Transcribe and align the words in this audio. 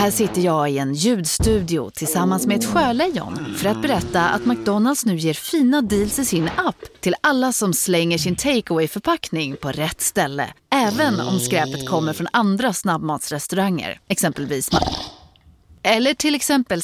Här 0.00 0.10
sitter 0.10 0.40
jag 0.40 0.70
i 0.70 0.78
en 0.78 0.94
ljudstudio 0.94 1.90
tillsammans 1.90 2.46
med 2.46 2.56
ett 2.56 2.64
sjölejon 2.64 3.54
för 3.56 3.68
att 3.68 3.82
berätta 3.82 4.28
att 4.28 4.46
McDonalds 4.46 5.06
nu 5.06 5.16
ger 5.16 5.34
fina 5.34 5.82
deals 5.82 6.18
i 6.18 6.24
sin 6.24 6.50
app 6.56 6.76
till 7.00 7.14
alla 7.20 7.52
som 7.52 7.72
slänger 7.72 8.18
sin 8.18 8.36
takeaway 8.36 8.88
förpackning 8.88 9.56
på 9.56 9.72
rätt 9.72 10.00
ställe. 10.00 10.52
Även 10.72 11.20
om 11.20 11.40
skräpet 11.40 11.88
kommer 11.88 12.12
från 12.12 12.26
andra 12.32 12.72
snabbmatsrestauranger, 12.72 14.00
exempelvis 14.08 14.70
Eller 15.82 16.14
till 16.14 16.34
exempel 16.34 16.82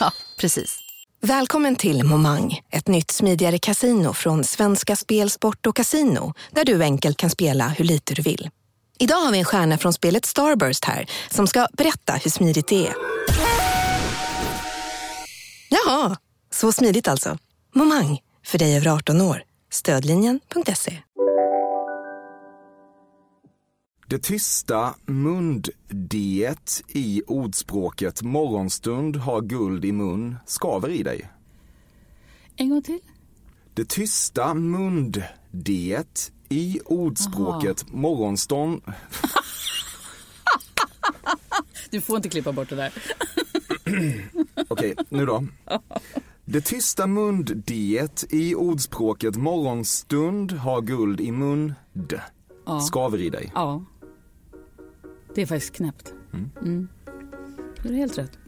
Ja, 0.00 0.12
precis. 0.38 0.78
Välkommen 1.20 1.76
till 1.76 2.04
Momang, 2.04 2.60
ett 2.70 2.88
nytt 2.88 3.10
smidigare 3.10 3.58
kasino 3.58 4.12
från 4.12 4.44
Svenska 4.44 4.96
Spel, 4.96 5.30
Sport 5.30 5.66
och 5.66 5.76
Casino 5.76 6.34
där 6.50 6.64
du 6.64 6.82
enkelt 6.82 7.16
kan 7.16 7.30
spela 7.30 7.68
hur 7.68 7.84
lite 7.84 8.14
du 8.14 8.22
vill. 8.22 8.50
Idag 9.02 9.16
har 9.16 9.32
vi 9.32 9.38
en 9.38 9.44
stjärna 9.44 9.78
från 9.78 9.92
spelet 9.92 10.24
Starburst 10.24 10.84
här 10.84 11.06
som 11.30 11.46
ska 11.46 11.66
berätta 11.72 12.12
hur 12.12 12.30
smidigt 12.30 12.66
det 12.66 12.86
är. 12.86 12.94
Jaha, 15.68 16.16
så 16.50 16.72
smidigt 16.72 17.08
alltså. 17.08 17.38
Momang, 17.74 18.18
för 18.46 18.58
dig 18.58 18.76
över 18.76 18.88
18 18.88 19.20
år. 19.20 19.42
Stödlinjen.se. 19.70 20.98
Det 24.06 24.18
tysta 24.18 24.94
mund-diet 25.06 26.82
i 26.88 27.22
ordspråket 27.26 28.22
morgonstund 28.22 29.16
har 29.16 29.40
guld 29.40 29.84
i 29.84 29.92
mun 29.92 30.36
skaver 30.46 30.88
i 30.88 31.02
dig. 31.02 31.30
En 32.56 32.70
gång 32.70 32.82
till. 32.82 33.00
Det 33.74 33.88
tysta 33.88 34.54
mund-diet 34.54 36.32
i 36.52 36.80
ordspråket 36.84 37.92
morgonstånd... 37.92 38.82
Du 41.90 42.00
får 42.00 42.16
inte 42.16 42.28
klippa 42.28 42.52
bort 42.52 42.68
det 42.68 42.76
där. 42.76 42.92
Okej, 44.68 44.96
nu 45.08 45.26
då. 45.26 45.46
Det 46.44 46.60
tysta 46.60 47.06
mund-diet 47.06 48.24
i 48.30 48.54
ordspråket 48.54 49.36
morgonstund 49.36 50.52
har 50.52 50.80
guld 50.80 51.20
i 51.20 51.32
mun 51.32 51.74
d. 51.92 52.20
Skaver 52.86 53.20
i 53.20 53.30
dig. 53.30 53.52
Ja. 53.54 53.84
Det 55.34 55.42
är 55.42 55.46
faktiskt 55.46 55.74
knäppt. 55.74 56.14
Mm. 56.32 56.88
Det 57.82 57.88
är 57.88 57.92
helt 57.92 58.18
rätt. 58.18 58.38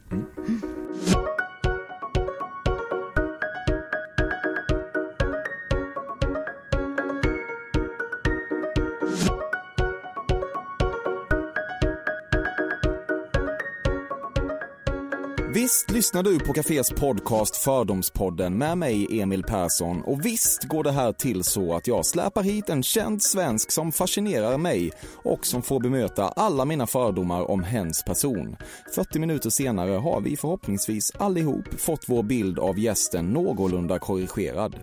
Visst 15.55 15.91
lyssnar 15.91 16.23
du 16.23 16.39
på 16.39 16.53
Cafés 16.53 16.91
podcast 16.91 17.57
Fördomspodden 17.57 18.59
med 18.59 18.79
mig 18.79 19.21
Emil 19.21 19.43
Persson 19.43 20.03
och 20.03 20.27
visst 20.27 20.65
går 20.65 20.85
det 20.85 20.93
här 20.93 21.13
till 21.13 21.45
så 21.45 21.75
att 21.75 21.87
jag 21.87 22.07
släpar 22.07 22.43
hit 22.43 22.69
en 22.69 22.83
känd 22.83 23.23
svensk 23.23 23.71
som 23.71 23.93
fascinerar 23.93 24.59
mig 24.59 24.91
och 25.25 25.47
som 25.47 25.63
får 25.63 25.81
bemöta 25.81 26.29
alla 26.29 26.65
mina 26.65 26.87
fördomar 26.87 27.51
om 27.51 27.63
hens 27.63 28.03
person. 28.07 28.57
40 28.95 29.19
minuter 29.19 29.51
senare 29.51 29.91
har 29.91 30.21
vi 30.21 30.37
förhoppningsvis 30.37 31.13
allihop 31.19 31.81
fått 31.81 32.05
vår 32.09 32.23
bild 32.23 32.59
av 32.59 32.79
gästen 32.79 33.27
någorlunda 33.27 33.99
korrigerad. 33.99 34.77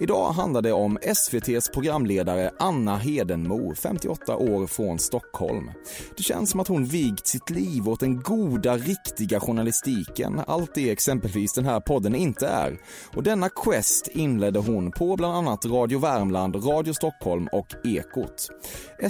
Idag 0.00 0.32
handlar 0.32 0.62
det 0.62 0.72
om 0.72 0.98
SVTs 1.02 1.70
programledare 1.74 2.50
Anna 2.58 2.96
Hedenmo, 2.96 3.74
58 3.74 4.36
år 4.36 4.66
från 4.66 4.98
Stockholm. 4.98 5.70
Det 6.16 6.22
känns 6.22 6.50
som 6.50 6.60
att 6.60 6.68
hon 6.68 6.84
vigt 6.84 7.26
sitt 7.26 7.50
liv 7.50 7.88
åt 7.88 8.00
den 8.00 8.20
goda, 8.22 8.76
riktiga 8.76 9.40
journalistiken, 9.40 10.09
allt 10.46 10.74
det 10.74 10.90
exempelvis 10.90 11.52
den 11.52 11.64
här 11.64 11.80
podden 11.80 12.14
inte 12.14 12.46
är. 12.46 12.78
Och 13.14 13.22
denna 13.22 13.48
quest 13.48 14.08
inledde 14.08 14.58
hon 14.58 14.90
på 14.90 15.16
bland 15.16 15.34
annat 15.34 15.64
Radio 15.64 15.98
Värmland, 15.98 16.56
Radio 16.66 16.92
Stockholm 16.92 17.48
och 17.52 17.66
Ekot. 17.84 18.48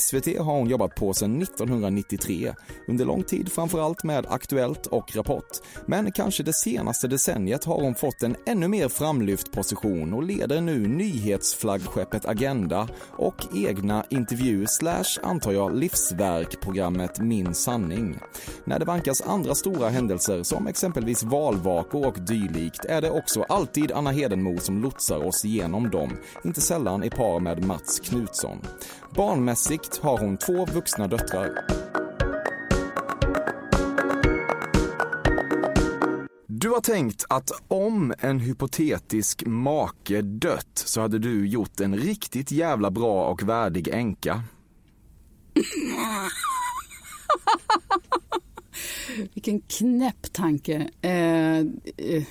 SVT 0.00 0.39
har 0.39 0.55
hon 0.56 0.69
jobbat 0.69 0.94
på 0.94 1.15
sedan 1.15 1.43
1993, 1.43 2.55
under 2.89 3.05
lång 3.05 3.22
tid 3.22 3.53
framförallt 3.53 4.05
med 4.05 4.27
Aktuellt 4.28 4.87
och 4.87 5.16
Rapport. 5.16 5.59
Men 5.87 6.12
kanske 6.12 6.43
det 6.43 6.53
senaste 6.53 7.09
decenniet 7.09 7.65
har 7.65 7.81
hon 7.81 7.94
fått 7.94 8.22
en 8.22 8.37
ännu 8.47 8.69
mer 8.69 8.89
framlyft 8.89 9.53
position 9.53 10.15
och 10.15 10.22
leder 10.22 10.60
nu 10.60 10.89
nyhetsflaggskeppet 10.89 12.27
Agenda 12.27 12.89
och 13.16 13.47
egna 13.55 14.05
intervju 14.10 14.66
slash, 14.66 15.19
antar 15.22 15.53
jag, 15.53 15.77
livsverkprogrammet 15.77 17.21
Min 17.21 17.55
sanning. 17.55 18.19
När 18.65 18.78
det 18.78 18.84
vankas 18.84 19.22
andra 19.22 19.55
stora 19.55 19.89
händelser 19.89 20.43
som 20.43 20.66
exempelvis 20.66 20.90
valvakor 21.23 22.06
och 22.06 22.21
dylikt 22.21 22.84
är 22.84 23.01
det 23.01 23.11
också 23.11 23.43
alltid 23.43 23.93
Anna 23.93 24.11
Hedenmo 24.11 24.59
som 24.59 24.83
lotsar 24.83 25.27
oss 25.27 25.45
igenom 25.45 25.91
dem, 25.91 26.17
inte 26.45 26.61
sällan 26.61 27.05
i 27.05 27.11
par 27.11 27.41
med 27.41 27.65
Mats 27.65 28.01
Knutsson. 28.01 28.59
Barnmässigt 29.17 29.99
har 29.99 30.19
hon 30.19 30.37
två 30.37 30.67
vuxna 30.67 31.06
döttrar. 31.06 31.51
Du 36.47 36.71
har 36.71 36.81
tänkt 36.81 37.25
att 37.28 37.51
om 37.69 38.15
en 38.19 38.41
hypotetisk 38.41 39.47
make 39.47 40.22
dött 40.22 40.83
så 40.84 41.01
hade 41.01 41.19
du 41.19 41.49
gjort 41.49 41.81
en 41.81 41.97
riktigt 41.97 42.51
jävla 42.51 42.91
bra 42.91 43.25
och 43.25 43.43
värdig 43.43 43.89
änka. 43.89 44.43
Vilken 49.45 49.61
knäpp 49.61 50.33
tanke. 50.33 50.91
Eh, 51.03 51.59
eh, 51.59 52.23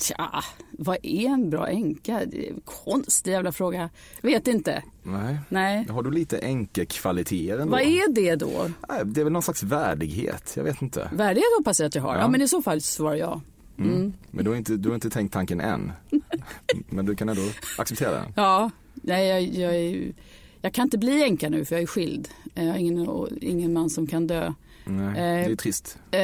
tja, 0.00 0.44
vad 0.70 0.96
är 1.02 1.26
en 1.26 1.50
bra 1.50 1.68
änka? 1.68 2.20
Konstig 2.64 3.30
jävla 3.32 3.52
fråga. 3.52 3.90
Vet 4.22 4.48
inte. 4.48 4.82
Nej. 5.02 5.36
Nej. 5.48 5.86
Har 5.88 6.02
du 6.02 6.10
lite 6.10 6.38
änkekvaliteter 6.38 7.58
ändå? 7.58 7.72
Vad 7.72 7.80
är 7.82 8.12
det 8.12 8.36
då? 8.36 8.70
Nej, 8.88 9.02
Det 9.04 9.20
är 9.20 9.24
väl 9.24 9.32
någon 9.32 9.42
slags 9.42 9.62
värdighet, 9.62 10.52
jag 10.56 10.64
vet 10.64 10.82
inte. 10.82 11.10
Värdighet 11.12 11.48
hoppas 11.58 11.80
jag 11.80 11.86
att 11.86 11.94
jag 11.94 12.02
har. 12.02 12.14
Ja, 12.14 12.20
Ja. 12.20 12.28
men 12.28 12.42
i 12.42 12.48
så 12.48 12.62
fall 12.62 12.80
svarar 12.80 13.14
jag. 13.14 13.40
Mm. 13.78 14.12
Men 14.30 14.44
du 14.44 14.50
har, 14.50 14.56
inte, 14.56 14.76
du 14.76 14.88
har 14.88 14.94
inte 14.94 15.10
tänkt 15.10 15.32
tanken 15.32 15.60
än. 15.60 15.92
Men 16.88 17.06
du 17.06 17.14
kan 17.16 17.28
ändå 17.28 17.42
acceptera 17.78 18.10
den. 18.12 18.32
Ja, 18.36 18.70
nej, 18.94 19.28
jag, 19.28 19.42
jag, 19.42 19.80
ju- 19.82 20.12
jag 20.60 20.72
kan 20.74 20.82
inte 20.82 20.98
bli 20.98 21.22
änka 21.22 21.48
nu 21.48 21.64
för 21.64 21.74
jag 21.74 21.82
är 21.82 21.86
skild. 21.86 22.28
Jag 22.54 22.64
har 22.64 22.76
ingen, 22.76 23.08
ingen 23.40 23.72
man 23.72 23.90
som 23.90 24.06
kan 24.06 24.26
dö. 24.26 24.52
Nej, 24.84 25.06
Eh, 25.08 25.46
det 25.46 25.52
är 25.52 25.56
trist. 25.56 25.98
Eh, 26.10 26.20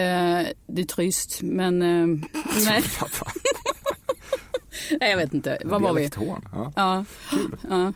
det 0.67 0.83
är 0.83 0.85
trist, 0.85 1.43
men 1.43 1.83
eh, 1.83 2.07
nej. 2.67 2.83
nej, 5.01 5.11
jag 5.11 5.17
vet 5.17 5.35
inte. 5.35 5.59
Vad 5.65 5.83
var 5.83 5.95
vi? 5.95 6.11
Ja, 6.53 6.73
Ja, 6.77 7.05
kul. 7.31 7.57
ja. 7.69 7.93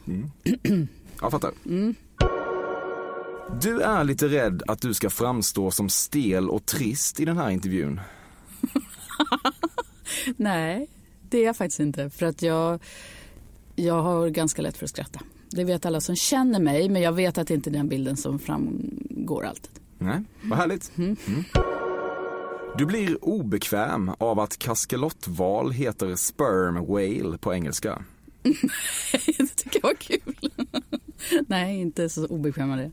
Jag 1.20 1.31
fattar. 1.31 1.50
Mm. 1.66 1.94
Du 3.62 3.81
är 3.81 4.04
lite 4.04 4.28
rädd 4.28 4.62
att 4.66 4.81
du 4.81 4.94
ska 4.94 5.10
framstå 5.10 5.70
som 5.70 5.88
stel 5.88 6.50
och 6.50 6.66
trist 6.66 7.20
i 7.20 7.25
den 7.25 7.37
här 7.38 7.50
intervjun. 7.50 8.00
Nej, 10.37 10.87
det 11.31 11.38
är 11.38 11.44
jag 11.44 11.56
faktiskt 11.56 11.81
inte. 11.81 12.10
För 12.10 12.26
att 12.26 12.43
jag, 12.43 12.81
jag 13.76 14.03
har 14.03 14.28
ganska 14.28 14.62
lätt 14.62 14.76
för 14.76 14.84
att 14.84 14.91
skratta. 14.91 15.20
Det 15.50 15.65
vet 15.65 15.87
alla 15.87 16.00
som 16.00 16.16
känner 16.16 16.60
mig, 16.60 16.88
men 16.88 17.03
jag 17.03 17.12
vet 17.12 17.38
att 17.38 17.49
det 17.49 17.54
inte 17.54 17.70
är 17.70 17.72
den 17.72 17.88
bilden 17.88 18.16
som 18.16 18.38
framgår 18.38 19.44
alltid. 19.47 19.80
Nej, 20.03 20.22
vad 20.43 20.59
härligt. 20.59 20.93
Mm. 20.99 21.16
Du 22.78 22.87
blir 22.87 23.25
obekväm 23.25 24.11
av 24.19 24.41
att 24.41 24.59
kaskelotval 24.59 25.71
heter 25.71 26.16
sperm 26.16 26.75
whale 26.87 27.38
på 27.38 27.55
engelska. 27.55 28.05
det 28.43 29.47
tycker 29.56 29.81
jag 29.83 29.88
var 29.88 29.94
kul. 29.94 30.37
Nej, 31.49 31.81
inte 31.81 32.09
så 32.09 32.27
obekväm 32.27 32.69
med 32.69 32.78
det. 32.78 32.91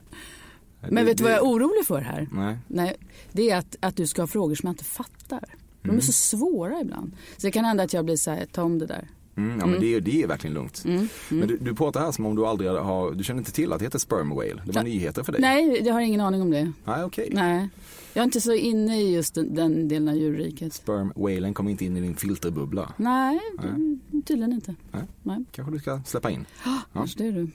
Men 0.81 0.95
Det- 0.95 1.03
vet 1.03 1.17
du 1.17 1.23
vad 1.23 1.31
jag 1.33 1.39
är 1.39 1.43
orolig 1.43 1.85
för 1.87 2.01
här? 2.01 2.27
Nej. 2.31 2.57
Nej, 2.67 2.95
det 3.31 3.49
är 3.51 3.57
att, 3.57 3.75
att 3.79 3.95
du 3.95 4.07
ska 4.07 4.21
ha 4.21 4.27
frågor 4.27 4.55
som 4.55 4.67
jag 4.67 4.73
inte 4.73 4.83
fattar. 4.85 5.43
De 5.81 5.97
är 5.97 6.01
så 6.01 6.11
svåra 6.11 6.79
ibland. 6.81 7.11
Så 7.37 7.47
det 7.47 7.51
kan 7.51 7.65
hända 7.65 7.83
att 7.83 7.93
jag 7.93 8.05
blir 8.05 8.15
så 8.15 8.31
här, 8.31 8.45
ta 8.45 8.63
om 8.63 8.79
det 8.79 8.85
där. 8.85 9.07
Mm, 9.37 9.59
ja, 9.59 9.65
men 9.65 9.79
det, 9.79 9.95
är- 9.95 10.01
det 10.01 10.23
är 10.23 10.27
verkligen 10.27 10.53
lugnt. 10.53 10.83
Men 11.29 11.47
du, 11.47 11.57
du 11.61 11.75
pratar 11.75 11.99
här 11.99 12.11
som 12.11 12.25
om 12.25 12.35
du 12.35 12.45
aldrig 12.45 12.71
har, 12.71 13.11
du 13.11 13.23
känner 13.23 13.39
inte 13.41 13.51
till 13.51 13.73
att 13.73 13.79
det 13.79 13.85
heter 13.85 13.99
sperm 13.99 14.29
whale. 14.29 14.61
Det 14.65 14.71
var 14.71 14.83
nyheter 14.83 15.23
för 15.23 15.31
dig. 15.31 15.41
Nej, 15.41 15.81
jag 15.85 15.93
har 15.93 16.01
ingen 16.01 16.21
aning 16.21 16.41
om 16.41 16.51
det. 16.51 16.71
Nej, 16.85 17.03
okej. 17.03 17.29
Nej, 17.31 17.69
jag 18.13 18.21
är 18.21 18.25
inte 18.25 18.41
så 18.41 18.53
inne 18.53 19.01
i 19.01 19.15
just 19.15 19.35
den, 19.35 19.55
den 19.55 19.87
delen 19.87 20.07
av 20.07 20.15
djurriket. 20.17 20.73
Sperm 20.73 21.13
whalen 21.15 21.53
kom 21.53 21.67
inte 21.67 21.85
in 21.85 21.97
i 21.97 22.01
din 22.01 22.15
filterbubbla. 22.15 22.93
Nej, 22.97 23.39
det- 23.61 24.21
tydligen 24.21 24.53
inte. 24.53 24.75
Nej. 24.91 25.03
Nej. 25.23 25.43
Kanske 25.51 25.71
du 25.73 25.79
ska 25.79 25.99
släppa 26.05 26.31
in. 26.31 26.45
Kanske 26.93 27.19
det 27.23 27.27
är 27.27 27.31
du. 27.31 27.47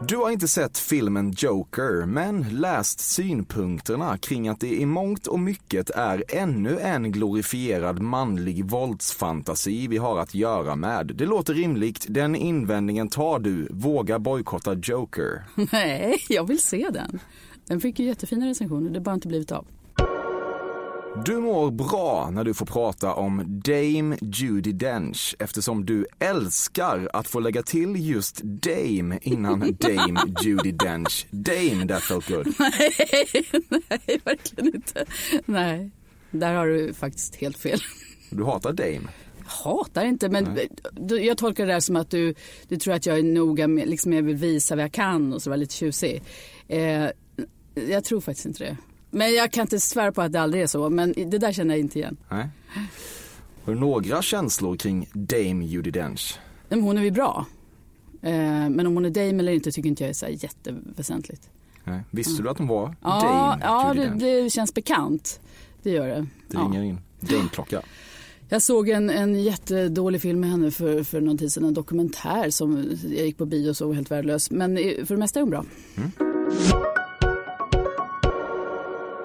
Du 0.00 0.16
har 0.16 0.30
inte 0.30 0.48
sett 0.48 0.78
filmen 0.78 1.32
Joker, 1.36 2.06
men 2.06 2.46
läst 2.50 3.00
synpunkterna 3.00 4.18
kring 4.18 4.48
att 4.48 4.60
det 4.60 4.80
i 4.80 4.86
mångt 4.86 5.26
och 5.26 5.40
mycket 5.40 5.90
är 5.90 6.24
ännu 6.28 6.78
en 6.80 7.12
glorifierad 7.12 8.00
manlig 8.00 8.64
våldsfantasi 8.64 9.86
vi 9.88 9.96
har 9.96 10.18
att 10.18 10.34
göra 10.34 10.76
med. 10.76 11.06
Det 11.14 11.26
låter 11.26 11.54
rimligt, 11.54 12.06
den 12.08 12.36
invändningen 12.36 13.08
tar 13.08 13.38
du, 13.38 13.68
våga 13.70 14.18
bojkotta 14.18 14.74
Joker. 14.74 15.44
Nej, 15.72 16.16
jag 16.28 16.46
vill 16.48 16.62
se 16.62 16.90
den. 16.92 17.18
Den 17.66 17.80
fick 17.80 17.98
ju 17.98 18.06
jättefina 18.06 18.46
recensioner, 18.46 18.90
det 18.90 18.98
har 18.98 19.04
bara 19.04 19.14
inte 19.14 19.28
blivit 19.28 19.52
av. 19.52 19.66
Du 21.24 21.38
mår 21.38 21.70
bra 21.70 22.30
när 22.32 22.44
du 22.44 22.54
får 22.54 22.66
prata 22.66 23.14
om 23.14 23.60
Dame 23.64 24.18
Judi 24.20 24.72
Dench 24.72 25.36
eftersom 25.38 25.86
du 25.86 26.06
älskar 26.18 27.10
att 27.12 27.28
få 27.28 27.40
lägga 27.40 27.62
till 27.62 28.08
just 28.08 28.40
Dame 28.42 29.18
innan 29.22 29.60
Dame 29.80 30.20
Judi 30.42 30.72
Dench. 30.72 31.26
Dame, 31.30 31.88
that 31.88 32.02
felt 32.02 32.28
good. 32.28 32.54
Nej, 32.58 33.30
nej, 33.88 34.20
verkligen 34.24 34.74
inte. 34.74 35.04
Nej, 35.44 35.90
där 36.30 36.54
har 36.54 36.66
du 36.66 36.94
faktiskt 36.94 37.36
helt 37.36 37.58
fel. 37.58 37.80
Du 38.30 38.44
hatar 38.44 38.72
Dame. 38.72 39.08
Hatar 39.46 40.04
inte, 40.04 40.28
men 40.28 40.58
du, 40.92 41.20
jag 41.20 41.38
tolkar 41.38 41.66
det 41.66 41.72
där 41.72 41.80
som 41.80 41.96
att 41.96 42.10
du, 42.10 42.34
du 42.68 42.76
tror 42.76 42.94
att 42.94 43.06
jag 43.06 43.18
är 43.18 43.22
noga 43.22 43.68
med, 43.68 43.88
liksom 43.88 44.12
jag 44.12 44.22
vill 44.22 44.36
visa 44.36 44.76
vad 44.76 44.84
jag 44.84 44.92
kan 44.92 45.32
och 45.32 45.42
så 45.42 45.50
vara 45.50 45.56
lite 45.56 45.74
tjusig. 45.74 46.22
Eh, 46.68 47.06
jag 47.88 48.04
tror 48.04 48.20
faktiskt 48.20 48.46
inte 48.46 48.64
det. 48.64 48.76
Men 49.10 49.34
jag 49.34 49.52
kan 49.52 49.62
inte 49.62 49.80
svära 49.80 50.12
på 50.12 50.22
att 50.22 50.32
det 50.32 50.40
aldrig 50.40 50.62
är 50.62 50.66
så, 50.66 50.90
men 50.90 51.12
det 51.16 51.38
där 51.38 51.52
känner 51.52 51.74
jag 51.74 51.80
inte 51.80 51.98
igen. 51.98 52.16
Nej. 52.30 52.48
Har 53.64 53.74
du 53.74 53.80
några 53.80 54.22
känslor 54.22 54.76
kring 54.76 55.08
Dame 55.12 55.64
Judi 55.64 55.90
Dench? 55.90 56.38
Men 56.68 56.82
hon 56.82 56.98
är 56.98 57.02
ju 57.02 57.10
bra. 57.10 57.46
Eh, 58.22 58.32
men 58.68 58.86
om 58.86 58.94
hon 58.94 59.04
är 59.04 59.10
dame 59.10 59.38
eller 59.38 59.52
inte 59.52 59.72
tycker 59.72 59.88
inte 59.88 60.02
jag 60.02 60.10
är 60.10 60.14
så 60.14 60.26
här 60.26 60.32
jätteväsentligt. 60.32 61.50
Nej. 61.84 62.00
Visste 62.10 62.42
du 62.42 62.48
att 62.50 62.58
hon 62.58 62.66
var 62.66 62.94
Ja, 63.02 63.20
Dame 63.22 63.62
ja 63.64 63.94
det, 63.94 64.42
det 64.42 64.50
känns 64.50 64.74
bekant. 64.74 65.40
Det 65.82 65.90
gör 65.90 66.06
det. 66.08 66.14
Det 66.20 66.26
Ja. 66.48 66.60
ringer 66.60 66.82
in. 66.82 67.00
Dame-klocka. 67.20 67.82
Jag 68.48 68.62
såg 68.62 68.88
en, 68.88 69.10
en 69.10 69.42
jättedålig 69.42 70.20
film 70.22 70.40
med 70.40 70.50
henne 70.50 70.70
för, 70.70 71.02
för 71.02 71.20
någon 71.20 71.38
tid 71.38 71.52
sedan, 71.52 71.64
en 71.64 71.74
dokumentär 71.74 72.50
som 72.50 72.84
jag 73.02 73.26
gick 73.26 73.36
på 73.38 73.46
bio 73.46 73.70
och 73.70 73.76
såg 73.76 73.94
helt 73.94 74.10
värdelös. 74.10 74.50
Men 74.50 74.76
för 74.76 75.14
det 75.14 75.16
mesta 75.16 75.38
är 75.38 75.42
hon 75.42 75.50
bra. 75.50 75.64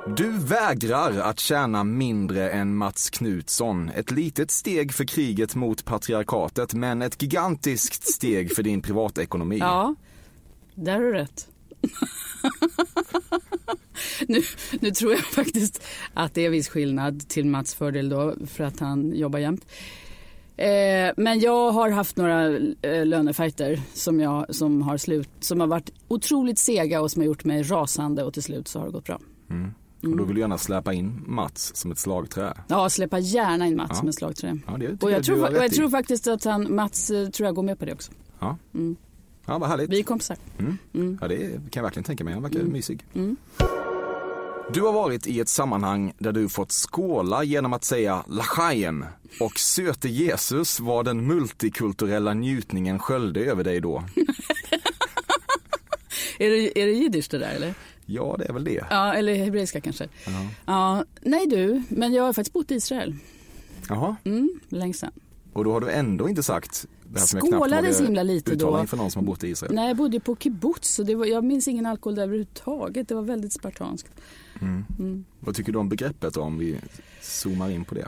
Du 0.07 0.37
vägrar 0.37 1.19
att 1.19 1.39
tjäna 1.39 1.83
mindre 1.83 2.49
än 2.49 2.75
Mats 2.75 3.09
Knutsson. 3.09 3.89
Ett 3.89 4.11
litet 4.11 4.51
steg 4.51 4.93
för 4.93 5.05
kriget 5.05 5.55
mot 5.55 5.85
patriarkatet, 5.85 6.73
men 6.73 7.01
ett 7.01 7.21
gigantiskt 7.21 8.13
steg 8.13 8.55
för 8.55 8.63
din 8.63 8.81
privatekonomi. 8.81 9.57
Ja, 9.57 9.95
där 10.75 10.93
har 10.93 11.01
du 11.01 11.13
rätt. 11.13 11.47
nu, 14.27 14.41
nu 14.79 14.91
tror 14.91 15.11
jag 15.11 15.23
faktiskt 15.23 15.83
att 16.13 16.33
det 16.33 16.45
är 16.45 16.49
viss 16.49 16.69
skillnad 16.69 17.27
till 17.27 17.45
Mats 17.45 17.75
fördel 17.75 18.09
då, 18.09 18.35
för 18.47 18.63
att 18.63 18.79
han 18.79 19.15
jobbar 19.15 19.39
jämt. 19.39 19.65
Eh, 20.57 21.13
men 21.17 21.39
jag 21.39 21.71
har 21.71 21.89
haft 21.89 22.17
några 22.17 22.57
eh, 22.81 23.05
lönefajter 23.05 23.81
som, 23.93 24.19
jag, 24.19 24.55
som, 24.55 24.81
har 24.81 24.97
slut, 24.97 25.29
som 25.39 25.59
har 25.59 25.67
varit 25.67 25.91
otroligt 26.07 26.59
sega 26.59 27.01
och 27.01 27.11
som 27.11 27.21
har 27.21 27.27
gjort 27.27 27.43
mig 27.43 27.63
rasande 27.63 28.23
och 28.23 28.33
till 28.33 28.43
slut 28.43 28.67
så 28.67 28.79
har 28.79 28.85
det 28.85 28.91
gått 28.91 29.05
bra. 29.05 29.19
Och 30.03 30.17
då 30.17 30.23
vill 30.23 30.35
du 30.35 30.41
gärna 30.41 30.57
släppa 30.57 30.93
in 30.93 31.23
Mats 31.27 31.75
som 31.75 31.91
ett 31.91 31.97
slagträ. 31.99 32.53
Ja, 32.67 32.89
släppa 32.89 33.19
gärna 33.19 33.67
in 33.67 33.75
Mats 33.75 33.89
Ja. 33.89 33.95
som 33.95 34.07
en 34.07 34.13
slagträ. 34.13 34.57
Ja, 34.67 34.73
Och 35.01 35.11
jag, 35.11 35.23
tror, 35.23 35.47
och 35.49 35.63
jag 35.63 35.71
tror 35.71 35.89
faktiskt 35.89 36.27
att 36.27 36.43
han, 36.43 36.75
Mats 36.75 37.09
eh, 37.09 37.29
tror 37.29 37.45
jag 37.47 37.55
går 37.55 37.63
med 37.63 37.79
på 37.79 37.85
det 37.85 37.93
också. 37.93 38.11
Ja, 38.39 38.57
Mm. 38.73 38.95
ja 39.45 39.57
vad 39.57 39.69
härligt. 39.69 39.89
Vi 39.89 39.99
är 39.99 40.03
kompisar. 40.03 40.37
Mm. 40.93 41.17
Ja, 41.21 41.27
det 41.27 41.37
kan 41.49 41.61
jag 41.73 41.83
verkligen 41.83 42.03
tänka 42.03 42.23
mig. 42.23 42.33
Han 42.33 42.43
verkar 42.43 42.59
mysig. 42.59 43.05
Mm. 43.13 43.35
Du 44.73 44.81
har 44.81 44.93
varit 44.93 45.27
i 45.27 45.39
ett 45.39 45.49
sammanhang 45.49 46.13
där 46.17 46.31
du 46.31 46.49
fått 46.49 46.71
skåla 46.71 47.43
genom 47.43 47.73
att 47.73 47.83
säga 47.83 48.23
Lachaim 48.27 49.05
och 49.39 49.59
söte 49.59 50.09
Jesus 50.09 50.79
var 50.79 51.03
den 51.03 51.27
multikulturella 51.27 52.33
njutningen 52.33 52.99
sköljde 52.99 53.39
över 53.39 53.63
dig 53.63 53.81
då. 53.81 54.03
Är 56.39 56.49
det, 56.49 56.81
är 56.81 56.85
det 56.85 56.91
jiddisch 56.93 57.27
det 57.31 57.37
där 57.37 57.55
eller? 57.55 57.73
Ja, 58.05 58.35
det 58.39 58.45
är 58.45 58.53
väl 58.53 58.63
det. 58.63 58.85
Ja, 58.89 59.13
eller 59.13 59.35
hebreiska 59.35 59.81
kanske. 59.81 60.07
Ja. 60.25 60.31
Ja, 60.65 61.05
nej 61.21 61.47
du, 61.47 61.83
men 61.89 62.13
jag 62.13 62.23
har 62.23 62.33
faktiskt 62.33 62.53
bott 62.53 62.71
i 62.71 62.75
Israel. 62.75 63.15
Jaha, 63.89 64.15
Mm, 64.23 64.59
länge 64.69 64.93
sedan. 64.93 65.11
och 65.53 65.63
då 65.63 65.71
har 65.71 65.81
du 65.81 65.89
ändå 65.91 66.29
inte 66.29 66.43
sagt 66.43 66.85
det 67.13 67.19
här 67.19 67.27
som 67.27 67.39
Skålade 67.39 67.93
så 67.93 68.03
himla 68.03 68.23
lite 68.23 68.55
då. 68.55 68.79
inför 68.79 68.97
någon 68.97 69.11
som 69.11 69.19
har 69.19 69.25
bott 69.33 69.43
i 69.43 69.47
Israel. 69.47 69.73
Nej, 69.75 69.87
jag 69.87 69.97
bodde 69.97 70.19
på 70.19 70.35
kibbutz 70.35 70.99
och 70.99 71.05
det 71.05 71.15
var, 71.15 71.25
jag 71.25 71.43
minns 71.43 71.67
ingen 71.67 71.85
alkohol 71.85 72.15
där 72.15 72.23
överhuvudtaget. 72.23 73.07
Det 73.07 73.15
var 73.15 73.21
väldigt 73.21 73.53
spartanskt. 73.53 74.09
Vad 75.39 75.55
tycker 75.55 75.71
du 75.71 75.79
om 75.79 75.89
begreppet 75.89 76.33
då, 76.33 76.41
om 76.41 76.57
vi 76.57 76.77
zoomar 77.21 77.69
in 77.69 77.85
på 77.85 77.95
det? 77.95 78.07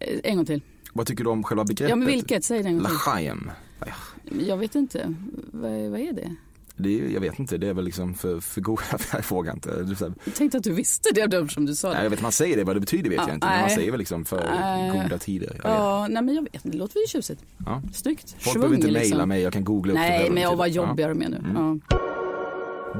Eh, 0.00 0.18
En 0.24 0.36
gång 0.36 0.46
till. 0.46 0.60
Vad 0.92 1.06
tycker 1.06 1.24
du 1.24 1.30
om 1.30 1.42
själva 1.44 1.64
begreppet? 1.64 1.90
Ja, 1.90 1.96
men 1.96 2.06
vilket? 2.06 2.44
Säg 2.44 2.62
det 2.62 2.68
en 2.68 2.74
gång 2.74 2.84
till. 2.86 2.92
Lachaim. 2.92 3.50
Ja, 3.86 4.36
Jag 4.46 4.56
vet 4.56 4.74
inte. 4.74 5.14
Vad, 5.52 5.70
vad 5.72 6.00
är 6.00 6.12
det? 6.12 6.34
Det 6.76 7.00
är, 7.00 7.08
jag 7.08 7.20
vet 7.20 7.38
inte, 7.38 7.58
det 7.58 7.68
är 7.68 7.74
väl 7.74 7.84
liksom 7.84 8.14
för, 8.14 8.40
för 8.40 8.60
goda, 8.60 8.82
jag 9.12 9.24
frågar 9.24 9.52
inte. 9.52 9.70
Är 9.70 9.96
Jag 10.24 10.34
tänkte 10.34 10.58
att 10.58 10.64
du 10.64 10.72
visste 10.72 11.08
det 11.14 11.26
då, 11.26 11.48
som 11.48 11.66
du 11.66 11.74
sa 11.74 11.88
nej, 11.88 11.96
det. 11.96 12.02
jag 12.02 12.10
vet 12.10 12.22
man 12.22 12.32
säger 12.32 12.56
det, 12.56 12.64
vad 12.64 12.76
det 12.76 12.80
betyder 12.80 13.10
vet 13.10 13.16
Ja, 13.18 13.24
jag 13.28 13.34
inte. 13.36 13.46
Men 13.46 13.56
man 13.58 13.66
nej. 13.66 13.76
säger 13.76 13.90
väl 13.90 13.98
liksom 13.98 14.24
för 14.24 14.50
Nej. 14.60 15.02
goda 15.02 15.18
tider. 15.18 15.60
Ja, 15.64 16.06
nej 16.10 16.22
men 16.22 16.34
jag 16.34 16.42
vet 16.42 16.54
inte. 16.54 16.68
Det 16.68 16.76
låter 16.78 16.94
väl 16.94 17.08
tjusigt. 17.08 17.44
Ja. 17.66 17.82
Snyggt. 17.92 18.36
Folk 18.38 18.54
behöver 18.56 18.74
inte 18.74 18.86
mejla 18.86 19.00
liksom. 19.00 19.28
mig, 19.28 19.42
jag 19.42 19.52
kan 19.52 19.64
googla 19.64 19.92
upp 19.92 19.98
Nej, 19.98 20.30
men 20.30 20.42
jag 20.42 20.56
var 20.56 20.66
Ja. 20.66 20.72
jobbigare 20.72 21.14
med 21.14 21.30
nu. 21.30 21.36
Mm. 21.36 21.80
Ja. 21.90 21.98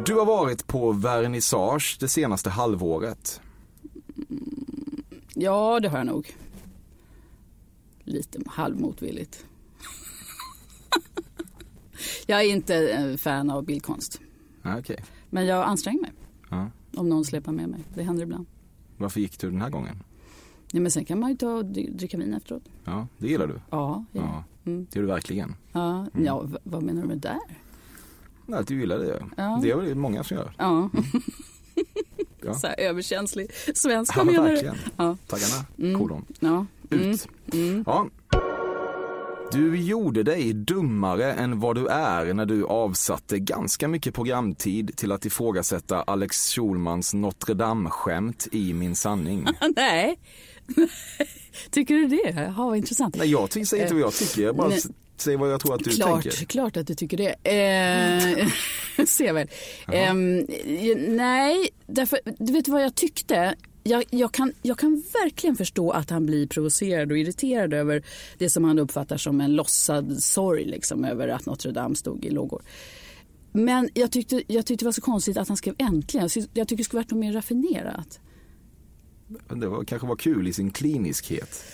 Du 0.06 0.14
har 0.14 0.24
varit 0.24 0.66
på 0.66 0.92
vernissage 0.92 1.96
det 2.00 2.08
senaste 2.08 2.50
halvåret. 2.50 3.40
ja, 5.34 5.80
det 5.80 5.88
har 5.88 5.98
jag 5.98 6.06
nog. 6.06 6.34
Lite 8.04 8.38
halvmotvilligt. 8.46 9.44
Jag 12.26 12.40
är 12.40 12.48
inte 12.48 12.88
en 12.92 13.18
fan 13.18 13.50
av 13.50 13.64
bildkonst. 13.64 14.20
Ja, 14.62 14.78
Okej, 14.78 15.04
Men 15.30 15.46
jag 15.46 15.64
anstränger 15.64 16.00
mig. 16.00 16.12
ja. 16.50 16.70
Om 16.96 17.08
någon 17.08 17.24
släpar 17.24 17.52
med 17.52 17.68
mig. 17.68 17.80
Det 17.94 18.02
händer 18.02 18.22
ibland. 18.22 18.46
varför 18.96 19.20
gick 19.20 19.38
du 19.40 19.50
den 19.50 19.60
här 19.60 19.70
gången? 19.70 20.02
Ja, 20.72 20.80
men 20.80 20.90
sen 20.90 21.04
kan 21.04 21.20
man 21.20 21.30
ju 21.30 21.36
ta 21.36 21.48
och 21.54 21.64
dri- 21.64 21.90
dricka 21.96 22.18
vin 22.18 22.34
efteråt. 22.34 22.62
Ja, 22.84 23.06
det 23.18 23.28
gillar 23.28 23.46
du. 23.46 23.54
Ja, 23.70 24.04
ja. 24.12 24.20
Ja, 24.22 24.44
Mm. 24.72 24.86
det 24.90 24.96
gör 24.98 25.02
du 25.02 25.08
verkligen. 25.08 25.54
ja. 25.72 26.06
ja 26.24 26.40
v- 26.42 26.58
vad 26.64 26.82
menar 26.82 27.02
du 27.02 27.08
med 27.08 27.18
där? 27.18 27.38
Nej, 28.46 28.58
att 28.58 28.66
du 28.66 28.80
gillar 28.80 28.98
det. 28.98 29.24
Ja. 29.36 29.58
Det 29.62 29.70
är 29.70 29.76
väl 29.76 29.94
många 29.94 30.24
som 30.24 30.36
gör. 30.36 30.54
Ja. 30.58 30.90
Ja. 32.44 32.54
Så 32.54 32.66
här 32.66 32.80
överkänslig 32.80 33.50
svensk, 33.74 34.12
Ja, 34.16 34.24
menar 34.24 34.44
du? 34.44 34.50
verkligen. 34.50 34.74
Ja. 34.96 35.16
Taggarna, 35.26 35.66
Mm. 35.78 35.98
kolon. 36.00 36.24
Ja. 36.40 36.66
Mm. 36.90 37.10
Ut. 37.10 37.28
Mm. 37.52 37.84
Ja. 37.86 38.06
Du 39.52 39.76
gjorde 39.80 40.22
dig 40.22 40.52
dummare 40.52 41.32
än 41.32 41.60
vad 41.60 41.76
du 41.76 41.86
är 41.86 42.34
när 42.34 42.46
du 42.46 42.66
avsatte 42.66 43.38
ganska 43.38 43.88
mycket 43.88 44.14
programtid 44.14 44.96
till 44.96 45.12
att 45.12 45.24
ifrågasätta 45.26 46.02
Alex 46.02 46.54
Schulmans 46.54 47.14
Notre 47.14 47.54
Dame-skämt 47.54 48.48
i 48.52 48.72
Min 48.74 48.96
sanning. 48.96 49.46
Nej. 49.76 50.18
Tycker 51.70 51.94
du 51.94 52.06
det? 52.06 52.30
Jaha, 52.30 52.66
vad 52.66 52.76
intressant. 52.76 53.16
Nej, 53.16 53.30
jag 53.30 53.66
säger 53.66 53.82
inte 53.82 53.94
vad 53.94 54.02
jag 54.02 54.14
tycker, 54.14 54.42
jag 54.42 54.56
bara 54.56 54.68
Nej. 54.68 54.80
säger 55.16 55.38
vad 55.38 55.52
jag 55.52 55.60
tror 55.60 55.74
att 55.74 55.84
du 55.84 55.90
klart, 55.90 56.22
tänker. 56.22 56.44
klart 56.44 56.76
att 56.76 56.86
du 56.86 56.94
tycker 56.94 57.16
det. 57.16 57.28
Eh, 57.50 59.04
ser 59.06 59.32
väl. 59.32 59.48
Ehm, 59.92 60.46
nej, 61.16 61.68
därför, 61.86 62.18
du 62.38 62.52
vet 62.52 62.68
vad 62.68 62.82
jag 62.82 62.94
tyckte? 62.94 63.54
Jag, 63.82 64.04
jag, 64.10 64.32
kan, 64.32 64.52
jag 64.62 64.78
kan 64.78 65.02
verkligen 65.12 65.56
förstå 65.56 65.90
att 65.90 66.10
han 66.10 66.26
blir 66.26 66.46
provocerad 66.46 67.12
och 67.12 67.18
irriterad 67.18 67.74
över 67.74 68.02
det 68.38 68.50
som 68.50 68.64
han 68.64 68.78
uppfattar 68.78 69.16
som 69.16 69.40
en 69.40 69.56
låtsad 69.56 70.22
sorg 70.22 70.64
liksom, 70.64 71.04
över 71.04 71.28
att 71.28 71.46
Notre 71.46 71.72
Dame 71.72 71.94
stod 71.94 72.24
i 72.24 72.30
lågor. 72.30 72.62
Men 73.52 73.88
jag 73.94 74.12
tyckte, 74.12 74.42
jag 74.46 74.66
tyckte 74.66 74.84
det 74.84 74.86
var 74.86 74.92
så 74.92 75.00
konstigt 75.00 75.36
att 75.36 75.48
han 75.48 75.56
skrev 75.56 75.74
äntligen. 75.78 76.28
Jag 76.54 76.68
tycker 76.68 76.76
det 76.76 76.84
skulle 76.84 77.00
varit 77.00 77.12
mer 77.12 77.32
raffinerat. 77.32 78.20
Det 79.48 79.66
var, 79.66 79.84
kanske 79.84 80.08
var 80.08 80.16
kul 80.16 80.48
i 80.48 80.52
sin 80.52 80.70
kliniskhet. 80.70 81.64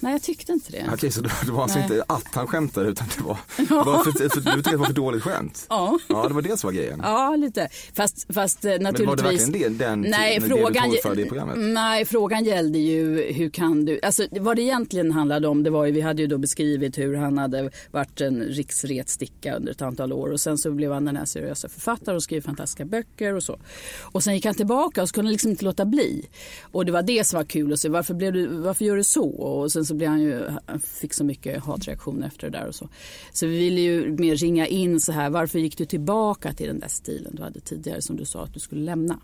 Nej, 0.00 0.12
jag 0.12 0.22
tyckte 0.22 0.52
inte 0.52 0.72
det. 0.72 0.86
Okej, 0.92 1.10
så 1.10 1.20
det 1.20 1.30
det 1.46 1.52
var 1.52 1.62
alltså 1.62 1.78
Nej. 1.78 1.88
inte 1.90 2.04
att 2.08 2.34
han 2.34 2.46
skämtade 2.46 2.88
utan 2.88 3.06
det 3.16 3.24
var, 3.24 3.38
det 3.56 3.74
var 3.74 4.04
för, 4.04 4.12
för, 4.12 4.40
du 4.40 4.52
tyckte 4.52 4.70
det 4.70 4.76
var 4.76 4.86
för 4.86 4.92
dåligt 4.92 5.22
skämt? 5.22 5.66
Ja. 5.68 5.98
Ja, 6.08 6.28
det 6.28 6.34
var 6.34 6.42
det 6.42 6.56
som 6.56 6.68
var 6.68 6.72
grejen. 6.72 7.00
Ja, 7.02 7.36
lite. 7.36 7.68
Fast, 7.94 8.34
fast 8.34 8.64
eh, 8.64 8.70
Men 8.70 8.82
naturligtvis. 8.82 9.08
var 9.08 9.16
det 9.16 9.36
verkligen 9.38 9.78
det, 9.78 9.84
den, 9.84 10.00
Nej, 10.00 10.38
det 10.38 10.48
frågan, 10.48 10.72
du 10.72 10.96
torgförde 10.96 11.22
i 11.22 11.24
programmet? 11.26 11.56
nej, 11.58 12.04
frågan 12.04 12.44
gällde 12.44 12.78
ju 12.78 13.32
hur 13.32 13.50
kan 13.50 13.84
du, 13.84 14.00
alltså 14.02 14.26
vad 14.30 14.56
det 14.56 14.62
egentligen 14.62 15.12
handlade 15.12 15.48
om 15.48 15.62
det 15.62 15.70
var 15.70 15.84
ju, 15.84 15.92
vi 15.92 16.00
hade 16.00 16.22
ju 16.22 16.28
då 16.28 16.38
beskrivit 16.38 16.98
hur 16.98 17.16
han 17.16 17.38
hade 17.38 17.70
varit 17.90 18.20
en 18.20 18.42
riksretsticka 18.42 19.56
under 19.56 19.72
ett 19.72 19.82
antal 19.82 20.12
år 20.12 20.28
och 20.32 20.40
sen 20.40 20.58
så 20.58 20.70
blev 20.70 20.92
han 20.92 21.04
den 21.04 21.16
här 21.16 21.24
seriösa 21.24 21.68
författaren 21.68 22.16
och 22.16 22.22
skrev 22.22 22.40
fantastiska 22.40 22.84
böcker 22.84 23.34
och 23.34 23.42
så. 23.42 23.58
Och 24.02 24.22
sen 24.22 24.34
gick 24.34 24.44
han 24.44 24.54
tillbaka 24.54 25.02
och 25.02 25.08
så 25.08 25.14
kunde 25.14 25.28
han 25.28 25.32
liksom 25.32 25.50
inte 25.50 25.64
låta 25.64 25.84
bli. 25.84 26.28
Och 26.60 26.86
det 26.86 26.92
var 26.92 27.02
det 27.02 27.26
som 27.26 27.36
var 27.36 27.44
kul 27.44 27.72
att 27.72 27.80
se, 27.80 27.88
varför, 27.88 28.14
blev 28.14 28.32
du, 28.32 28.46
varför 28.46 28.84
gör 28.84 28.96
du 28.96 29.04
så? 29.04 29.28
Och 29.28 29.72
sen 29.72 29.85
så 29.86 29.94
blev 29.94 30.10
han 30.10 30.20
ju, 30.20 30.48
han 30.66 30.80
fick 30.80 31.14
så 31.14 31.24
mycket 31.24 31.64
hatreaktioner 31.64 32.26
efter 32.26 32.50
det 32.50 32.58
där 32.58 32.66
och 32.66 32.74
så. 32.74 32.88
Så 33.32 33.46
vi 33.46 33.58
ville 33.58 33.80
ju 33.80 34.16
mer 34.18 34.36
ringa 34.36 34.66
in 34.66 35.00
så 35.00 35.12
här, 35.12 35.30
varför 35.30 35.58
gick 35.58 35.78
du 35.78 35.84
tillbaka 35.84 36.52
till 36.52 36.66
den 36.66 36.80
där 36.80 36.88
stilen 36.88 37.34
du 37.34 37.42
hade 37.42 37.60
tidigare 37.60 38.02
som 38.02 38.16
du 38.16 38.24
sa 38.24 38.44
att 38.44 38.54
du 38.54 38.60
skulle 38.60 38.84
lämna? 38.84 39.20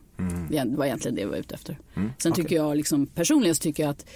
Det 0.50 0.64
var 0.76 0.87
egentligen 0.87 1.14
det 1.14 1.21
jag 1.23 1.28
var 1.28 1.37
ute 1.37 1.54
efter. 1.54 1.78
Sen 2.19 2.33
tycker 2.33 2.57
jag 2.57 2.76
liksom, 2.76 3.07
personligen 3.07 3.54
så 3.54 3.62
tycker 3.62 3.83
jag 3.83 3.90
att 3.90 4.07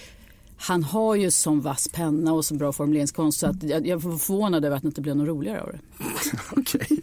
han 0.56 0.82
har 0.82 1.14
ju 1.14 1.30
sån 1.30 1.60
vass 1.60 1.88
penna 1.92 2.32
och 2.32 2.44
så 2.44 2.54
bra 2.54 2.72
formuleringskonst 2.72 3.40
så 3.40 3.46
att 3.46 3.62
jag, 3.62 3.86
jag 3.86 3.98
var 3.98 4.18
förvånad 4.18 4.64
över 4.64 4.76
att 4.76 4.82
det 4.82 4.86
inte 4.86 5.00
blev 5.00 5.16
något 5.16 5.28
roligare 5.28 5.60
av 5.60 5.72
det. 5.72 5.78
Okej. 6.56 7.02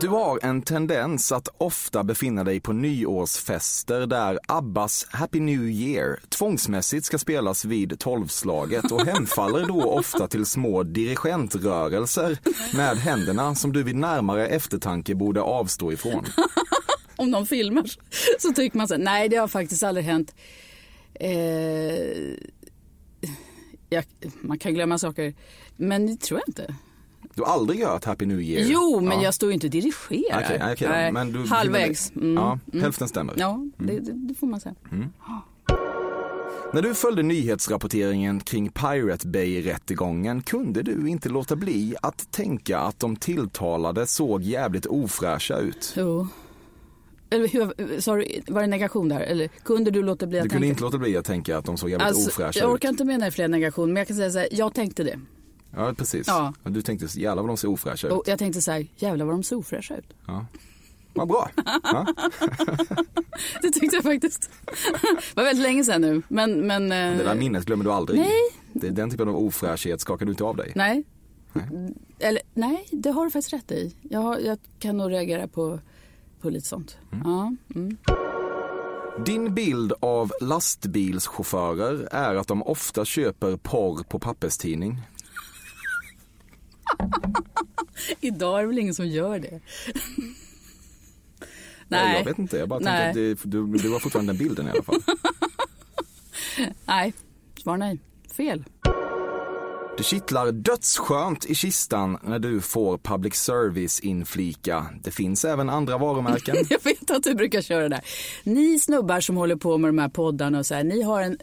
Du 0.00 0.08
har 0.08 0.38
en 0.42 0.62
tendens 0.62 1.32
att 1.32 1.48
ofta 1.58 2.04
befinna 2.04 2.44
dig 2.44 2.60
på 2.60 2.72
nyårsfester 2.72 4.06
där 4.06 4.38
Abbas 4.48 5.06
Happy 5.10 5.40
New 5.40 5.62
Year 5.62 6.20
tvångsmässigt 6.28 7.06
ska 7.06 7.18
spelas 7.18 7.64
vid 7.64 7.98
tolvslaget 7.98 8.92
och 8.92 9.06
hemfaller 9.06 9.66
då 9.66 9.82
ofta 9.82 10.28
till 10.28 10.46
små 10.46 10.82
dirigentrörelser 10.82 12.38
med 12.76 12.96
händerna 12.96 13.54
som 13.54 13.72
du 13.72 13.82
vid 13.82 13.96
närmare 13.96 14.46
eftertanke 14.46 15.14
borde 15.14 15.40
avstå 15.40 15.92
ifrån. 15.92 16.24
Om 17.16 17.30
de 17.30 17.46
filmar 17.46 17.90
så 18.38 18.52
tycker 18.52 18.78
man 18.78 18.88
så 18.88 18.94
här, 18.94 19.02
nej 19.02 19.28
det 19.28 19.36
har 19.36 19.48
faktiskt 19.48 19.82
aldrig 19.82 20.06
hänt. 20.06 20.34
Eh, 21.14 22.34
jag, 23.88 24.04
man 24.40 24.58
kan 24.58 24.74
glömma 24.74 24.98
saker, 24.98 25.34
men 25.76 26.06
det 26.06 26.20
tror 26.20 26.40
jag 26.40 26.48
inte. 26.48 26.74
Du 27.34 27.42
har 27.42 27.52
aldrig 27.52 27.84
hört 27.84 28.04
Happy 28.04 28.26
New 28.26 28.40
Year? 28.40 28.66
Jo, 28.70 29.00
men 29.00 29.18
ja. 29.18 29.24
jag 29.24 29.34
står 29.34 29.48
ju 29.48 29.54
inte 29.54 29.66
och 29.66 29.70
dirigerar. 29.70 30.76
Då. 30.80 30.86
Nej, 30.88 31.12
men 31.12 31.32
du, 31.32 31.46
Halvvägs. 31.46 32.12
Mm. 32.16 32.34
Ja, 32.34 32.58
hälften 32.80 33.08
stämmer. 33.08 33.34
Ja, 33.36 33.66
det, 33.78 33.98
det, 34.00 34.12
det 34.12 34.34
får 34.34 34.46
man 34.46 34.60
säga. 34.60 34.74
När 36.72 36.82
du 36.82 36.94
följde 36.94 37.22
nyhetsrapporteringen 37.22 38.40
kring 38.40 38.68
Pirate 38.70 39.28
Bay-rättegången 39.28 40.42
kunde 40.42 40.82
du 40.82 41.08
inte 41.08 41.28
låta 41.28 41.56
bli 41.56 41.94
att 42.02 42.30
tänka 42.32 42.78
att 42.78 43.00
de 43.00 43.16
tilltalade 43.16 44.06
såg 44.06 44.42
jävligt 44.42 44.86
ofräscha 44.86 45.58
ut. 45.58 45.92
Jo. 45.96 46.26
Eller 47.30 47.48
hur, 47.48 48.00
sorry, 48.00 48.40
var 48.46 48.60
det 48.60 48.66
negation 48.66 49.08
där? 49.08 49.20
Eller 49.20 49.48
kunde 49.48 49.90
du 49.90 50.02
låta 50.02 50.26
bli 50.26 50.38
att 50.38 50.44
Du 50.44 50.48
kunde 50.48 50.60
tänka? 50.62 50.70
inte 50.70 50.82
låta 50.82 50.98
bli 50.98 51.16
att 51.16 51.24
tänka 51.24 51.58
att 51.58 51.64
de 51.64 51.76
såg 51.76 51.90
jävligt 51.90 52.08
Alltså, 52.08 52.28
ofräscha 52.30 52.58
jag 52.60 52.68
ut. 52.68 52.74
orkar 52.74 52.88
inte 52.88 53.04
med 53.04 53.22
är 53.22 53.30
fler 53.30 53.48
negation, 53.48 53.88
men 53.92 53.96
jag 54.00 54.06
kan 54.06 54.16
säga 54.16 54.30
så 54.30 54.38
här, 54.38 54.48
jag 54.50 54.74
tänkte 54.74 55.04
det. 55.04 55.18
Ja, 55.76 55.94
precis. 55.94 56.26
Ja. 56.26 56.52
Du 56.62 56.82
tänkte, 56.82 57.06
jävlar 57.20 57.42
vad 57.42 57.50
de 57.50 57.56
ser 57.56 57.68
ofräscha 57.68 58.06
ut. 58.06 58.12
Och 58.12 58.22
jag 58.26 58.38
tänkte 58.38 58.62
så 58.62 58.70
här, 58.70 58.86
jävlar 58.96 59.26
vad 59.26 59.34
de 59.34 59.42
ser 59.42 59.56
ofräscha 59.56 59.96
ut. 59.96 60.14
Ja. 60.26 60.46
Vad 61.14 61.28
bra. 61.28 61.50
Ja. 61.82 62.06
Det 63.62 63.70
tyckte 63.70 63.96
jag 63.96 64.02
faktiskt. 64.02 64.50
Det 64.64 65.36
var 65.36 65.44
väldigt 65.44 65.62
länge 65.62 65.84
sedan 65.84 66.00
nu. 66.00 66.22
Men, 66.28 66.66
men 66.66 66.82
eh, 66.92 67.18
Det 67.18 67.24
där 67.24 67.34
minnet 67.34 67.64
glömmer 67.64 67.84
du 67.84 67.92
aldrig. 67.92 68.20
Nej. 68.20 68.40
Det, 68.72 68.90
den 68.90 69.10
typen 69.10 69.28
av 69.28 69.36
ofräschhet 69.36 70.00
skakar 70.00 70.26
du 70.26 70.32
inte 70.32 70.44
av 70.44 70.56
dig. 70.56 70.72
nej. 70.74 71.04
Eller 72.18 72.42
nej, 72.54 72.88
det 72.92 73.10
har 73.10 73.24
du 73.24 73.30
faktiskt 73.30 73.52
rätt 73.52 73.72
i. 73.72 73.94
Jag, 74.02 74.20
har, 74.20 74.38
jag 74.38 74.58
kan 74.78 74.96
nog 74.96 75.10
reagera 75.12 75.48
på, 75.48 75.80
på 76.40 76.50
lite 76.50 76.68
sånt. 76.68 76.96
Ja, 77.24 77.54
mm. 77.74 77.96
Din 79.26 79.54
bild 79.54 79.92
av 80.00 80.32
lastbilschaufförer 80.40 82.08
är 82.12 82.34
att 82.34 82.48
de 82.48 82.62
ofta 82.62 83.04
köper 83.04 83.56
porr 83.56 84.02
på 84.02 84.18
papperstidning. 84.18 85.00
Idag 88.20 88.58
är 88.58 88.62
det 88.62 88.68
väl 88.68 88.78
ingen 88.78 88.94
som 88.94 89.06
gör 89.06 89.38
det. 89.38 89.60
Nej. 91.88 92.16
Jag 92.18 92.24
vet 92.24 92.38
inte, 92.38 92.56
jag 92.56 92.68
bara 92.68 92.80
tänker 92.80 93.08
att 93.08 93.14
det, 93.14 93.50
du, 93.50 93.66
du 93.66 93.92
har 93.92 93.98
fortfarande 93.98 94.32
den 94.32 94.38
bilden 94.38 94.66
i 94.66 94.70
alla 94.70 94.82
fall. 94.82 95.02
nej. 96.84 97.14
Svar 97.62 97.76
nej. 97.76 97.98
Fel. 98.36 98.64
Det 99.96 100.02
kittlar 100.02 100.52
dödsskönt 100.52 101.46
i 101.46 101.54
kistan 101.54 102.18
när 102.22 102.38
du 102.38 102.60
får 102.60 102.98
public 102.98 103.34
service 103.34 104.00
inflika. 104.00 104.86
Det 105.02 105.10
finns 105.10 105.44
även 105.44 105.70
andra 105.70 105.98
varumärken. 105.98 106.56
Jag 106.70 106.84
vet 106.84 107.10
att 107.10 107.22
du 107.22 107.34
brukar 107.34 107.60
köra 107.60 107.88
där. 107.88 108.00
Ni 108.44 108.78
snubbar 108.78 109.20
som 109.20 109.36
håller 109.36 109.56
på 109.56 109.78
med 109.78 109.88
de 109.88 109.98
här 109.98 110.08
poddarna 110.08 110.58
och 110.58 110.66
så 110.66 110.74
här, 110.74 110.84
ni 110.84 111.02
har 111.02 111.22
en 111.22 111.38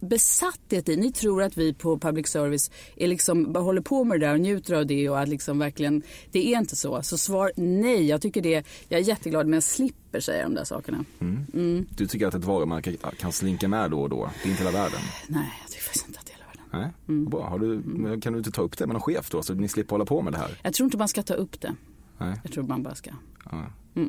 besatthet 0.00 0.88
i, 0.88 0.96
ni 0.96 1.12
tror 1.12 1.42
att 1.42 1.56
vi 1.56 1.74
på 1.74 1.98
public 1.98 2.28
service 2.28 2.70
är 2.96 3.08
liksom, 3.08 3.52
bara 3.52 3.64
håller 3.64 3.80
på 3.80 4.04
med 4.04 4.20
det 4.20 4.26
där 4.26 4.34
och 4.34 4.40
njuter 4.40 4.74
av 4.74 4.86
det 4.86 5.08
och 5.10 5.20
att 5.20 5.28
liksom 5.28 5.58
verkligen, 5.58 6.02
det 6.30 6.54
är 6.54 6.58
inte 6.58 6.76
så. 6.76 7.02
Så 7.02 7.18
svar 7.18 7.52
nej, 7.56 8.06
jag 8.06 8.22
tycker 8.22 8.42
det, 8.42 8.66
jag 8.88 9.00
är 9.00 9.04
jätteglad 9.04 9.46
men 9.46 9.52
jag 9.54 9.62
slipper 9.62 10.20
säga 10.20 10.44
de 10.44 10.54
där 10.54 10.64
sakerna. 10.64 11.04
Du 11.96 12.06
tycker 12.06 12.26
att 12.26 12.34
ett 12.34 12.44
varumärke 12.44 12.96
kan 13.18 13.32
slinka 13.32 13.68
med 13.68 13.90
då 13.90 14.00
och 14.00 14.08
då. 14.08 14.30
Det 14.42 14.48
är 14.48 14.50
inte 14.50 14.64
hela 14.64 14.78
världen. 14.78 15.00
Nej, 15.28 15.52
jag 15.62 15.70
tycker 15.70 15.84
faktiskt 15.84 16.06
inte 16.06 16.18
att 16.20 16.26
det 16.26 16.32
är 16.32 16.36
hela 16.36 16.46
världen. 16.46 16.92
Nej, 17.06 17.16
vad 17.30 17.30
bra. 17.30 17.58
Du, 17.58 17.82
men 17.84 18.20
Kan 18.20 18.32
du 18.32 18.38
inte 18.38 18.50
ta 18.50 18.62
upp 18.62 18.78
det 18.78 18.86
med 18.86 18.94
någon 18.94 19.02
chef 19.02 19.30
då 19.30 19.42
så 19.42 19.54
ni 19.54 19.68
slipper 19.68 19.90
hålla 19.90 20.04
på 20.04 20.22
med 20.22 20.32
det 20.32 20.38
här? 20.38 20.60
Jag 20.62 20.74
tror 20.74 20.84
inte 20.84 20.96
man 20.96 21.08
ska 21.08 21.22
ta 21.22 21.34
upp 21.34 21.60
det. 21.60 21.74
Nej. 22.18 22.40
Jag 22.42 22.52
tror 22.52 22.64
man 22.64 22.82
bara 22.82 22.94
ska. 22.94 23.10
Ja. 23.50 23.66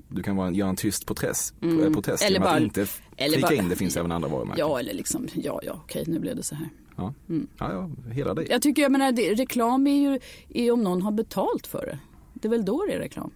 Du 0.08 0.24
kan 0.24 0.36
bara 0.36 0.52
göra 0.52 0.70
en 0.70 0.76
tyst 0.76 1.06
protest, 1.06 1.54
Mm. 1.62 1.94
protest 1.94 2.24
Eller 2.24 2.34
genom 2.34 2.48
att 2.48 2.54
bara- 2.54 2.63
inte 2.63 2.88
eller 3.17 3.41
bara- 3.41 3.54
in 3.54 3.70
det 3.70 3.76
finns 3.76 3.98
även 3.98 4.12
andra 4.12 4.30
varumärken. 4.30 4.67
Ja, 4.67 4.80
eller 4.80 4.94
liksom, 4.94 5.28
ja, 5.34 5.60
ja, 5.63 5.74
okej, 5.86 6.04
nu 6.08 6.20
blev 6.20 6.36
det 6.36 6.44
så 6.44 6.56
här. 6.56 6.70
Ja, 6.98 7.13
ja, 7.60 7.72
ja 7.74 7.89
hela 8.12 8.34
dig. 8.34 8.48
Jag 8.50 8.62
tycker, 8.62 8.82
jag 8.82 8.91
menar, 8.91 9.12
det, 9.12 9.34
reklam 9.34 9.88
är 9.88 10.02
ju 10.02 10.20
är 10.50 10.72
om 10.72 10.84
någon 10.84 11.02
har 11.02 11.12
betalt 11.12 11.67
för 11.67 11.86
det. 11.86 12.00
Det 12.34 12.48
är 12.48 12.50
väl 12.50 12.65
då 12.65 12.86
det 12.88 12.94
är 12.94 13.00
reklam. 13.00 13.32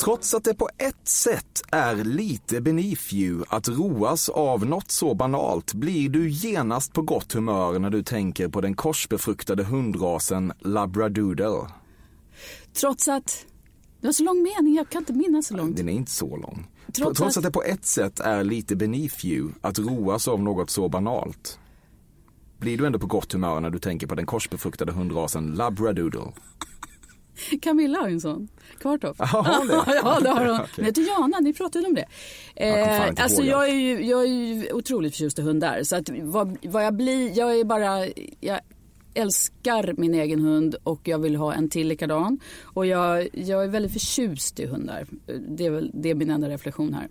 Trots 0.00 0.34
att 0.34 0.44
det 0.44 0.54
på 0.54 0.68
ett 0.78 1.08
sätt 1.08 1.62
är 1.72 1.94
lite 1.96 2.60
beneath 2.60 3.14
you 3.14 3.44
att 3.48 3.68
roas 3.68 4.28
av 4.28 4.66
något 4.66 4.90
så 4.90 5.14
banalt 5.14 5.74
blir 5.74 6.08
du 6.08 6.30
genast 6.30 6.92
på 6.92 7.02
gott 7.02 7.32
humör 7.32 7.78
när 7.78 7.90
du 7.90 8.02
tänker 8.02 8.48
på 8.48 8.60
den 8.60 8.74
korsbefruktade 8.74 9.64
hundrasen 9.64 10.52
labradoodle. 10.60 11.68
Trots 12.80 13.08
att, 13.08 13.46
det 14.06 14.08
var 14.08 14.12
så 14.12 14.24
lång 14.24 14.42
mening, 14.42 14.74
jag 14.74 14.88
kan 14.88 15.02
inte 15.02 15.12
minnas 15.12 15.46
så 15.46 15.56
långt. 15.56 15.76
Den 15.76 15.88
är 15.88 15.92
inte 15.92 16.10
så 16.10 16.36
lång. 16.36 16.66
Trots 16.92 17.18
Trots, 17.18 17.20
att- 17.20 17.36
att... 17.36 17.42
det 17.44 17.50
på 17.50 17.62
ett 17.62 17.84
sätt 17.84 18.20
är 18.20 18.44
lite 18.44 18.76
beneath 18.76 19.26
you 19.26 19.50
att 19.60 19.78
roas 19.78 20.28
av 20.28 20.42
något 20.42 20.70
så 20.70 20.88
banalt 20.88 21.58
blir 22.58 22.78
du 22.78 22.86
ändå 22.86 22.98
på 22.98 23.06
gott 23.06 23.32
humör 23.32 23.60
när 23.60 23.70
du 23.70 23.78
tänker 23.78 24.06
på 24.06 24.14
den 24.14 24.26
korsbefruktade 24.26 24.92
hundrasen 24.92 25.54
labradoodle. 25.54 26.20
Camilla 27.62 27.98
har 27.98 28.08
ju 28.08 28.14
en 28.14 28.20
sån. 28.20 28.48
Kvartoft. 28.80 29.20
Ja, 29.32 29.62
det? 30.22 30.28
har 30.30 30.46
hon. 30.46 30.54
Okej. 30.54 30.68
Men 30.76 30.84
heter 30.84 31.02
Jana, 31.08 31.40
ni 31.40 31.52
pratade 31.52 31.86
om 31.86 31.94
det. 31.94 32.04
Jag 32.54 32.74
kommer 32.84 32.98
fan 32.98 33.08
inte 33.08 33.22
alltså 33.22 33.42
jag 33.42 33.68
är, 33.68 33.74
ju, 33.74 34.04
jag 34.06 34.22
är 34.22 34.26
ju 34.26 34.72
otroligt 34.72 35.12
förtjust 35.12 35.38
i 35.38 35.42
hundar. 35.42 35.82
Så 35.82 35.96
att 35.96 36.10
vad, 36.22 36.56
vad 36.62 36.84
jag 36.84 36.94
blir, 36.94 37.38
jag 37.38 37.60
är 37.60 37.64
bara, 37.64 38.06
jag 38.40 38.60
älskar 39.16 39.94
min 39.96 40.14
egen 40.14 40.40
hund 40.40 40.76
och 40.82 41.00
jag 41.04 41.18
vill 41.18 41.36
ha 41.36 41.54
en 41.54 41.68
till 41.68 41.88
likadan. 41.88 42.40
Och 42.62 42.86
jag, 42.86 43.28
jag 43.32 43.64
är 43.64 43.68
väldigt 43.68 43.92
förtjust 43.92 44.60
i 44.60 44.66
hundar. 44.66 45.06
Det 45.48 45.66
är, 45.66 45.70
väl, 45.70 45.90
det 45.94 46.10
är 46.10 46.14
min 46.14 46.30
enda 46.30 46.48
reflektion 46.48 46.94
här. 46.94 47.08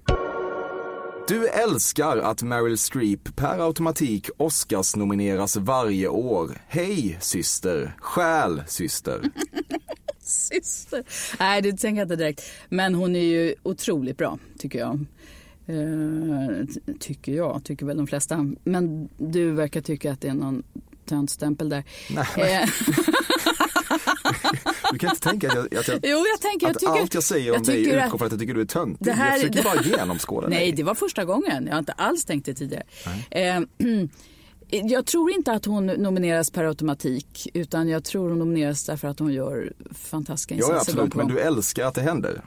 Du 1.28 1.48
älskar 1.48 2.18
att 2.18 2.44
Meryl 2.44 2.78
Streep 2.78 3.36
per 3.36 3.65
automatik 3.65 4.30
Oscars 4.38 4.96
nomineras 4.96 5.58
varje 5.58 6.08
år. 6.08 6.62
Hej 6.68 7.18
syster, 7.22 7.96
stjäl 8.00 8.63
syster. 8.68 9.22
Syster. 10.20 11.04
Nej, 11.39 11.62
det 11.62 11.72
tänker 11.72 12.02
jag 12.02 12.06
inte 12.06 12.15
direkt. 12.15 12.41
Men 12.70 12.96
hon 12.96 13.15
är 13.15 13.24
ju 13.24 13.56
otroligt 13.63 14.18
bra, 14.18 14.39
tycker 14.58 14.80
jag. 14.80 15.06
Eh, 15.65 16.65
tycker 17.00 17.34
jag, 17.34 17.62
tycker 17.63 17.86
väl 17.86 17.98
de 17.98 18.08
flesta. 18.08 18.54
Men 18.63 19.10
du 19.18 19.52
verkar 19.52 19.82
tycka 19.82 20.12
att 20.12 20.22
det 20.22 20.28
är 20.28 20.34
någon 20.34 20.63
töntstämpel 21.06 21.70
där. 21.70 21.84
Nej, 22.10 22.26
Eh, 22.63 22.70
Du 24.91 25.00
kan 25.00 25.10
inte 25.10 25.22
tänka 25.22 25.48
att 25.48 25.56
jag, 25.56 25.76
att 25.76 25.88
jag, 25.88 26.00
jo, 26.04 26.26
jag 26.32 26.41
tänker... 26.41 26.68
Jag 26.68 26.80
tycker, 26.80 27.02
allt 27.02 27.13
jag 27.13 27.24
säger 27.24 27.52
om 27.52 27.56
jag 27.56 27.65
dig 27.65 27.82
utgår 27.86 27.98
att- 27.98 28.10
från 28.10 28.24
att 28.26 28.32
jag 28.32 28.39
tycker 28.39 28.54
du 28.54 28.62
är 28.62 28.65
töntig. 28.65 29.06
Det 29.06 29.12
här- 29.12 29.32
jag 29.32 29.39
försöker 29.41 29.63
bara 29.63 29.82
genomskåda 29.82 30.48
Nej, 30.48 30.60
dig. 30.60 30.72
det 30.72 30.84
var 30.84 30.96
första 30.96 31.26
gången. 31.26 31.65
Jag 31.65 31.72
har 31.74 31.80
inte 31.80 31.91
alls 31.91 32.26
tänkt 32.26 32.46
det 32.46 32.54
tidigare. 32.54 32.84
Eh, 33.32 33.60
jag 34.70 35.06
tror 35.06 35.32
inte 35.32 35.52
att 35.52 35.65
hon 35.65 35.86
nomineras 35.86 36.52
per 36.52 36.63
automatik. 36.63 37.48
Utan 37.54 37.89
jag 37.89 38.04
tror 38.04 38.30
hon 38.30 38.39
nomineras 38.39 38.86
därför 38.86 39.08
att 39.08 39.20
hon 39.20 39.34
gör 39.34 39.74
fantastiska 39.94 40.56
insatser. 40.56 40.74
ja, 40.76 40.82
absolut, 40.82 41.15
men 41.15 41.28
du 41.28 41.39
älskar 41.39 41.86
att 41.86 41.96
det 41.96 42.02
händer. 42.02 42.41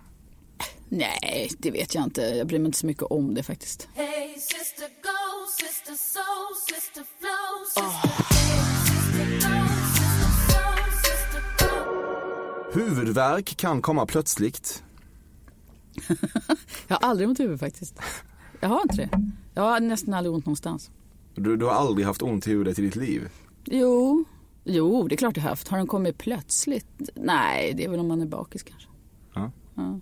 Nej, 0.89 1.51
det 1.59 1.71
vet 1.71 1.95
jag 1.95 2.05
inte. 2.05 2.21
Jag 2.23 2.47
bryr 2.47 2.59
mig 2.59 2.67
inte 2.67 2.79
så 2.79 2.87
mycket 2.87 3.03
om 3.03 3.35
det 3.35 3.43
faktiskt. 3.43 3.89
Hey, 3.95 4.35
sister, 4.39 4.89
go, 5.03 5.47
sister. 5.59 5.95
Huvudvärk 12.73 13.57
kan 13.57 13.83
komma 13.83 14.07
plötsligt. 14.07 14.85
Jag 16.89 16.97
har 16.97 17.09
aldrig 17.09 17.29
ont 17.29 17.41
i 17.41 17.43
huvudet 17.43 17.61
faktiskt. 17.61 18.01
Jag 18.61 18.69
har 18.69 18.83
inte 18.83 18.97
det. 18.97 19.33
Jag 19.55 19.63
har 19.63 19.81
nästan 19.81 20.15
aldrig 20.15 20.35
ont 20.35 20.47
någonstans. 20.47 20.91
Du, 21.35 21.57
du 21.57 21.67
har 21.67 21.73
aldrig 21.73 22.07
haft 22.07 22.23
ont 22.23 22.47
i 22.47 22.51
huvudet 22.51 22.79
i 22.79 22.83
ditt 22.83 22.97
liv. 22.97 23.29
Jo, 23.65 24.25
jo 24.65 25.09
det 25.09 25.15
är 25.15 25.17
klart 25.17 25.37
jag 25.37 25.43
har 25.43 25.51
haft. 25.51 25.69
Har 25.69 25.79
den 25.79 25.87
kommit 25.87 26.19
plötsligt? 26.19 27.11
Nej, 27.15 27.75
det 27.77 27.85
är 27.85 27.89
väl 27.89 28.01
om 28.01 28.09
man 28.09 28.21
är 28.21 28.27
bakis 28.27 28.63
kanske. 28.63 28.89
Ja. 29.35 29.51
Ja. 29.75 30.01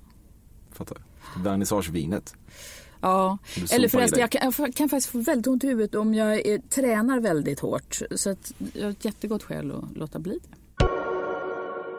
Fattar. 0.73 0.99
Vernissagevinet. 1.45 2.35
Ja, 3.01 3.39
eller 3.73 3.89
förresten 3.89 4.21
jag 4.21 4.31
kan, 4.31 4.53
jag 4.59 4.75
kan 4.75 4.89
faktiskt 4.89 5.13
få 5.13 5.19
väldigt 5.19 5.47
ont 5.47 5.65
i 5.65 5.67
huvudet 5.67 5.95
om 5.95 6.15
jag 6.15 6.47
är, 6.47 6.59
tränar 6.59 7.21
väldigt 7.21 7.61
hårt. 7.61 8.01
Så 8.11 8.31
att 8.31 8.53
jag 8.73 8.85
har 8.85 8.91
ett 8.91 9.05
jättegott 9.05 9.43
skäl 9.43 9.73
att 9.73 9.97
låta 9.97 10.19
bli 10.19 10.39
det. 10.43 10.57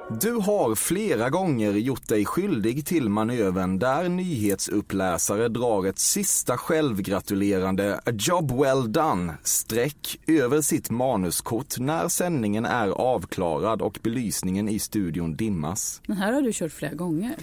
Du 0.09 0.31
har 0.33 0.75
flera 0.75 1.29
gånger 1.29 1.71
gjort 1.71 2.07
dig 2.07 2.25
skyldig 2.25 2.85
till 2.85 3.09
manövern 3.09 3.79
där 3.79 4.09
nyhetsuppläsare 4.09 5.47
drar 5.47 5.85
ett 5.85 5.99
sista 5.99 6.57
självgratulerande 6.57 7.95
“a 8.05 8.11
job 8.13 8.51
well 8.59 8.91
done” 8.91 9.33
streck 9.43 10.19
över 10.27 10.61
sitt 10.61 10.89
manuskort 10.89 11.79
när 11.79 12.07
sändningen 12.07 12.65
är 12.65 12.87
avklarad 12.87 13.81
och 13.81 13.99
belysningen 14.03 14.69
i 14.69 14.79
studion 14.79 15.35
dimmas. 15.35 16.01
Den 16.07 16.17
här 16.17 16.33
har 16.33 16.41
du 16.41 16.51
kört 16.53 16.71
flera 16.71 16.93
gånger. 16.93 17.35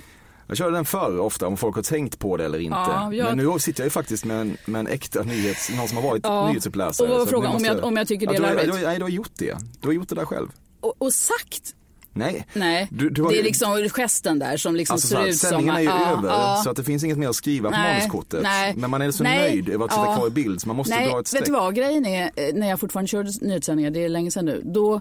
Jag 0.47 0.57
körde 0.57 0.77
den 0.77 0.85
förr 0.85 1.19
ofta 1.19 1.47
om 1.47 1.57
folk 1.57 1.77
har 1.77 1.83
tänkt 1.83 2.19
på 2.19 2.37
det 2.37 2.45
eller 2.45 2.59
inte. 2.59 2.77
Ja, 2.77 3.13
jag- 3.13 3.37
Men 3.37 3.47
nu 3.53 3.59
sitter 3.59 3.81
jag 3.81 3.87
ju 3.87 3.91
faktiskt 3.91 4.25
med 4.25 4.41
en, 4.41 4.57
med 4.67 4.79
en 4.79 4.87
äkta 4.87 5.23
nyhets, 5.23 5.71
någon 5.77 5.89
som 5.89 5.97
har 5.97 6.05
varit 6.05 6.25
Ja. 6.25 6.49
nyhetsuppläsare. 6.49 7.07
Och 7.07 7.11
vad 7.11 7.19
var 7.21 7.27
frågan? 7.27 7.57
Om 7.57 7.65
jag- 7.65 7.85
om 7.85 7.97
jag 7.97 8.09
tycker 8.09 8.27
det 8.27 8.37
är 8.37 8.41
larvigt? 8.41 8.73
du, 8.77 8.85
Nej, 8.87 8.97
du 8.99 9.03
har 9.05 9.11
gjort 9.11 9.31
det. 9.39 9.57
Du 9.81 9.89
har 9.89 9.93
gjort 9.93 10.09
det 10.09 10.15
där 10.15 10.25
själv. 10.25 10.49
Och, 10.81 10.95
och 10.99 11.13
sagt 11.13 11.75
Nej. 12.17 12.47
Nej, 12.53 12.89
Du- 12.91 13.11
du 13.11 13.23
har 13.23 13.31
det 13.31 13.39
är 13.39 13.43
liksom 13.43 13.89
gesten 13.89 14.39
där 14.39 14.57
som 14.57 14.77
liksom 14.77 14.95
Alltså 14.95 15.09
så 15.09 15.15
ser 15.15 15.21
här, 15.21 15.29
ut 15.29 15.37
som... 15.37 15.49
sändningen 15.51 15.75
är 15.77 15.81
ju 15.81 15.87
ja, 15.87 16.11
över 16.19 16.29
ja. 16.29 16.61
så 16.65 16.71
att 16.71 16.77
det 16.77 16.85
finns 16.85 17.05
inget 17.05 17.19
mer 17.19 17.29
att 17.29 17.37
skriva 17.37 17.71
på 17.71 17.77
Nej, 17.77 17.95
manuskortet. 17.95 18.43
nej, 18.43 18.75
Men 18.77 18.91
man 18.91 19.03
är 19.03 19.11
så 19.11 19.23
nej, 19.23 19.39
nöjd 19.51 19.69
över 19.69 19.85
att 19.85 19.93
sitta 19.93 20.05
ja. 20.07 20.17
kvar 20.17 20.27
i 20.27 20.31
bild 20.31 20.61
så 20.61 20.69
man 20.69 20.77
måste 20.77 20.95
Nej, 20.95 21.09
dra 21.09 21.13
ett 21.13 21.19
vet 21.21 21.27
streck. 21.29 21.45
du 21.47 21.53
vad? 21.53 21.75
Grejen 21.75 22.07
är, 22.07 22.31
eh, 22.37 22.55
när 22.55 22.69
jag 22.69 22.81
fortfarande 22.81 23.09
körde 23.09 23.31
nyhetssändningar, 23.41 23.91
det 23.91 24.05
är 24.05 24.09
länge 24.09 24.31
sedan 24.31 24.45
nu, 24.45 24.63
då, 24.65 25.01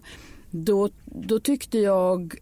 då, 0.52 0.90
då 1.06 1.40
tyckte 1.40 1.78
jag, 1.80 2.36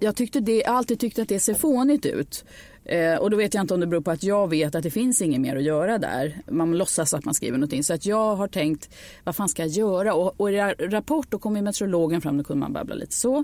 jag 0.00 0.16
tyckte 0.16 0.40
det, 0.40 0.56
jag 0.56 0.66
alltid 0.74 1.00
tyckt 1.00 1.18
att 1.18 1.28
det 1.28 1.40
ser 1.40 1.54
fånigt 1.54 2.06
ut. 2.06 2.44
Eh, 2.90 3.14
och 3.16 3.30
då 3.30 3.36
vet 3.36 3.54
jag 3.54 3.62
inte 3.62 3.74
om 3.74 3.80
det 3.80 3.86
beror 3.86 4.00
på 4.00 4.10
att 4.10 4.22
jag 4.22 4.48
vet 4.50 4.74
att 4.74 4.82
det 4.82 4.90
finns 4.90 5.22
inget 5.22 5.40
mer 5.40 5.56
att 5.56 5.62
göra 5.62 5.98
där. 5.98 6.36
Man 6.50 6.78
låtsas 6.78 7.14
att 7.14 7.24
man 7.24 7.34
skriver 7.34 7.58
någonting. 7.58 7.84
Så 7.84 7.94
att 7.94 8.06
jag 8.06 8.36
har 8.36 8.48
tänkt, 8.48 8.90
vad 9.24 9.36
fan 9.36 9.48
ska 9.48 9.62
jag 9.62 9.68
göra? 9.70 10.14
Och, 10.14 10.40
och 10.40 10.50
i 10.50 10.54
ra- 10.54 10.90
Rapport 10.90 11.26
då 11.30 11.38
kom 11.38 11.56
ju 11.56 11.62
meteorologen 11.62 12.20
fram, 12.20 12.36
då 12.38 12.44
kunde 12.44 12.60
man 12.60 12.72
babbla 12.72 12.94
lite 12.94 13.14
så. 13.14 13.36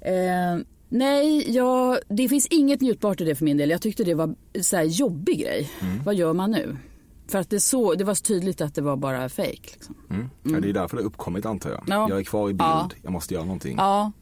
Eh, 0.00 0.58
nej, 0.88 1.52
jag, 1.56 1.98
det 2.08 2.28
finns 2.28 2.46
inget 2.46 2.80
njutbart 2.80 3.20
i 3.20 3.24
det 3.24 3.34
för 3.34 3.44
min 3.44 3.56
del. 3.56 3.70
Jag 3.70 3.82
tyckte 3.82 4.04
det 4.04 4.14
var 4.14 4.34
så 4.62 4.76
här 4.76 4.84
jobbig 4.84 5.40
grej. 5.40 5.70
Vad 6.04 6.14
gör 6.14 6.32
man 6.32 6.50
nu? 6.50 6.76
För 7.30 7.38
att 7.38 7.50
det, 7.50 7.60
så, 7.60 7.94
det 7.94 8.04
var 8.04 8.14
så 8.14 8.22
tydligt 8.22 8.60
att 8.60 8.74
det 8.74 8.82
var 8.82 8.96
bara 8.96 9.28
fake. 9.28 9.50
Liksom. 9.72 9.94
Mm. 10.10 10.30
Ja, 10.42 10.60
det 10.60 10.68
är 10.68 10.72
därför 10.72 10.96
det 10.96 11.02
har 11.02 11.06
uppkommit 11.06 11.46
antar 11.46 11.70
jag. 11.70 11.84
Ja. 11.86 12.06
Jag 12.08 12.18
är 12.18 12.24
kvar 12.24 12.50
i 12.50 12.52
bild, 12.52 12.60
Ja. 12.60 12.90
jag 13.02 13.12
måste 13.12 13.34
göra 13.34 13.44
någonting. 13.44 13.76
Ja, 13.78 14.12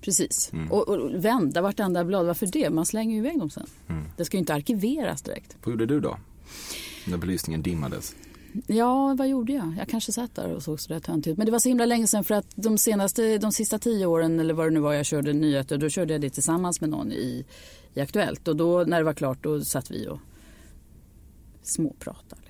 precis. 0.00 0.52
Mm. 0.52 0.72
Och, 0.72 0.88
och 0.88 1.24
vända 1.24 1.62
vartenda 1.62 2.04
blad. 2.04 2.26
Varför 2.26 2.46
det? 2.46 2.70
Man 2.70 2.86
slänger 2.86 3.12
ju 3.12 3.18
iväg 3.18 3.38
dem 3.38 3.50
sen. 3.50 3.66
Mm. 3.88 4.04
Det 4.16 4.24
ska 4.24 4.36
ju 4.36 4.38
inte 4.38 4.54
arkiveras 4.54 5.22
direkt. 5.22 5.56
Vad 5.64 5.72
gjorde 5.72 5.86
du 5.86 6.00
då? 6.00 6.18
När 7.06 7.16
belysningen 7.16 7.62
dimmades. 7.62 8.14
Ja, 8.66 9.14
vad 9.18 9.28
gjorde 9.28 9.52
jag? 9.52 9.74
Jag 9.78 9.88
kanske 9.88 10.12
satt 10.12 10.34
där 10.34 10.52
och 10.52 10.62
såg 10.62 10.80
sådär 10.80 11.00
töntig 11.00 11.30
ut. 11.30 11.36
Men 11.36 11.46
det 11.46 11.52
var 11.52 11.58
så 11.58 11.68
himla 11.68 11.86
länge 11.86 12.06
sedan 12.06 12.24
för 12.24 12.34
att 12.34 12.46
de 12.54 12.78
senaste, 12.78 13.38
de 13.38 13.52
sista 13.52 13.78
tio 13.78 14.06
åren 14.06 14.40
eller 14.40 14.54
vad 14.54 14.66
det 14.66 14.70
nu 14.70 14.80
var 14.80 14.92
jag 14.92 15.06
körde 15.06 15.32
nyheter, 15.32 15.78
då 15.78 15.88
körde 15.88 16.14
jag 16.14 16.20
det 16.20 16.30
tillsammans 16.30 16.80
med 16.80 16.90
någon 16.90 17.12
i, 17.12 17.44
i 17.94 18.00
Aktuellt. 18.00 18.48
Och 18.48 18.56
då 18.56 18.84
när 18.86 18.98
det 18.98 19.04
var 19.04 19.14
klart, 19.14 19.42
då 19.42 19.60
satt 19.60 19.90
vi 19.90 20.08
och 20.08 20.18
småpratade. 21.62 22.42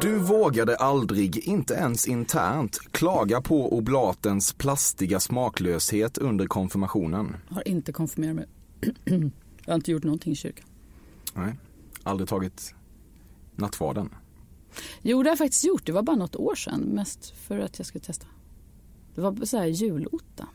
Du 0.00 0.18
vågade 0.18 0.76
aldrig, 0.76 1.38
inte 1.38 1.74
ens 1.74 2.06
internt, 2.06 2.78
klaga 2.90 3.40
på 3.40 3.76
oblatens 3.76 4.52
plastiga 4.52 5.20
smaklöshet 5.20 6.18
under 6.18 6.46
konfirmationen. 6.46 7.36
Har 7.48 7.68
inte 7.68 7.92
konfirmerat 7.92 8.34
mig. 8.36 8.46
jag 9.64 9.72
har 9.72 9.74
inte 9.74 9.90
gjort 9.90 10.04
någonting 10.04 10.32
i 10.32 10.36
kyrkan. 10.36 10.66
Nej. 11.34 11.54
Aldrig 12.02 12.28
tagit 12.28 12.74
nattvarden. 13.56 14.10
Jo, 15.02 15.22
det 15.22 15.28
har 15.28 15.32
jag 15.32 15.38
faktiskt 15.38 15.64
gjort. 15.64 15.86
Det 15.86 15.92
var 15.92 16.02
bara 16.02 16.16
något 16.16 16.36
år 16.36 16.54
sedan. 16.54 16.80
Mest 16.80 17.30
för 17.30 17.58
att 17.58 17.78
jag 17.78 17.86
skulle 17.86 18.04
testa. 18.04 18.26
Det 19.14 19.20
var 19.20 19.44
så 19.44 19.58
här 19.58 19.66
julotta. 19.66 20.48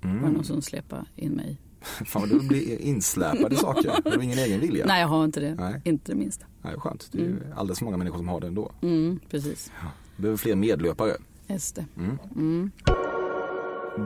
Var 0.00 0.10
det 0.10 0.30
någon 0.30 0.44
som 0.44 0.62
släpade 0.62 1.04
in 1.16 1.32
mig. 1.32 1.58
Fan 2.06 2.22
vad 2.22 2.28
du 2.28 2.48
blir 2.48 2.80
insläpad 2.80 3.52
i 3.52 3.56
saker. 3.56 3.92
Du 4.04 4.10
har 4.10 4.22
ingen 4.22 4.38
egen 4.38 4.60
vilja. 4.60 4.86
Nej, 4.86 5.00
jag 5.00 5.08
har 5.08 5.24
inte 5.24 5.40
det. 5.40 5.54
Nej. 5.54 5.80
Inte 5.84 6.12
det 6.12 6.18
minsta. 6.18 6.46
Nej, 6.62 6.74
skönt. 6.78 7.08
Det 7.12 7.18
är 7.18 7.22
ju 7.22 7.38
alldeles 7.56 7.78
för 7.78 7.84
många 7.84 7.96
människor 7.96 8.18
som 8.18 8.28
har 8.28 8.40
det 8.40 8.46
ändå. 8.46 8.72
Mm, 8.82 9.20
precis. 9.30 9.72
Vi 10.16 10.22
behöver 10.22 10.36
fler 10.36 10.54
medlöpare. 10.54 11.16
Just 11.46 11.74
det. 11.74 11.84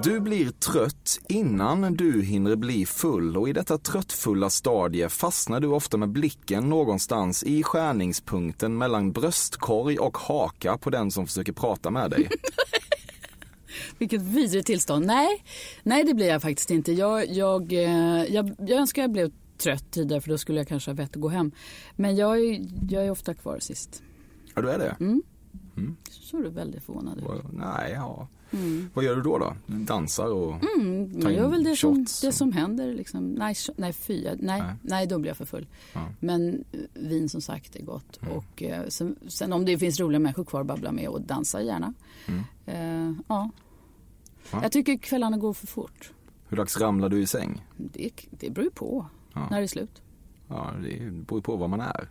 Du 0.03 0.21
blir 0.21 0.51
trött 0.51 1.21
innan 1.29 1.95
du 1.95 2.23
hinner 2.23 2.57
bli 2.57 2.87
full 2.87 3.37
och 3.37 3.49
i 3.49 3.53
detta 3.53 3.79
tröttfulla 3.79 4.51
stadie 4.51 5.09
fastnar 5.09 5.61
du 5.61 5.69
ofta 5.69 5.97
med 5.97 6.09
blicken 6.09 6.69
någonstans 6.69 7.43
i 7.43 7.63
skärningspunkten 7.63 8.79
mellan 8.79 9.13
bröstkorg 9.13 9.99
och 9.99 10.19
haka 10.19 10.79
på 10.79 10.91
den 10.91 11.11
som 11.11 11.27
försöker 11.27 11.53
prata 11.53 11.91
med 11.91 12.11
dig. 12.11 12.29
Vilket 13.99 14.23
vidrigt 14.23 14.67
tillstånd. 14.67 15.07
Nej, 15.07 15.45
nej 15.83 16.05
det 16.05 16.15
blir 16.15 16.27
jag 16.27 16.43
faktiskt 16.43 16.71
inte. 16.71 16.93
Jag, 16.93 17.29
jag, 17.31 17.73
eh, 17.73 18.25
jag, 18.35 18.55
jag 18.59 18.71
önskar 18.71 19.03
jag 19.03 19.13
blev 19.13 19.31
trött 19.59 19.91
tidigare 19.91 20.21
för 20.21 20.29
då 20.29 20.39
skulle 20.39 20.61
jag 20.61 20.69
kanske 20.69 20.91
ha 20.91 20.95
vett 20.97 21.11
att 21.17 21.21
gå 21.23 21.29
hem. 21.29 21.53
Men 21.97 22.17
jag, 22.17 22.39
är- 22.41 22.61
jag 22.91 23.05
är 23.07 23.11
ofta 23.11 23.35
kvar 23.35 23.59
sist. 23.59 24.03
Ja, 24.55 24.63
du 24.63 24.71
är 24.71 24.79
det? 24.79 24.97
Så 26.11 26.39
är 26.39 26.43
du 26.43 26.51
väldigt 26.51 26.83
förvånad 26.83 27.19
ut. 27.19 27.25
Nej, 27.53 27.93
ja. 27.93 28.29
Vad 28.95 29.05
gör 29.05 29.17
du 29.17 29.23
då 29.23 29.39
då? 29.39 29.57
Dansar 29.67 30.27
och... 30.33 30.53
Mm, 30.79 31.13
Ta 31.13 31.19
man 31.19 31.33
in 31.33 31.39
gör 31.39 31.49
väl 31.49 31.65
det 31.65 31.77
som, 31.77 32.07
det 32.23 32.33
som 32.33 32.53
händer. 32.53 32.93
Liksom. 32.95 33.29
Nej, 33.31 33.55
nej, 33.77 33.93
fy. 33.93 34.23
jag- 34.23 34.43
Nej, 34.43 34.61
Nej. 34.63 34.75
nej. 34.83 35.07
då 35.07 35.19
blir 35.19 35.31
jag 35.31 35.37
för 35.37 35.45
full. 35.45 35.67
Ja. 35.93 36.09
Men 36.21 36.65
eh, 36.73 36.79
vin 36.95 37.29
som 37.29 37.41
sagt 37.41 37.77
är 37.77 37.83
gott. 37.83 38.19
Och, 38.31 38.63
eh, 38.63 38.87
sen, 38.89 39.17
sen 39.29 39.53
om 39.53 39.65
det 39.65 39.79
finns 39.79 40.01
roliga 40.01 40.19
människor 40.19 40.45
kvar 40.45 40.61
att 40.61 40.67
babbla 40.67 40.93
med 40.93 41.09
och 41.09 41.21
dansa 41.21 41.63
gärna. 41.63 41.95
Eh, 42.67 43.13
ja. 43.29 43.51
Ja. 44.53 44.63
Jag 44.63 44.73
tycker 44.73 44.97
kvällarna 44.97 45.37
går 45.37 45.53
för 45.53 45.67
fort. 45.67 46.13
Hur 46.49 46.57
dags 46.57 46.81
ramlar 46.81 47.09
du 47.09 47.23
i 47.23 47.27
säng? 47.27 47.65
Det, 47.77 48.11
det 48.31 48.51
beror 48.51 48.65
ju 48.65 48.71
på 48.71 49.07
Ja. 49.35 49.49
när 49.51 49.59
det 49.59 49.65
är 49.65 49.69
slut. 49.69 50.03
Ja, 50.49 50.71
det 50.83 50.99
beror 51.11 51.39
ju 51.39 51.43
på 51.43 51.57
vad 51.57 51.71
man 51.71 51.81
är. 51.81 52.09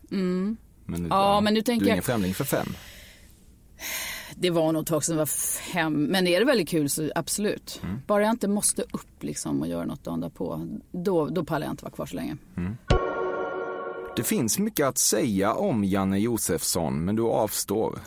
Men, 0.86 1.08
Ja, 1.10 1.41
men 1.41 1.54
nu 1.54 1.62
tänker 1.62 1.80
du 1.86 1.86
är 1.86 1.89
jag- 1.89 1.95
ingen 1.95 2.04
främling 2.04 2.34
för 2.34 2.43
fem. 2.43 2.67
Det 4.36 4.50
var 4.50 4.72
nog 4.72 4.82
ett 4.82 4.88
tag 4.88 5.04
sedan 5.04 5.13
jag 5.13 5.20
var 5.22 5.26
fem. 5.74 6.04
Men 6.04 6.28
är 6.28 6.39
det 6.39 6.46
väldigt 6.46 6.70
kul 6.70 6.89
så 6.89 7.12
absolut. 7.15 7.82
Bara 8.08 8.24
jag 8.24 8.32
inte 8.32 8.48
måste 8.48 8.82
upp 8.82 9.24
liksom 9.24 9.62
och 9.62 9.67
göra 9.67 9.86
något 9.86 10.04
dagen 10.04 10.20
därpå. 10.20 10.67
Då, 10.91 11.26
då 11.26 11.46
pallar 11.46 11.67
jag 11.67 11.74
inte 11.74 11.84
vara 11.84 11.94
kvar 11.94 12.06
så 12.06 12.15
länge. 12.15 12.38
Det 14.15 14.24
finns 14.24 14.60
mycket 14.60 14.88
att 14.88 14.98
säga 14.98 15.54
om 15.54 15.84
Janne 15.84 16.20
Josefsson, 16.20 17.06
men 17.06 17.15
du 17.15 17.24
avstår. 17.24 18.00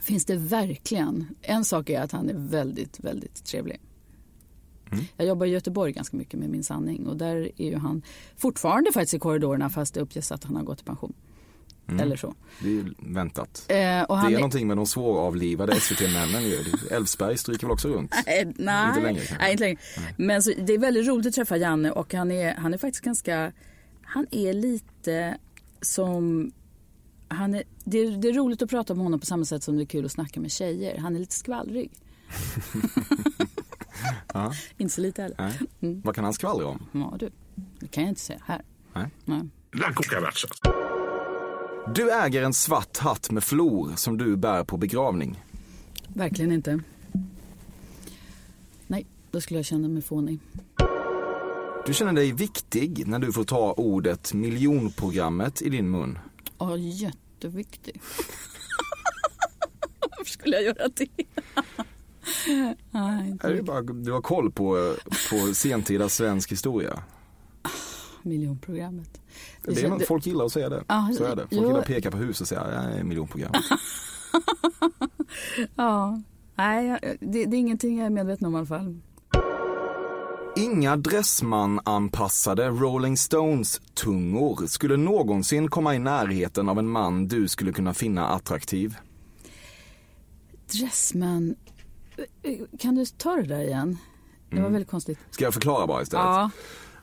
Finns 0.00 0.24
det 0.24 0.36
verkligen. 0.36 1.28
En 1.42 1.64
sak 1.64 1.90
är 1.90 2.00
att 2.00 2.12
han 2.12 2.28
är 2.30 2.34
väldigt, 2.34 3.00
väldigt 3.00 3.44
trevlig. 3.44 3.80
Jag 5.16 5.26
jobbar 5.26 5.46
i 5.46 5.50
Göteborg 5.50 5.92
ganska 5.92 6.16
mycket 6.16 6.40
med 6.40 6.50
Min 6.50 6.64
sanning 6.64 7.06
och 7.06 7.16
där 7.16 7.50
är 7.56 7.70
ju 7.70 7.76
han 7.76 8.02
fortfarande 8.36 8.92
faktiskt 8.92 9.14
i 9.14 9.18
korridorerna 9.18 9.70
fast 9.70 9.94
det 9.94 10.00
uppges 10.00 10.32
att 10.32 10.44
han 10.44 10.56
har 10.56 10.62
gått 10.62 10.80
i 10.80 10.84
pension. 10.84 11.12
Eller 11.88 12.16
så. 12.16 12.34
Det 12.60 12.68
är 12.68 12.72
ju 12.72 12.94
väntat. 12.98 13.64
Eh, 13.68 14.02
och 14.02 14.16
Det 14.16 14.20
han 14.20 14.32
är 14.32 14.36
någonting 14.36 14.66
med 14.66 14.76
de 14.76 14.86
svåravlivade 14.86 15.80
SVT-männen 15.80 16.42
ju. 16.42 16.56
Älvsberg 16.90 17.38
stryker 17.38 17.66
väl 17.66 17.72
också 17.72 17.88
runt? 17.88 18.14
Eh, 18.14 18.48
nej, 18.56 18.88
Inte 18.88 19.00
längre 19.02 19.22
nej, 19.38 19.52
inte 19.52 19.64
längre. 19.64 19.78
Men 20.16 20.42
så, 20.42 20.52
det 20.58 20.72
är 20.74 20.78
väldigt 20.78 21.06
roligt 21.08 21.26
att 21.26 21.34
träffa 21.34 21.56
Janne 21.56 21.90
och 21.90 22.14
han 22.14 22.30
är, 22.30 22.54
han 22.54 22.74
är 22.74 22.78
faktiskt 22.78 23.04
ganska, 23.04 23.52
han 24.02 24.26
är 24.30 24.52
lite 24.52 25.36
som, 25.80 26.52
han 27.28 27.54
är, 27.54 27.62
det, 27.84 27.98
är, 27.98 28.10
det 28.10 28.28
är 28.28 28.32
roligt 28.32 28.62
att 28.62 28.70
prata 28.70 28.94
med 28.94 29.02
honom 29.04 29.20
på 29.20 29.26
samma 29.26 29.44
sätt 29.44 29.62
som 29.62 29.76
det 29.76 29.82
är 29.82 29.86
kul 29.86 30.04
att 30.04 30.12
snacka 30.12 30.40
med 30.40 30.50
tjejer. 30.50 30.98
Han 30.98 31.16
är 31.16 31.20
lite 31.20 31.34
skvallrig. 31.34 31.90
Ja. 34.34 34.52
Inte 34.76 34.94
så 34.94 35.00
lite 35.00 35.22
heller. 35.22 35.36
Nej. 35.80 36.00
Vad 36.04 36.14
kan 36.14 36.24
han 36.24 36.32
skvallra 36.34 36.66
om? 36.66 36.86
Ja 36.92 37.16
du, 37.18 37.30
det 37.80 37.88
kan 37.88 38.02
jag 38.02 38.10
inte 38.10 38.20
säga 38.20 38.38
här. 38.46 38.62
Nej. 38.94 39.06
Nej. 39.24 39.40
La 39.72 39.92
cucaracha. 39.92 40.48
Du 41.94 42.10
äger 42.10 42.42
en 42.42 42.54
svart 42.54 42.98
hatt 42.98 43.30
med 43.30 43.44
flor 43.44 43.92
som 43.96 44.18
du 44.18 44.36
bär 44.36 44.64
på 44.64 44.76
begravning. 44.76 45.42
Verkligen 46.08 46.52
inte. 46.52 46.80
Nej, 48.86 49.06
då 49.30 49.40
skulle 49.40 49.58
jag 49.58 49.66
känna 49.66 49.88
mig 49.88 50.02
fånig. 50.02 50.40
Du 51.86 51.94
känner 51.94 52.12
dig 52.12 52.32
viktig 52.32 53.06
när 53.06 53.18
du 53.18 53.32
får 53.32 53.44
ta 53.44 53.72
ordet 53.72 54.34
miljonprogrammet 54.34 55.62
i 55.62 55.68
din 55.68 55.90
mun. 55.90 56.18
Ja, 56.58 56.76
jätteviktig. 56.76 58.00
Varför 60.00 60.30
skulle 60.30 60.56
jag 60.56 60.64
göra 60.64 60.88
det? 60.88 61.08
Nej, 62.90 63.30
inte 63.30 63.52
det 63.52 63.62
bara, 63.62 63.82
du 63.82 64.12
har 64.12 64.20
koll 64.20 64.52
på, 64.52 64.94
på 65.30 65.54
sentida 65.54 66.08
svensk 66.08 66.52
historia. 66.52 67.02
Miljonprogrammet. 68.26 69.20
Det 69.64 69.70
är, 69.70 69.74
kände- 69.74 70.04
folk 70.06 70.26
gillar 70.26 70.44
att 70.44 70.52
säga 70.52 70.68
det. 70.68 70.84
Ja, 70.88 71.10
Så 71.18 71.24
är 71.24 71.36
det. 71.36 71.42
Folk 71.42 71.52
jo. 71.52 71.62
gillar 71.66 71.78
att 71.80 71.86
peka 71.86 72.10
på 72.10 72.16
hus 72.16 72.40
och 72.40 72.48
säga 72.48 72.60
att 72.60 72.70
det 72.70 72.98
är 72.98 73.04
miljonprogram. 73.04 73.52
Ja, 75.76 76.20
nej, 76.54 76.98
det, 77.20 77.44
det 77.44 77.56
är 77.56 77.60
ingenting 77.60 77.98
jag 77.98 78.06
är 78.06 78.10
medveten 78.10 78.46
om 78.46 78.54
i 78.54 78.56
alla 78.56 78.66
fall. 78.66 78.98
Inga 80.56 80.96
Dressman-anpassade 80.96 82.68
Rolling 82.70 83.16
Stones-tungor 83.16 84.66
skulle 84.66 84.96
någonsin 84.96 85.68
komma 85.70 85.94
i 85.94 85.98
närheten 85.98 86.68
av 86.68 86.78
en 86.78 86.88
man 86.88 87.28
du 87.28 87.48
skulle 87.48 87.72
kunna 87.72 87.94
finna 87.94 88.26
attraktiv. 88.28 88.96
Dressman, 90.72 91.54
kan 92.78 92.94
du 92.94 93.04
ta 93.06 93.36
det 93.36 93.42
där 93.42 93.60
igen? 93.60 93.98
Det 94.50 94.60
var 94.60 94.70
väldigt 94.70 94.90
konstigt. 94.90 95.18
Ska 95.30 95.44
jag 95.44 95.54
förklara 95.54 95.86
bara 95.86 96.02
istället? 96.02 96.24
Ja, 96.26 96.42
eh, 96.44 96.48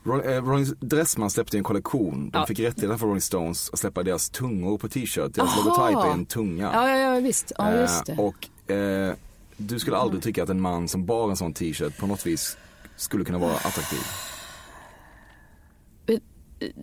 Rolling 0.05 0.65
Dressman 0.79 1.29
släppte 1.29 1.57
en 1.57 1.63
kollektion. 1.63 2.29
De 2.29 2.37
Ja. 2.39 2.45
fick 2.45 2.59
rättigheter 2.59 2.97
för 2.97 3.05
Rolling 3.07 3.21
Stones 3.21 3.69
att 3.73 3.79
släppa 3.79 4.03
deras 4.03 4.29
tungor 4.29 4.77
på 4.77 4.89
t-shirt. 4.89 5.33
Deras 5.35 5.57
logotyp 5.57 5.97
är 5.97 6.11
en 6.11 6.25
tunga. 6.25 6.69
ja, 6.73 6.89
ja, 6.89 6.97
ja 7.15 7.19
visst. 7.19 7.51
Ja, 7.57 7.71
just 7.81 8.09
Eh, 8.09 8.15
det. 8.15 8.21
och 8.21 8.71
eh, 8.75 9.15
du 9.57 9.79
skulle 9.79 9.97
aldrig 9.97 10.23
tycka 10.23 10.43
att 10.43 10.49
en 10.49 10.61
man 10.61 10.87
som 10.87 11.05
bar 11.05 11.29
en 11.29 11.35
sån 11.37 11.53
t-shirt 11.53 11.97
på 11.97 12.07
något 12.07 12.25
vis 12.25 12.57
skulle 12.95 13.25
kunna 13.25 13.37
vara 13.37 13.53
attraktiv. 13.55 13.99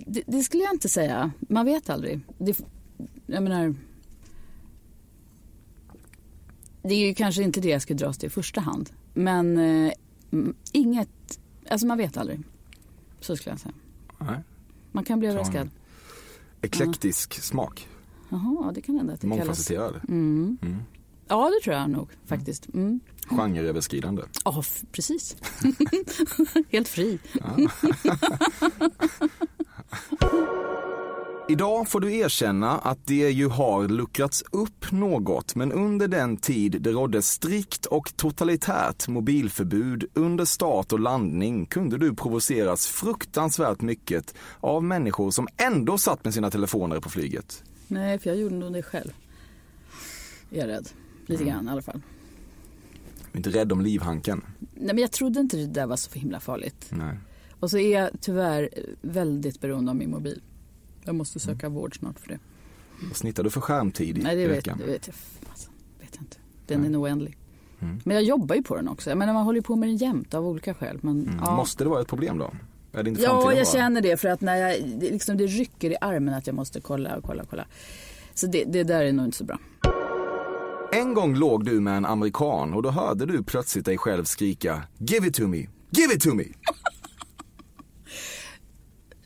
det, 0.06 0.22
det 0.26 0.42
skulle 0.42 0.62
jag 0.62 0.74
inte 0.74 0.88
säga. 0.88 1.30
Man 1.40 1.64
vet 1.66 1.90
aldrig. 1.90 2.20
Det, 2.38 2.58
jag 3.26 3.42
menar, 3.42 3.74
det 6.82 6.94
är 6.94 7.06
ju 7.08 7.14
kanske 7.14 7.42
inte 7.42 7.60
det 7.60 7.68
jag 7.68 7.82
skulle 7.82 7.98
dras 7.98 8.18
till 8.18 8.26
i 8.26 8.30
första 8.30 8.60
hand. 8.60 8.90
Men 9.14 9.58
eh, 9.58 9.92
mm, 10.32 10.54
inget, 10.72 11.40
alltså 11.70 11.86
man 11.86 11.98
vet 11.98 12.16
aldrig. 12.16 12.40
Så 13.20 13.36
skulle 13.36 13.52
jag 13.52 13.60
säga. 13.60 13.74
Nej. 14.18 14.40
Man 14.92 15.04
kan 15.04 15.18
bli 15.18 15.28
överraskad. 15.28 15.70
Eklektisk 16.62 17.34
smak. 17.42 17.88
Jaha, 18.28 18.72
det 18.74 18.80
kan 18.82 18.96
hända 18.96 19.12
att 19.14 19.20
det 19.20 19.28
kallas. 19.28 19.38
Mångfacetterad. 19.46 20.00
Mm. 20.08 20.58
Mm. 20.62 20.76
Ja, 21.28 21.50
det 21.50 21.64
tror 21.64 21.76
jag 21.76 21.90
nog 21.90 22.08
faktiskt. 22.26 22.68
Mm. 22.74 23.00
Genreöverskridande. 23.28 24.22
Ja, 24.44 24.56
f- 24.60 24.82
precis. 24.92 25.36
Helt 26.70 26.88
fri. 26.88 27.18
Idag 31.50 31.88
får 31.88 32.00
du 32.00 32.14
erkänna 32.16 32.78
att 32.78 33.06
det 33.06 33.30
ju 33.30 33.48
har 33.48 33.88
luckrats 33.88 34.44
upp 34.52 34.92
något, 34.92 35.54
men 35.54 35.72
under 35.72 36.08
den 36.08 36.36
tid 36.36 36.76
det 36.82 36.90
rådde 36.90 37.22
strikt 37.22 37.86
och 37.86 38.16
totalitärt 38.16 39.08
mobilförbud 39.08 40.04
under 40.14 40.44
start 40.44 40.92
och 40.92 41.00
landning 41.00 41.66
kunde 41.66 41.98
du 41.98 42.14
provoceras 42.14 42.86
fruktansvärt 42.86 43.80
mycket 43.80 44.34
av 44.60 44.84
människor 44.84 45.30
som 45.30 45.48
ändå 45.56 45.98
satt 45.98 46.24
med 46.24 46.34
sina 46.34 46.50
telefoner 46.50 47.00
på 47.00 47.10
flyget. 47.10 47.62
Nej, 47.88 48.18
för 48.18 48.30
jag 48.30 48.38
gjorde 48.38 48.54
nog 48.54 48.72
det 48.72 48.82
själv. 48.82 49.12
Är 50.50 50.58
jag 50.58 50.68
rädd. 50.68 50.88
Lite 51.26 51.42
Mm. 51.42 51.54
grann 51.54 51.68
i 51.68 51.70
alla 51.70 51.82
fall. 51.82 52.00
Du 53.32 53.32
är 53.32 53.36
inte 53.36 53.50
rädd 53.50 53.72
om 53.72 53.80
livhanken. 53.80 54.44
Nej, 54.58 54.86
men 54.94 54.98
jag 54.98 55.12
trodde 55.12 55.40
inte 55.40 55.56
det 55.56 55.66
där 55.66 55.86
var 55.86 55.96
så 55.96 56.18
himla 56.18 56.40
farligt. 56.40 56.86
Nej. 56.90 57.18
Och 57.60 57.70
så 57.70 57.78
är 57.78 58.00
jag 58.00 58.10
tyvärr 58.20 58.68
väldigt 59.02 59.60
beroende 59.60 59.90
av 59.90 59.96
min 59.96 60.10
mobil. 60.10 60.40
Jag 61.04 61.14
måste 61.14 61.40
söka 61.40 61.68
vård 61.68 61.98
snart 61.98 62.20
för 62.20 62.28
det. 62.28 62.38
Vad 63.08 63.16
snittar 63.16 63.42
du 63.44 63.50
för 63.50 63.60
skärmtid 63.60 64.18
i 64.18 64.22
Nej, 64.22 64.36
det 64.36 64.46
vet, 64.48 64.64
det 64.64 64.84
vet 64.84 65.06
jag. 65.06 65.16
Alltså, 65.50 65.70
vet 66.00 66.08
jag 66.14 66.22
inte. 66.22 66.36
Den 66.66 66.80
Nej. 66.80 66.86
är 66.88 66.92
nog 66.92 67.02
oändlig. 67.02 67.36
Mm. 67.80 68.00
Men 68.04 68.14
jag 68.14 68.24
jobbar 68.24 68.54
ju 68.56 68.62
på 68.62 68.76
den 68.76 68.88
också. 68.88 69.10
Jag 69.10 69.18
menar, 69.18 69.32
man 69.32 69.44
håller 69.44 69.58
ju 69.58 69.62
på 69.62 69.76
med 69.76 69.88
den 69.88 69.96
jämt 69.96 70.34
av 70.34 70.46
olika 70.46 70.74
skäl. 70.74 70.98
Men, 71.02 71.22
Mm. 71.22 71.40
ja. 71.44 71.56
Måste 71.56 71.84
det 71.84 71.90
vara 71.90 72.00
ett 72.00 72.08
problem 72.08 72.38
då? 72.38 72.52
Är 72.92 73.02
det 73.02 73.10
inte 73.10 73.22
Ja, 73.22 73.52
jag 73.52 73.68
känner 73.68 74.00
det 74.00 74.16
för 74.16 74.28
att 74.28 74.40
när 74.40 74.56
jag, 74.56 74.88
det, 74.88 75.10
liksom, 75.10 75.36
det 75.36 75.46
rycker 75.46 75.90
i 75.90 75.96
armen 76.00 76.34
att 76.34 76.46
jag 76.46 76.56
måste 76.56 76.80
kolla 76.80 77.16
och 77.16 77.24
kolla 77.24 77.42
och 77.42 77.48
kolla. 77.50 77.66
Så 78.34 78.46
det, 78.46 78.64
det 78.64 78.84
där 78.84 79.02
är 79.04 79.12
nog 79.12 79.24
inte 79.26 79.36
så 79.36 79.44
bra. 79.44 79.58
En 80.92 81.14
gång 81.14 81.34
låg 81.34 81.64
du 81.64 81.80
med 81.80 81.96
en 81.96 82.04
amerikan 82.04 82.74
och 82.74 82.82
då 82.82 82.90
hörde 82.90 83.26
du 83.26 83.42
plötsligt 83.42 83.84
dig 83.84 83.98
själv 83.98 84.24
skrika 84.24 84.82
Give 84.98 85.26
it 85.28 85.34
to 85.34 85.46
me, 85.46 85.66
give 85.90 86.14
it 86.14 86.20
to 86.22 86.34
me. 86.34 86.44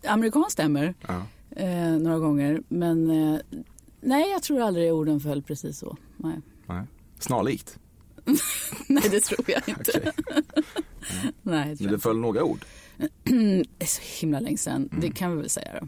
Amerikan 0.08 0.44
stämmer 0.48 0.94
Ja. 1.08 1.22
Eh, 1.56 1.90
några 1.90 2.18
gånger. 2.18 2.62
Men 2.68 3.10
eh, 3.10 3.40
nej, 4.00 4.30
jag 4.30 4.42
tror 4.42 4.60
aldrig 4.60 4.92
orden 4.92 5.20
föll 5.20 5.42
precis 5.42 5.78
så. 5.78 5.96
Nej, 6.16 6.40
Nej. 6.66 6.84
Snarlikt. 7.18 7.78
nej 8.88 9.08
det 9.10 9.20
tror 9.20 9.44
jag 9.46 9.68
inte. 9.68 9.92
Okej. 9.96 10.12
Nej, 11.42 11.74
det 11.74 11.84
Men 11.84 11.92
det 11.92 11.98
föll 11.98 12.18
några 12.18 12.44
ord. 12.44 12.64
Det 13.24 13.64
är 13.78 13.86
så 13.86 14.02
himla 14.20 14.40
länge 14.40 14.58
sedan. 14.58 14.88
Det 15.00 15.10
kan 15.10 15.30
vi 15.30 15.36
väl 15.36 15.50
säga 15.50 15.80
då. 15.80 15.86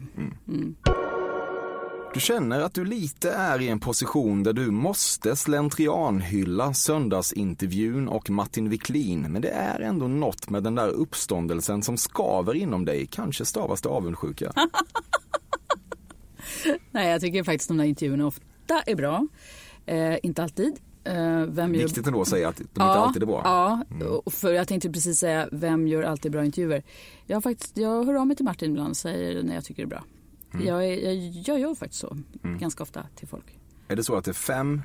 Du 2.13 2.19
känner 2.21 2.59
att 2.61 2.73
du 2.73 2.85
lite 2.85 3.31
är 3.31 3.61
i 3.61 3.67
en 3.67 3.79
position 3.79 4.43
där 4.43 4.53
du 4.53 4.71
måste 4.71 5.35
slentrianhylla 5.35 6.73
söndagsintervjun 6.73 8.07
och 8.07 8.29
Martin 8.29 8.69
Wiklin, 8.69 9.21
men 9.31 9.41
det 9.41 9.49
är 9.49 9.79
ändå 9.79 10.07
något 10.07 10.49
med 10.49 10.63
den 10.63 10.75
där 10.75 10.89
uppståndelsen 10.89 11.83
som 11.83 11.97
skaver 11.97 12.53
inom 12.53 12.85
dig. 12.85 13.07
Kanske 13.07 13.45
stavas 13.45 13.81
det 13.81 13.89
avundsjuka. 13.89 14.53
Nej, 16.91 17.09
jag 17.09 17.21
tycker 17.21 17.43
faktiskt 17.43 17.67
de 17.67 17.77
där 17.77 17.85
intervjuerna 17.85 18.27
ofta 18.27 18.81
är 18.85 18.95
bra. 18.95 19.27
Eh, 19.85 20.15
inte 20.23 20.43
alltid. 20.43 20.79
Eh, 21.03 21.41
vem 21.41 21.75
gör... 21.75 21.83
Viktigt 21.83 22.07
ändå 22.07 22.21
att 22.21 22.27
säga 22.27 22.49
att 22.49 22.57
de 22.57 22.63
inte 22.63 22.83
alltid 22.83 23.21
är 23.21 23.27
bra. 23.27 23.41
Ja, 23.43 23.83
och 24.25 24.33
för 24.33 24.53
jag 24.53 24.67
tänkte 24.67 24.89
precis 24.89 25.19
säga, 25.19 25.49
vem 25.51 25.87
gör 25.87 26.03
alltid 26.03 26.31
bra 26.31 26.45
intervjuer? 26.45 26.83
Jag, 27.25 27.43
faktiskt, 27.43 27.77
jag 27.77 28.05
hör 28.05 28.13
av 28.13 28.27
mig 28.27 28.35
till 28.35 28.45
Martin 28.45 28.71
ibland 28.71 28.89
och 28.89 28.97
säger 28.97 29.43
när 29.43 29.55
jag 29.55 29.63
tycker 29.65 29.83
det 29.83 29.87
är 29.87 29.89
bra. 29.89 30.03
Mm. 30.53 30.67
Jag, 30.67 31.03
jag, 31.03 31.15
jag 31.45 31.59
gör 31.59 31.75
faktiskt 31.75 32.01
så, 32.01 32.17
ganska 32.41 32.83
ofta 32.83 33.05
till 33.15 33.27
folk. 33.27 33.45
Är 33.87 33.95
det 33.95 34.03
så 34.03 34.15
att 34.15 34.25
det 34.25 34.31
är 34.31 34.33
fem 34.33 34.81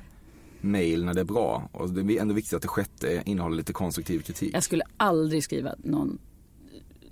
mejl 0.61 1.05
när 1.05 1.13
det 1.13 1.21
är 1.21 1.25
bra 1.25 1.69
och 1.71 1.89
det 1.89 2.17
är 2.17 2.21
ändå 2.21 2.33
viktigt 2.33 2.53
att 2.53 2.61
det 2.61 2.67
sjätte 2.67 3.23
innehåller 3.25 3.57
lite 3.57 3.73
konstruktiv 3.73 4.19
kritik? 4.19 4.55
Jag 4.55 4.63
skulle 4.63 4.83
aldrig 4.97 5.43
skriva 5.43 5.75
någon, 5.77 6.17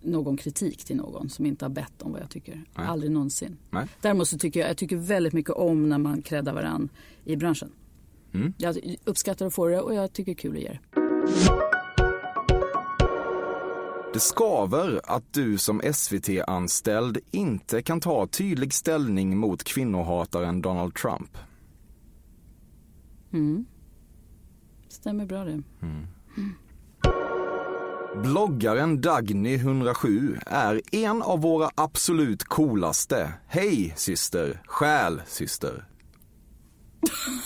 någon 0.02 0.38
kritik 0.38 0.84
till 0.84 0.96
någon 0.96 1.30
som 1.30 1.46
inte 1.46 1.66
har 1.66 1.70
bett 1.70 2.02
om 2.02 2.12
vad 2.12 2.22
jag 2.22 2.30
tycker. 2.30 2.64
Nej. 2.76 2.88
Aldrig 2.88 3.12
någonsin. 3.12 3.58
Nej. 3.70 3.88
Däremot 4.02 4.28
så 4.28 4.38
tycker 4.38 4.60
jag, 4.60 4.70
jag 4.70 4.78
tycker 4.78 4.96
väldigt 4.96 5.34
mycket 5.34 5.52
om 5.52 5.90
när 5.90 5.98
man 5.98 6.22
creddar 6.22 6.54
varann 6.54 6.90
i 7.24 7.36
branschen. 7.36 7.72
Mm. 8.34 8.54
Jag 8.58 8.98
uppskattar 9.04 9.46
att 9.46 9.54
få 9.54 9.68
det 9.68 9.82
och 9.82 9.94
jag 9.94 10.14
tycker 10.14 10.32
det 10.32 10.40
är 10.40 10.42
kul 10.42 10.56
att 10.56 10.62
ge 10.62 10.70
det. 10.70 10.80
Det 14.14 14.20
skaver 14.20 15.02
att 15.04 15.34
du 15.34 15.58
som 15.58 15.82
SVT-anställd 15.94 17.18
inte 17.32 17.82
kan 17.82 18.00
ta 18.00 18.28
tydlig 18.28 18.74
ställning 18.74 19.38
mot 19.38 19.64
kvinnohataren 19.64 20.62
Donald 20.62 20.96
Trump. 20.96 21.38
Mm. 23.34 23.66
Stämmer 24.88 25.26
bra 25.26 25.46
det. 25.46 25.64
Bloggaren 28.16 29.00
Dagny107 29.02 30.40
är 30.46 30.82
en 30.92 31.22
av 31.22 31.42
våra 31.42 31.70
absolut 31.76 32.44
coolaste. 32.44 33.34
Hej 33.48 33.94
syster, 33.98 34.62
själ 34.66 35.22
syster. 35.28 35.86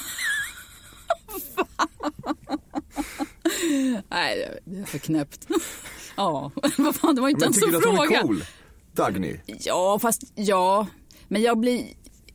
Nej, 4.09 4.59
det 4.65 4.79
är 4.79 4.85
för 4.85 4.97
knäppt. 4.97 5.47
ja, 6.17 6.51
vad 6.77 6.95
fan, 6.95 7.15
det 7.15 7.21
var 7.21 7.29
inte 7.29 7.39
Men 7.39 7.43
ens 7.53 7.59
tycker 7.59 7.71
du 7.71 7.77
en 7.77 7.83
att 7.83 7.85
hon 7.85 7.95
fråga. 8.07 8.19
är 8.19 8.23
cool? 8.23 8.43
Dagny? 8.93 9.39
Ja, 9.45 9.99
fast 10.01 10.23
ja. 10.35 10.87
Men 11.27 11.41
jag 11.41 11.59
blir, 11.59 11.85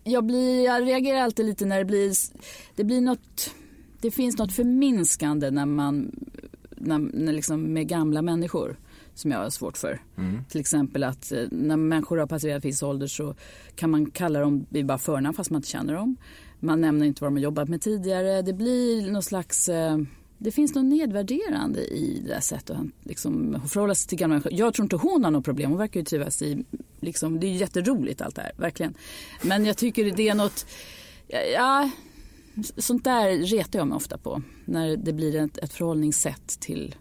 jag 0.04 0.24
blir, 0.24 0.64
jag 0.64 0.86
reagerar 0.86 1.20
alltid 1.20 1.46
lite 1.46 1.64
när 1.64 1.78
det 1.78 1.84
blir, 1.84 2.12
det 2.76 2.84
blir 2.84 3.00
något, 3.00 3.50
det 4.00 4.10
finns 4.10 4.38
något 4.38 4.52
förminskande 4.52 5.50
när 5.50 5.66
man, 5.66 6.12
när, 6.80 6.98
när 6.98 7.32
liksom 7.32 7.72
med 7.72 7.88
gamla 7.88 8.22
människor 8.22 8.76
som 9.14 9.30
jag 9.30 9.38
har 9.38 9.50
svårt 9.50 9.76
för. 9.76 10.02
Till 10.48 10.60
exempel 10.60 11.04
att 11.04 11.32
eh, 11.32 11.44
när 11.50 11.76
människor 11.76 12.18
har 12.18 12.26
passerat 12.26 12.64
viss 12.64 12.82
ålder 12.82 13.06
så 13.06 13.34
kan 13.74 13.90
man 13.90 14.10
kalla 14.10 14.40
dem 14.40 14.66
vid 14.68 14.86
bara 14.86 14.98
förnamn 14.98 15.34
fast 15.34 15.50
man 15.50 15.58
inte 15.58 15.68
känner 15.68 15.94
dem. 15.94 16.16
Man 16.60 16.80
nämner 16.80 17.06
inte 17.06 17.24
vad 17.24 17.32
de 17.32 17.36
har 17.36 17.42
jobbat 17.42 17.68
med 17.68 17.80
tidigare. 17.80 18.42
Det 18.42 18.52
blir 18.52 19.10
någon 19.10 19.22
slags 19.22 19.68
eh, 19.68 19.98
det 20.42 20.50
finns 20.50 20.74
något 20.74 20.84
nedvärderande 20.84 21.80
i 21.80 22.22
det 22.26 22.34
här 22.34 22.40
sättet 22.40 22.76
att 22.76 22.86
liksom, 23.02 23.62
förhålla 23.68 23.94
sig 23.94 24.08
till 24.08 24.18
gamla 24.18 24.34
människor. 24.34 24.52
Jag 24.52 24.74
tror 24.74 24.84
inte 24.84 24.96
hon 24.96 25.24
har 25.24 25.30
något 25.30 25.44
problem. 25.44 25.70
Hon 25.70 25.78
verkar 25.78 26.00
ju 26.00 26.04
trivas 26.04 26.42
i, 26.42 26.64
liksom, 27.00 27.40
det 27.40 27.46
är 27.46 27.50
jätteroligt 27.50 28.20
allt 28.20 28.34
det 28.34 28.42
här, 28.42 28.52
verkligen. 28.56 28.94
Men 29.42 29.64
jag 29.64 29.76
tycker 29.76 30.10
det 30.10 30.28
är 30.28 30.34
något, 30.34 30.66
ja 31.54 31.90
sånt 32.76 33.04
där 33.04 33.30
retar 33.30 33.78
jag 33.78 33.88
mig 33.88 33.96
ofta 33.96 34.18
på. 34.18 34.42
När 34.64 34.96
det 34.96 35.12
blir 35.12 35.36
ett, 35.36 35.58
ett 35.58 35.72
förhållningssätt 35.72 36.60
till, 36.60 36.94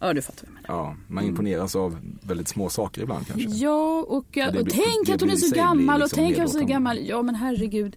ja 0.00 0.12
du 0.12 0.22
fattar 0.22 0.46
vad 0.46 0.56
jag 0.56 0.62
menar. 0.68 0.82
Ja, 0.88 0.96
man 1.08 1.24
imponeras 1.24 1.76
av 1.76 1.98
väldigt 2.22 2.48
små 2.48 2.68
saker 2.70 3.02
ibland 3.02 3.26
kanske. 3.26 3.48
Ja, 3.50 4.04
och, 4.08 4.24
jag, 4.32 4.48
Ja, 4.48 4.50
det 4.52 4.58
och 4.58 4.64
blir- 4.64 4.74
tänk 4.74 5.06
det 5.06 5.12
att 5.14 5.20
hon 5.20 5.30
är 5.30 5.36
så 5.36 5.54
gammal 5.54 5.76
blir 5.84 5.94
och 5.94 5.98
liksom 6.00 6.16
tänk 6.16 6.32
att 6.32 6.38
hon 6.52 6.60
är 6.60 6.64
så 6.66 6.66
gammal. 6.72 6.98
Ja 7.06 7.22
men 7.22 7.34
herregud, 7.34 7.96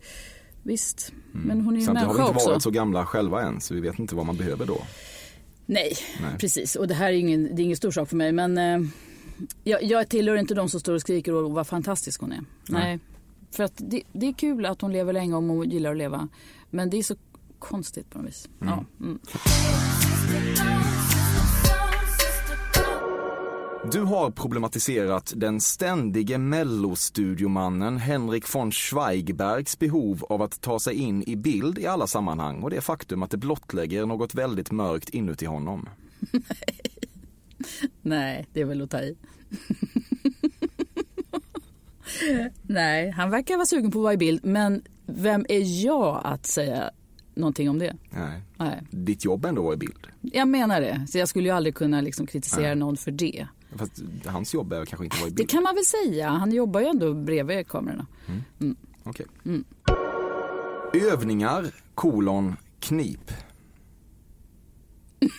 visst. 0.63 1.11
Men 1.31 1.61
hon 1.61 1.75
är 1.75 1.79
ju 1.79 1.85
Samtidigt 1.85 2.07
har 2.07 2.13
vi 2.13 2.17
människa 2.19 2.29
inte 2.31 2.37
också. 2.39 2.49
varit 2.49 2.63
så 2.63 2.71
gamla 2.71 3.05
själva 3.05 3.41
än, 3.41 3.61
så 3.61 3.73
vi 3.73 3.79
vet 3.79 3.99
inte 3.99 4.15
vad 4.15 4.25
man 4.25 4.37
behöver 4.37 4.65
då. 4.65 4.77
Nej, 5.65 5.93
precis. 6.39 6.75
Och 6.75 6.87
det 6.87 6.93
här 6.93 7.07
är 7.07 7.11
ingen, 7.17 7.55
det 7.55 7.61
är 7.61 7.63
ingen 7.63 7.77
stor 7.77 7.91
sak 7.91 8.09
för 8.09 8.15
mig. 8.15 8.31
Men 8.31 8.57
eh, 8.57 8.89
jag, 9.63 9.83
jag 9.83 10.09
tillhör 10.09 10.35
inte 10.35 10.53
de 10.53 10.69
som 10.69 10.79
står 10.79 10.93
och 10.93 11.01
skriker 11.01 11.33
och 11.33 11.51
vad 11.51 11.67
fantastisk 11.67 12.21
hon 12.21 12.31
är. 12.31 12.41
Nej. 12.69 12.99
För 13.51 13.63
att 13.63 13.73
det, 13.77 14.03
det 14.11 14.27
är 14.27 14.33
kul 14.33 14.65
att 14.65 14.81
hon 14.81 14.91
lever 14.91 15.13
länge 15.13 15.35
om 15.35 15.49
hon 15.49 15.69
gillar 15.69 15.91
att 15.91 15.97
leva. 15.97 16.27
Men 16.69 16.89
det 16.89 16.97
är 16.97 17.03
så 17.03 17.15
konstigt 17.59 18.09
på 18.09 18.17
något 18.17 18.27
vis. 18.27 18.49
Ja, 18.59 18.85
mm. 18.99 19.19
Du 23.91 24.01
har 24.01 24.31
problematiserat 24.31 25.33
den 25.35 25.61
ständige 25.61 26.37
mellostudiomannen 26.37 27.97
Henrik 27.97 28.55
von 28.55 28.71
Schweigbergs 28.71 29.79
behov 29.79 30.25
av 30.29 30.41
att 30.41 30.61
ta 30.61 30.79
sig 30.79 30.93
in 30.93 31.23
i 31.29 31.35
bild 31.35 31.79
i 31.79 31.85
alla 31.85 32.07
sammanhang 32.07 32.63
och 32.63 32.69
det 32.69 32.81
faktum 32.81 33.23
att 33.23 33.31
det 33.31 33.37
blottlägger 33.37 34.05
något 34.05 34.35
väldigt 34.35 34.71
mörkt 34.71 35.09
inuti 35.09 35.45
honom. 35.45 35.89
Nej, 38.01 38.47
det 38.53 38.61
är 38.61 38.65
väl 38.65 38.81
att 38.81 38.89
ta 38.89 38.99
i. 39.01 39.15
Nej, 42.61 43.09
han 43.11 43.29
verkar 43.29 43.55
vara 43.55 43.65
sugen 43.65 43.91
på 43.91 43.99
att 43.99 44.03
vara 44.03 44.13
i 44.13 44.17
bild. 44.17 44.45
Men 44.45 44.81
vem 45.05 45.45
är 45.49 45.85
jag 45.85 46.21
att 46.23 46.45
säga 46.45 46.91
någonting 47.35 47.69
om 47.69 47.79
det? 47.79 47.95
Nej. 48.09 48.41
Nej. 48.57 48.81
Ditt 48.91 49.25
jobb 49.25 49.45
ändå 49.45 49.61
var 49.61 49.73
i 49.73 49.77
bild. 49.77 50.07
Jag 50.21 50.47
menar 50.47 50.81
det. 50.81 51.05
Så 51.09 51.17
jag 51.17 51.29
skulle 51.29 51.49
ju 51.49 51.55
aldrig 51.55 51.75
kunna 51.75 52.01
liksom 52.01 52.27
kritisera 52.27 52.75
någon 52.75 52.97
för 52.97 53.11
det. 53.11 53.47
Fast 53.75 54.01
hans 54.25 54.53
jobb 54.53 54.73
är 54.73 54.85
kanske 54.85 55.05
inte 55.05 55.17
vara 55.17 55.27
i 55.27 55.29
Det 55.29 55.35
bild. 55.35 55.49
kan 55.49 55.63
man 55.63 55.75
väl 55.75 55.85
säga. 55.85 56.29
Han 56.29 56.51
jobbar 56.51 56.79
ju 56.79 56.85
ändå 56.85 57.13
bredvid 57.13 57.67
kamerorna. 57.67 58.05
Okej. 59.03 59.25
Mm. 59.45 59.63
Övningar, 61.11 61.65
kolon, 61.95 62.55
knip. 62.79 63.31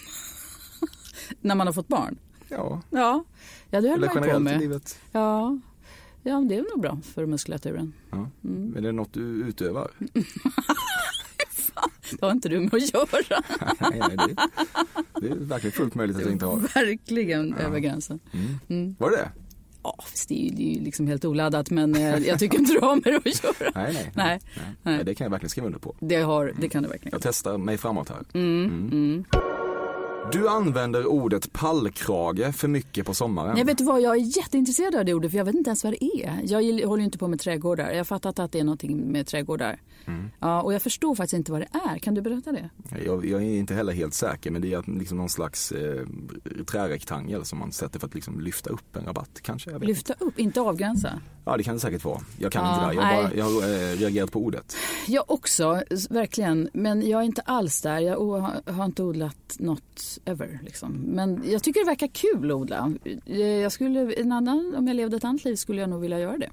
När 1.40 1.54
man 1.54 1.66
har 1.66 1.74
fått 1.74 1.88
barn. 1.88 2.18
Ja, 2.48 2.82
Ja, 2.90 3.24
ja 3.70 3.80
det 3.80 3.88
höll 3.88 3.98
eller 4.04 4.06
man 4.06 4.14
ju 4.16 4.20
på 4.20 4.26
generellt 4.26 4.40
i 4.40 4.52
med. 4.52 4.60
livet. 4.60 4.98
Ja. 5.12 5.58
Ja, 6.22 6.44
det 6.48 6.56
är 6.56 6.64
nog 6.70 6.80
bra 6.80 6.98
för 7.14 7.26
muskulaturen. 7.26 7.92
Ja. 8.10 8.30
Mm. 8.44 8.76
Är 8.76 8.80
det 8.80 8.92
något 8.92 9.12
du 9.12 9.20
utövar? 9.20 9.90
Det 12.10 12.26
har 12.26 12.32
inte 12.32 12.48
du 12.48 12.60
med 12.60 12.74
att 12.74 12.94
göra. 12.94 13.42
nej, 13.90 14.00
nej, 14.16 14.16
det, 14.16 14.36
det 15.20 15.28
är 15.28 15.34
verkligen 15.34 15.72
fullt 15.72 15.94
möjligt 15.94 16.16
att 16.16 16.22
jag 16.22 16.32
inte 16.32 16.46
har. 16.46 16.56
Verkligen 16.56 17.54
över 17.54 17.78
gränsen. 17.78 18.20
Var 18.98 19.10
det 19.10 19.16
det? 19.16 19.30
Ja, 19.82 19.96
det 20.28 20.34
är 20.34 20.44
ju, 20.44 20.50
det 20.50 20.62
är 20.62 20.74
ju 20.74 20.80
liksom 20.80 21.06
helt 21.06 21.24
oladdat 21.24 21.70
men 21.70 21.94
eh, 21.94 22.18
jag 22.18 22.38
tycker 22.38 22.58
inte 22.58 22.72
du 22.72 22.80
har 22.80 22.94
med 22.94 23.04
det 23.04 23.16
att 23.16 23.44
göra. 23.44 23.72
Nej, 23.74 23.92
nej. 23.92 24.10
Nej, 24.14 24.40
nej. 24.56 24.64
nej. 24.82 25.04
Det 25.04 25.14
kan 25.14 25.24
jag 25.24 25.30
verkligen 25.30 25.50
skriva 25.50 25.66
under 25.66 25.78
på. 25.78 25.94
Det, 26.00 26.16
har, 26.16 26.52
det 26.60 26.68
kan 26.68 26.82
du 26.82 26.88
verkligen. 26.88 27.12
Jag 27.12 27.22
testar 27.22 27.58
mig 27.58 27.78
framåt 27.78 28.08
här. 28.08 29.57
Mm. 30.34 30.42
Du 30.42 30.48
använder 30.48 31.06
ordet 31.06 31.52
pallkrage 31.52 32.54
för 32.54 32.68
mycket 32.68 33.06
på 33.06 33.14
sommaren. 33.14 33.56
Jag 33.56 33.64
vet 33.64 33.78
du 33.78 33.84
vad, 33.84 34.00
jag 34.00 34.16
är 34.16 34.36
jätteintresserad 34.38 34.94
av 34.94 35.04
det 35.04 35.14
ordet 35.14 35.30
för 35.30 35.38
jag 35.38 35.44
vet 35.44 35.54
inte 35.54 35.68
ens 35.70 35.84
vad 35.84 35.92
det 35.92 36.04
är. 36.04 36.40
Jag 36.44 36.86
håller 36.88 37.00
ju 37.00 37.04
inte 37.04 37.18
på 37.18 37.28
med 37.28 37.40
trädgårdar. 37.40 37.90
Jag 37.90 37.96
har 37.96 38.04
fattat 38.04 38.38
att 38.38 38.52
det 38.52 38.60
är 38.60 38.64
någonting 38.64 39.12
med 39.12 39.26
trädgårdar. 39.26 39.80
Ja, 40.40 40.62
och 40.62 40.74
jag 40.74 40.82
förstår 40.82 41.14
faktiskt 41.14 41.32
inte 41.38 41.52
vad 41.52 41.60
det 41.60 41.68
är. 41.90 41.98
Kan 41.98 42.14
du 42.14 42.20
berätta 42.22 42.52
det? 42.52 42.70
Jag, 43.06 43.24
jag 43.26 43.42
är 43.42 43.46
inte 43.46 43.74
heller 43.74 43.92
helt 43.92 44.14
säker 44.14 44.50
men 44.50 44.62
det 44.62 44.72
är 44.72 44.98
liksom 44.98 45.18
någon 45.18 45.28
slags 45.28 45.72
eh, 45.72 46.06
trärektangel 46.70 47.44
som 47.44 47.58
man 47.58 47.72
sätter 47.72 47.98
för 47.98 48.06
att 48.06 48.14
liksom 48.14 48.40
lyfta 48.40 48.70
upp 48.70 48.96
en 48.96 49.04
rabatt 49.04 49.40
kanske. 49.42 49.70
Jag 49.70 49.84
Lyfta 49.84 50.14
upp, 50.18 50.38
inte 50.38 50.60
avgränsa. 50.60 51.20
Ja 51.44 51.56
det 51.56 51.62
kan 51.62 51.74
det 51.74 51.80
säkert 51.80 52.04
vara. 52.04 52.20
Jag 52.38 52.52
kan 52.52 52.64
Ja, 52.64 52.74
inte 52.74 52.86
det. 52.88 52.94
Jag, 52.94 53.02
har 53.02 53.22
bara, 53.22 53.28
nej. 53.28 53.38
jag 53.38 53.44
har 53.44 53.92
eh, 53.92 53.96
reagerat 53.96 54.32
på 54.32 54.38
ordet. 54.40 54.76
Jag 55.06 55.24
också, 55.30 55.82
verkligen. 56.10 56.68
Men 56.72 57.08
jag 57.08 57.20
är 57.20 57.24
inte 57.24 57.40
alls 57.42 57.80
där. 57.82 57.98
Jag 57.98 58.40
har 58.66 58.84
inte 58.84 59.02
odlat 59.02 59.56
något 59.58 60.17
ever. 60.24 60.58
Liksom. 60.62 60.92
Men 60.92 61.42
jag 61.44 61.62
tycker 61.62 61.80
det 61.80 61.86
verkar 61.86 62.06
kul 62.06 62.50
att 62.50 62.56
odla. 62.56 62.92
Jag 63.62 63.72
skulle, 63.72 64.12
en 64.12 64.32
annan, 64.32 64.74
om 64.78 64.86
jag 64.86 64.96
levde 64.96 65.16
ett 65.16 65.24
annat 65.24 65.44
liv 65.44 65.56
skulle 65.56 65.80
jag 65.80 65.90
nog 65.90 66.00
vilja 66.00 66.20
göra 66.20 66.38
det. 66.38 66.50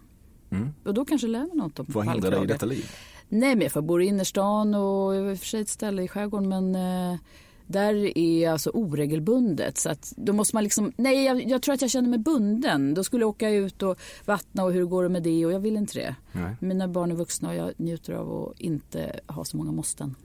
Mm. 0.49 0.73
Och 0.84 0.93
då 0.93 1.06
kanske 1.06 1.28
lär 1.28 1.39
mig 1.39 1.56
något 1.56 1.80
om 1.80 1.86
Vad 1.89 2.10
hindrar 2.10 2.32
dig 2.32 2.43
i 2.43 2.47
detta 2.47 2.65
liv? 2.65 2.86
Nej, 3.30 3.56
men 3.56 3.62
jag 3.62 3.71
får 3.71 3.82
bo 3.82 4.01
i 4.01 4.06
innerstan 4.06 4.75
och 4.75 5.15
i 5.15 5.34
och 5.34 5.39
för 5.39 5.45
sig 5.45 5.62
ett 5.62 5.69
ställe 5.69 6.04
i 6.04 6.08
skärgården. 6.08 6.49
Men 6.49 6.75
eh, 6.75 7.19
där 7.67 8.17
är 8.17 8.49
alltså 8.49 8.69
oregelbundet. 8.69 9.78
Så 9.78 9.89
att 9.89 10.13
då 10.17 10.34
måste 10.34 10.56
man 10.56 10.63
liksom, 10.63 10.91
nej 10.97 11.25
jag, 11.25 11.49
jag 11.49 11.62
tror 11.62 11.75
att 11.75 11.82
jag 11.82 11.91
känner 11.91 12.10
mig 12.10 12.19
bunden. 12.19 12.93
Då 12.93 13.04
skulle 13.04 13.23
jag 13.23 13.30
åka 13.30 13.49
ut 13.49 13.84
och 13.84 13.99
vattna 14.25 14.63
och 14.63 14.73
hur 14.73 14.86
går 14.86 15.04
det 15.04 15.10
med 15.10 15.23
det 15.23 15.45
och 15.45 15.51
jag 15.51 15.60
vill 15.60 15.78
inte 15.78 15.99
det. 15.99 16.15
Nej. 16.32 16.56
Mina 16.60 16.88
barn 16.88 17.12
är 17.12 17.15
vuxna 17.15 17.49
och 17.49 17.56
jag 17.56 17.71
njuter 17.78 18.13
av 18.13 18.43
att 18.43 18.60
inte 18.60 19.19
ha 19.28 19.45
så 19.45 19.58
många 19.58 19.71
måsten. 19.71 20.15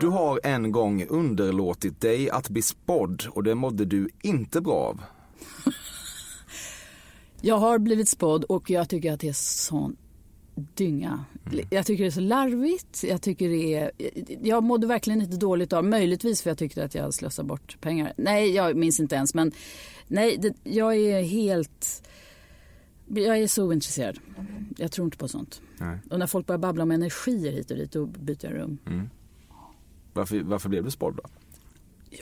Du 0.00 0.06
har 0.06 0.40
en 0.42 0.72
gång 0.72 1.06
underlåtit 1.08 2.00
dig 2.00 2.30
att 2.30 2.48
bli 2.48 2.62
spådd 2.62 3.26
och 3.30 3.44
det 3.44 3.54
mådde 3.54 3.84
du 3.84 4.08
inte 4.22 4.60
bra 4.60 4.74
av. 4.74 5.00
Jag 7.40 7.56
har 7.56 7.78
blivit 7.78 8.08
spådd 8.08 8.44
och 8.44 8.70
jag 8.70 8.88
tycker 8.88 9.12
att 9.12 9.20
det 9.20 9.28
är 9.28 9.32
sån 9.32 9.96
dynga. 10.54 11.24
Jag 11.70 11.86
tycker 11.86 12.04
det 12.04 12.08
är 12.08 12.10
så 12.10 12.20
larvigt. 12.20 13.04
Jag, 13.08 13.22
tycker 13.22 13.48
det 13.48 13.74
är, 13.74 13.90
jag 14.42 14.62
mådde 14.62 14.86
verkligen 14.86 15.22
inte 15.22 15.36
dåligt 15.36 15.72
av 15.72 15.84
Möjligtvis 15.84 16.42
för 16.42 16.50
jag 16.50 16.58
tyckte 16.58 16.84
att 16.84 16.94
jag 16.94 17.14
slösade 17.14 17.48
bort 17.48 17.78
pengar. 17.80 18.12
Nej, 18.16 18.50
jag 18.50 18.76
minns 18.76 19.00
inte 19.00 19.14
ens. 19.14 19.34
Men 19.34 19.52
nej, 20.06 20.36
det, 20.38 20.54
jag 20.62 20.96
är 20.96 21.22
helt... 21.22 22.08
Jag 23.06 23.38
är 23.38 23.46
så 23.46 23.64
ointresserad. 23.66 24.18
Jag 24.76 24.92
tror 24.92 25.04
inte 25.04 25.18
på 25.18 25.28
sånt. 25.28 25.62
Nej. 25.78 25.98
Och 26.10 26.18
när 26.18 26.26
folk 26.26 26.46
börjar 26.46 26.58
babbla 26.58 26.82
om 26.82 26.90
energier 26.90 27.52
hit 27.52 27.70
och 27.70 27.76
dit, 27.76 27.92
då 27.92 28.06
byter 28.06 28.44
jag 28.44 28.54
rum. 28.54 28.78
Varför, 30.20 30.40
varför 30.40 30.68
blev 30.68 30.84
du 30.84 30.90
spådd 30.90 31.16
då? 31.16 31.22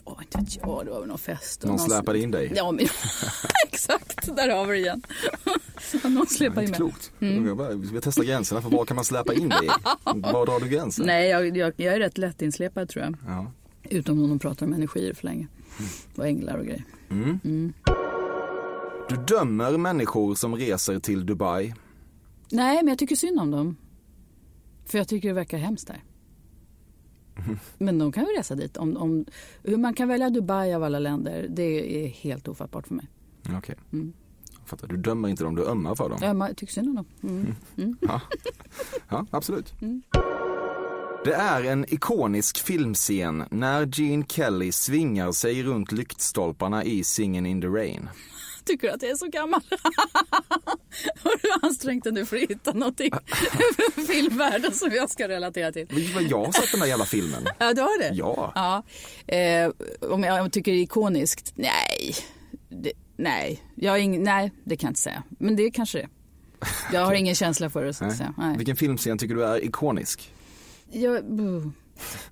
Ja, 0.05 0.19
inte 0.23 0.39
vet 0.39 0.57
jag. 0.57 0.85
Det 0.87 0.91
var 0.91 1.01
väl 1.01 1.09
någon 1.09 1.19
fest. 1.19 1.63
och 1.65 1.69
Någon 1.71 1.79
släpade 1.79 2.19
in 2.19 2.31
dig? 2.31 2.53
Ja, 2.57 2.73
men 2.73 2.85
exakt. 3.69 4.37
Där 4.37 4.49
har 4.57 4.67
vi 4.67 4.73
det 4.73 4.79
igen. 4.79 5.03
någon 6.15 6.27
släpade 6.27 6.65
in 6.65 6.71
mig. 6.71 6.77
klokt. 6.77 7.13
Jag 7.19 7.57
bara, 7.57 7.73
vi 7.75 7.87
ska 7.87 8.01
testa 8.01 8.25
gränserna 8.25 8.63
för 8.63 8.71
vad 8.71 8.89
kan 8.89 8.95
man 8.95 9.05
släpa 9.05 9.35
in 9.35 9.49
dig? 9.49 9.69
Var 10.05 10.47
drar 10.47 10.61
du 10.61 10.69
gränsen? 10.69 11.07
Nej, 11.07 11.29
jag, 11.29 11.57
jag, 11.57 11.73
jag 11.77 11.95
är 11.95 11.99
rätt 11.99 12.19
lätt 12.19 12.43
insläpad 12.43 12.89
tror 12.89 13.05
jag. 13.05 13.17
Ja. 13.27 13.53
Utom 13.83 14.23
om 14.23 14.29
de 14.29 14.39
pratar 14.39 14.67
om 14.67 14.73
energier 14.73 15.15
för 15.15 15.25
länge. 15.25 15.47
Och 16.17 16.27
änglar 16.27 16.59
och 16.59 16.65
grejer. 16.67 16.85
Du 19.09 19.17
dömer 19.17 19.77
människor 19.79 20.35
som 20.35 20.57
reser 20.57 20.99
till 20.99 21.27
Dubai. 21.27 21.75
Nej, 22.51 22.77
men 22.77 22.89
jag 22.89 22.99
tycker 22.99 23.17
synd 23.17 23.41
om 23.41 23.51
dem. 23.51 23.77
För 24.87 24.99
jag 24.99 25.09
tycker 25.09 25.29
det 25.29 25.35
verkar 25.35 25.59
hemskt 25.59 25.87
där. 25.87 26.03
Men 27.79 27.99
de 27.99 28.13
kan 28.13 28.25
ju 28.25 28.31
resa 28.39 28.55
dit. 28.55 28.77
Om, 28.77 28.97
om, 28.97 29.25
hur 29.63 29.77
man 29.77 29.95
kan 29.95 30.09
välja 30.09 30.31
Dubai 30.31 30.75
av 30.75 30.83
alla 30.85 30.99
länder, 30.99 31.47
det 31.51 32.05
är 32.05 32.09
helt 32.09 32.49
ofattbart 32.49 32.87
för 32.87 32.95
mig. 32.95 33.09
Okej. 33.57 33.75
Jag 33.91 34.13
Fattar. 34.65 34.89
Du 34.89 34.97
dömer 34.97 35.29
inte 35.29 35.45
dem, 35.45 35.55
du 35.55 35.65
ömmar 35.65 35.95
för 35.95 36.09
dem. 36.09 36.19
Ma- 36.19 36.55
tycker 36.55 36.73
synd 36.73 36.89
om 36.89 36.95
dem. 36.95 37.07
Mm. 37.77 37.97
Ja, 38.01 38.21
ja 39.09 39.27
absolut. 39.31 39.75
Det 41.25 41.35
är 41.35 41.65
en 41.65 41.85
ikonisk 41.95 42.59
filmscen 42.59 43.45
när 43.51 44.01
Gene 44.01 44.25
Kelly 44.29 44.73
svingar 44.73 45.33
sig 45.33 45.63
runt 45.63 45.93
lyktstolparna 45.93 46.85
i 46.85 47.03
Singin' 47.03 47.47
in 47.47 47.61
the 47.61 47.67
Rain. 47.67 48.09
Tycker 48.69 48.95
att 48.95 49.03
jag 49.03 49.11
är 49.11 49.17
så 49.17 49.27
gammal? 49.27 49.61
Har 51.23 51.43
du 51.43 51.67
ansträngt 51.67 52.05
dig 52.05 52.13
nu 52.13 52.27
för 52.27 52.37
att 52.37 52.43
hitta 52.43 52.73
någonting 52.73 53.11
i 53.97 54.01
filmvärlden 54.01 54.73
som 54.73 54.91
jag 54.93 55.11
ska 55.11 55.29
relatera 55.29 55.73
till? 55.73 55.87
Jag 56.31 56.39
har 56.39 56.53
sett 56.53 56.71
den 56.73 56.81
där 56.81 56.87
jävla 56.87 57.05
filmen? 57.05 57.49
Ja, 57.59 57.75
du 57.75 57.81
har 57.81 57.99
det? 57.99 58.15
Ja. 58.15 58.53
ja. 58.55 58.83
Eh, 59.35 59.71
om 60.01 60.23
jag, 60.23 60.39
jag 60.39 60.53
tycker 60.53 60.73
det 60.73 60.79
är 60.79 60.83
ikoniskt? 60.83 61.53
Nej. 61.55 62.15
Det, 62.69 62.93
nej. 63.17 63.63
Jag 63.75 64.01
ing, 64.01 64.23
nej, 64.23 64.53
det 64.65 64.77
kan 64.77 64.87
jag 64.87 64.91
inte 64.91 65.01
säga. 65.01 65.23
Men 65.29 65.57
det 65.57 65.71
kanske 65.71 65.99
det 65.99 66.05
är. 66.05 66.11
Jag 66.93 67.05
har 67.05 67.15
ingen 67.15 67.35
känsla 67.35 67.71
för 67.71 67.85
det 67.85 67.95
så 67.95 68.05
att 68.05 68.17
säga. 68.17 68.35
Nej. 68.39 68.57
Vilken 68.57 68.77
filmscen 68.77 69.19
tycker 69.19 69.35
du 69.35 69.45
är 69.45 69.65
ikonisk? 69.65 70.33
Jag, 70.91 71.25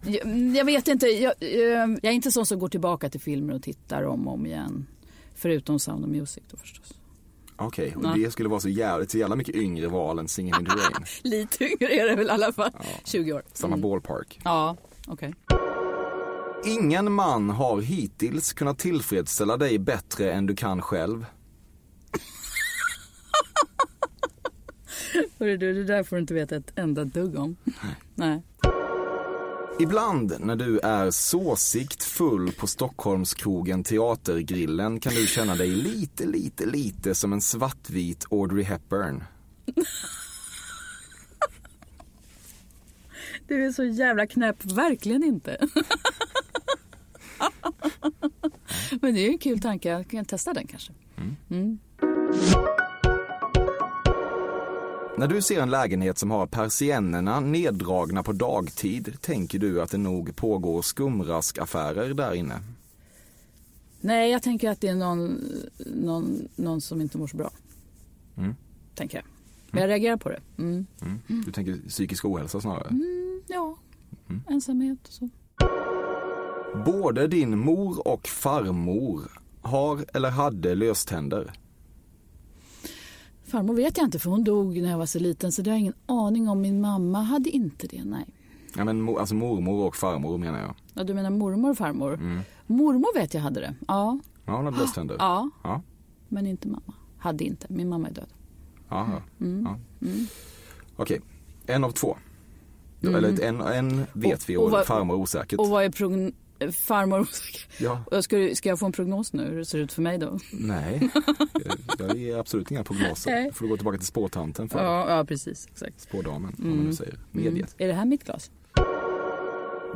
jag, 0.03 0.57
jag 0.57 0.65
vet 0.65 0.89
inte. 0.89 1.07
Jag, 1.07 1.35
eh, 1.41 1.51
jag 2.03 2.05
är 2.05 2.11
inte 2.13 2.33
sån 2.33 2.47
som 2.47 2.59
går 2.59 2.69
tillbaka 2.69 3.11
till 3.11 3.21
filmer 3.21 3.55
och 3.55 3.63
tittar 3.63 4.03
om 4.03 4.29
och 4.29 4.35
om 4.35 4.47
igen. 4.47 4.87
Förutom 5.47 5.79
Sound 5.79 6.05
of 6.05 6.11
Music 6.11 6.43
då 6.51 6.57
förstås. 6.57 6.95
Okej, 7.57 7.95
och 7.97 8.05
Ja. 8.05 8.13
det 8.17 8.31
skulle 8.31 8.49
vara 8.49 8.61
så 8.61 8.69
jävligt, 8.69 9.11
så 9.11 9.19
jävla 9.19 9.37
mycket 9.37 9.55
yngre 9.55 9.89
val 9.89 10.19
än 10.19 10.27
Singin' 10.27 10.59
in 10.61 10.65
the 10.67 10.73
Rain. 10.73 11.05
Lite 11.23 11.65
yngre 11.65 11.87
är 11.95 12.07
det 12.09 12.17
väl 12.17 12.27
i 12.27 12.31
alla 12.31 12.53
fall. 12.53 12.71
20 13.05 13.33
år. 13.33 13.43
Samma 13.53 13.77
ballpark. 13.77 14.41
Ja, 14.45 14.77
okej. 15.07 15.35
Ingen 16.65 17.13
man 17.13 17.51
har 17.51 17.81
hittills 17.81 18.53
kunnat 18.53 18.79
tillfredsställa 18.79 19.57
dig 19.57 19.79
bättre 19.79 20.33
än 20.33 20.47
du 20.47 20.57
kan 20.57 20.83
själv. 20.83 21.27
Hörru 25.39 25.57
du, 25.57 25.73
det 25.75 25.85
där 25.85 26.03
får 26.03 26.17
du 26.17 26.21
inte 26.21 26.35
veta 26.35 26.57
ett 26.57 26.73
enda 26.79 27.05
dugg 27.05 27.39
om. 27.39 27.57
Nej. 28.15 28.43
Ibland 29.79 30.37
när 30.41 30.57
du 30.57 30.79
är 30.79 31.11
såsigt 31.11 32.05
full 32.05 32.53
på 32.53 32.67
Stockholmskrogen 32.67 33.85
Teatergrillen 33.85 35.01
kan 35.01 35.15
du 35.15 35.27
känna 35.27 35.55
dig 35.55 35.69
lite, 35.69 36.27
lite, 36.27 36.67
lite 36.67 37.15
som 37.15 37.33
en 37.33 37.41
svartvit 37.41 38.27
Audrey 38.31 38.65
Hepburn. 38.65 39.25
Du 43.49 43.67
är 43.67 43.73
så 43.73 43.85
jävla 43.85 44.27
knäpp, 44.27 44.65
verkligen 44.65 45.25
inte. 45.25 45.59
Men 49.01 49.15
det 49.15 49.21
är 49.21 49.25
ju 49.25 49.31
en 49.31 49.39
kul 49.39 49.61
tanke. 49.61 49.89
Jag 49.89 50.11
kan 50.11 50.25
testa 50.25 50.53
den 50.53 50.67
kanske. 50.67 50.93
Mm. 51.51 51.79
När 55.19 55.27
du 55.27 55.43
ser 55.43 55.63
en 55.63 55.71
lägenhet 55.71 56.19
som 56.19 56.31
har 56.31 56.47
persiennerna 56.47 57.41
neddragna 57.41 58.23
på 58.23 58.33
dagtid, 58.33 59.17
tänker 59.21 59.59
du 59.59 59.83
att 59.83 59.91
det 59.91 59.99
nog 59.99 60.37
pågår 60.37 60.83
skumraskaffärer 60.83 62.15
där 62.15 62.35
inne? 62.35 62.61
Nej, 64.01 64.31
jag 64.31 64.43
tänker 64.43 64.71
att 64.71 64.81
det 64.81 64.89
är 64.89 64.95
någon, 64.95 65.41
någon, 65.87 66.49
någon 66.57 66.81
som 66.81 67.01
inte 67.01 67.19
mår 67.19 67.27
så 67.27 67.37
bra. 67.37 67.51
Mm. 68.37 68.55
Tänker 68.95 69.19
jag. 69.19 69.25
Men 69.71 69.81
jag 69.81 69.89
reagerar 69.89 70.17
på 70.17 70.29
det. 70.29 70.41
Mm. 70.59 70.87
Mm. 71.01 71.43
Du 71.47 71.53
tänker 71.53 71.89
psykisk 71.89 72.25
ohälsa 72.25 72.61
snarare? 72.61 72.89
Mm, 72.89 73.43
ja, 73.47 73.77
ensamhet 74.49 74.99
och 75.07 75.13
så. 75.13 75.29
Både 76.85 77.27
din 77.27 77.59
mor 77.59 78.09
och 78.09 78.29
farmor 78.29 79.41
har 79.63 80.05
eller 80.15 80.31
hade 80.31 80.75
löständer. 80.75 81.53
Farmor 83.47 83.75
vet 83.75 83.97
jag 83.99 84.07
inte 84.07 84.19
för 84.19 84.31
hon 84.31 84.45
dog 84.45 84.77
när 84.83 84.91
jag 84.91 84.99
var 84.99 85.07
så 85.07 85.19
liten 85.19 85.53
så 85.53 85.63
det 85.63 85.71
har 85.71 85.75
jag 85.75 85.81
ingen 85.81 85.95
aning 86.07 86.49
om. 86.49 86.61
Min 86.61 86.81
mamma 86.81 87.23
hade 87.23 87.51
inte 87.51 87.87
det, 87.87 88.05
nej. 88.05 88.25
Ja, 88.77 88.85
men, 88.85 89.09
alltså 89.19 89.35
mormor 89.35 89.85
och 89.87 89.97
farmor 89.97 90.39
menar 90.39 90.59
jag. 90.61 90.75
Ja, 90.95 91.05
du 91.05 91.15
menar 91.15 91.31
mormor 91.31 91.71
och 91.71 91.79
farmor? 91.79 92.15
Mm. 92.15 92.41
Mormor 92.67 93.15
vet 93.21 93.35
jag 93.35 93.41
hade 93.41 93.61
det. 93.61 93.75
Ja, 93.89 94.19
Ja, 94.47 94.57
hon 94.57 94.65
hade 94.65 94.79
löständer. 94.79 95.17
ja, 95.19 95.51
Ja. 95.63 95.83
men 96.29 96.47
inte 96.47 96.69
mamma. 96.69 96.95
Hade 97.19 97.45
inte. 97.45 97.67
Min 97.71 97.89
mamma 97.89 98.09
är 98.09 98.13
död. 98.13 98.29
Ja, 98.89 99.09
ja. 99.41 99.45
Mm. 99.47 99.69
Okej, 100.97 101.21
en 101.67 101.85
av 101.85 101.91
två. 101.91 102.17
Eller 103.03 103.43
en, 103.45 103.61
en 103.61 104.07
vet 104.13 104.49
vi 104.49 104.55
Mm. 104.55 104.63
Och- 104.63 104.67
och, 104.67 104.67
och 104.67 104.71
vad- 104.79 104.87
farmor 104.87 105.15
osäkert. 105.15 105.59
Och 105.61 105.69
vad 105.69 105.85
är 105.85 105.91
progn... 105.91 106.33
farmor? 106.73 107.29
Ja, 107.79 108.05
Ska, 108.23 108.51
ska 108.55 108.69
jag 108.69 108.79
få 108.79 108.87
en 108.87 108.93
prognos 108.93 109.33
nu 109.33 109.45
hur 109.45 109.57
det 109.59 109.65
ser 109.65 109.79
ut 109.79 109.93
för 109.93 110.03
mig 110.03 110.19
då? 110.19 110.39
nej, 110.53 111.11
jag- 111.99 112.17
ger 112.17 112.37
absolut 112.39 112.71
inga 112.71 112.85
prognoser. 112.85 113.31
Nej. 113.31 113.53
får 113.53 113.65
du 113.65 113.69
gå 113.71 113.77
tillbaka 113.77 113.99
till 113.99 114.07
spåtanten 114.07 114.69
för 114.69 114.85
Ja, 114.85 115.17
ja 115.17 115.25
precis. 115.25 115.67
Exakt. 115.73 116.01
spådamen, 116.01 116.55
om 116.59 116.69
man 116.77 116.85
nu 116.87 116.93
säger 116.93 117.19
mediet. 117.33 117.75
Är 117.79 117.87
det 117.89 117.95
här 117.95 118.05
mitt 118.05 118.25
glas? 118.25 118.51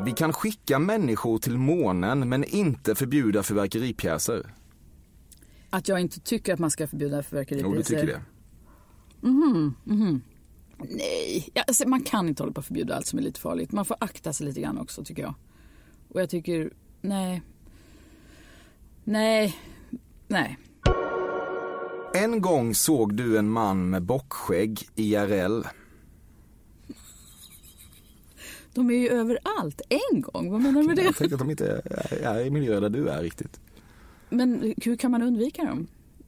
Vi 0.04 0.12
kan 0.12 0.32
skicka 0.32 0.78
människor 0.78 1.38
till 1.38 1.58
månen 1.58 2.28
men 2.28 2.44
inte 2.44 2.94
förbjuda 2.94 3.42
fyrverkeripjäser. 3.42 4.54
Att 5.70 5.88
jag 5.88 6.00
inte 6.00 6.20
tycker 6.20 6.52
att 6.54 6.58
man 6.58 6.70
ska 6.70 6.86
förbjuda 6.86 7.22
fyrverkeripjäser? 7.22 7.70
Jo, 7.70 7.76
du 7.76 7.82
tycker 7.82 8.06
det. 8.06 8.20
Nej, 10.88 11.50
ja, 11.54 11.62
alltså, 11.66 11.88
man 11.88 12.00
kan 12.02 12.28
inte 12.28 12.42
hålla 12.42 12.52
på 12.52 12.60
att 12.60 12.66
förbjuda 12.66 12.96
allt 12.96 13.06
som 13.06 13.18
är 13.18 13.22
lite 13.22 13.40
farligt. 13.40 13.72
Man 13.72 13.84
får 13.84 13.96
akta 14.00 14.32
sig 14.32 14.46
lite 14.46 14.60
grann 14.60 14.78
också 14.78 15.04
tycker 15.04 15.22
jag. 15.22 15.34
Och 16.12 16.20
jag 16.20 16.30
tycker, 16.30 16.70
nej. 17.00 17.42
Nej, 19.04 19.56
nej. 20.28 20.58
En 22.14 22.40
gång 22.40 22.74
såg 22.74 23.14
du 23.14 23.38
en 23.38 23.50
man 23.50 23.90
med 23.90 24.02
bockskägg 24.02 24.88
IRL. 24.94 25.62
De 28.74 28.90
är 28.90 28.94
ju 28.94 29.08
överallt. 29.08 29.80
En 29.88 30.20
gång, 30.20 30.50
vad 30.50 30.60
menar 30.60 30.80
du 30.80 30.86
med 30.86 30.96
det? 30.96 31.02
Jag 31.02 31.16
tänker 31.16 31.34
att 31.34 31.38
de 31.38 31.50
inte 31.50 31.82
är, 32.22 32.46
i 32.46 32.50
miljöer 32.50 32.80
där 32.80 32.90
du 32.90 33.08
är 33.08 33.22
riktigt. 33.22 33.60
Men 34.28 34.74
hur 34.82 34.96
kan 34.96 35.10
man 35.10 35.22
undvika 35.22 35.64
dem? 35.64 35.86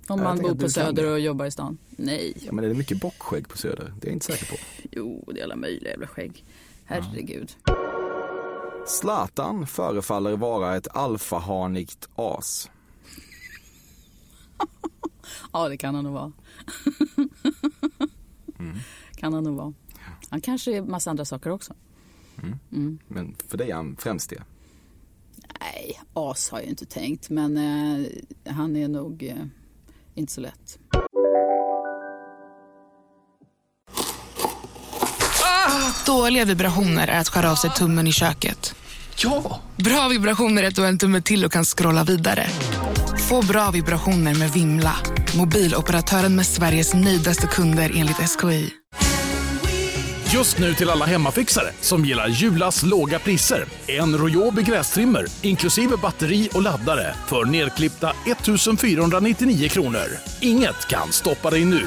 Om 0.09 0.20
man 0.20 0.39
bor 0.39 0.55
på 0.55 0.68
Söder 0.68 1.11
och 1.11 1.20
jobbar 1.20 1.47
i 1.47 1.51
stan? 1.51 1.78
Nej. 1.91 2.37
Ja, 2.41 2.53
men 2.53 2.64
är 2.64 2.68
det 2.68 2.74
mycket 2.74 3.01
bockskägg 3.01 3.49
på 3.49 3.59
Söder? 3.59 3.95
Det 4.01 4.07
är 4.07 4.09
jag 4.09 4.16
inte 4.16 4.26
säker 4.26 4.47
på. 4.47 4.57
Jo, 4.91 5.24
det 5.35 5.41
är 5.41 5.45
alla 5.45 5.57
möjliga 5.57 5.91
jävla 5.91 6.07
skägg. 6.07 6.45
Herregud. 6.85 7.51
Zlatan 8.87 9.66
förefaller 9.66 10.37
vara 10.37 10.76
ett 10.76 10.89
alfahanigt 10.89 12.09
as. 12.14 12.70
Ja, 15.53 15.68
det 15.68 15.76
kan 15.76 15.95
han 15.95 16.05
nog 16.05 16.12
vara. 16.12 16.33
Kan 19.16 19.33
han 19.33 19.45
nog 19.45 19.57
vara. 19.57 19.72
Han 20.30 20.41
kanske 20.41 20.76
är 20.76 20.83
massa 20.83 21.11
andra 21.11 21.24
saker 21.24 21.51
också. 21.51 21.74
Men 23.09 23.37
för 23.49 23.59
dig 23.59 23.70
är 23.70 23.74
han 23.74 23.97
främst 23.97 24.30
det. 24.30 24.43
Nej, 25.61 26.01
as 26.12 26.51
har 26.51 26.59
jag 26.59 26.68
inte 26.68 26.87
tänkt, 26.87 27.30
men 27.30 27.57
eh, 27.57 28.07
han 28.53 28.76
är 28.76 28.89
nog 28.89 29.22
eh, 29.22 29.45
inte 30.14 30.33
så 30.33 30.41
lätt. 30.41 30.78
Dåliga 36.07 36.45
vibrationer 36.45 37.09
är 37.09 37.20
att 37.20 37.28
skära 37.28 37.51
av 37.51 37.57
sig 37.57 37.70
tummen 37.70 38.07
i 38.07 38.12
köket. 38.12 38.74
Ja! 39.16 39.61
Bra 39.76 40.09
vibrationer 40.09 40.62
är 40.62 40.68
att 40.68 40.74
du 40.74 40.80
har 40.80 40.88
en 40.88 40.99
tumme 40.99 41.22
till 41.22 41.45
och 41.45 41.53
kan 41.53 41.64
scrolla 41.64 42.05
vidare. 42.05 42.47
Få 43.28 43.43
bra 43.43 43.70
vibrationer 43.70 44.34
med 44.34 44.53
Vimla. 44.53 44.97
Mobiloperatören 45.36 46.36
med 46.36 46.47
Sveriges 46.47 46.95
nöjdaste 46.95 47.47
kunder 47.47 47.93
enligt 47.95 48.16
SKI. 48.16 48.70
Just 50.34 50.59
nu 50.59 50.74
till 50.74 50.90
alla 50.90 51.07
hemmafixare 51.07 51.72
som 51.80 52.05
gillar 52.05 52.28
Julas 52.28 52.82
låga 52.82 53.18
priser. 53.18 53.64
En 53.86 54.18
Royobi 54.18 54.62
grästrimmer 54.62 55.26
inklusive 55.43 55.97
batteri 55.97 56.49
och 56.55 56.62
laddare 56.62 57.14
för 57.26 57.45
nedklippta 57.45 58.12
1 58.26 58.80
499 58.80 59.68
kronor. 59.68 60.07
Inget 60.40 60.88
kan 60.88 61.12
stoppa 61.12 61.51
dig 61.51 61.64
nu. 61.64 61.86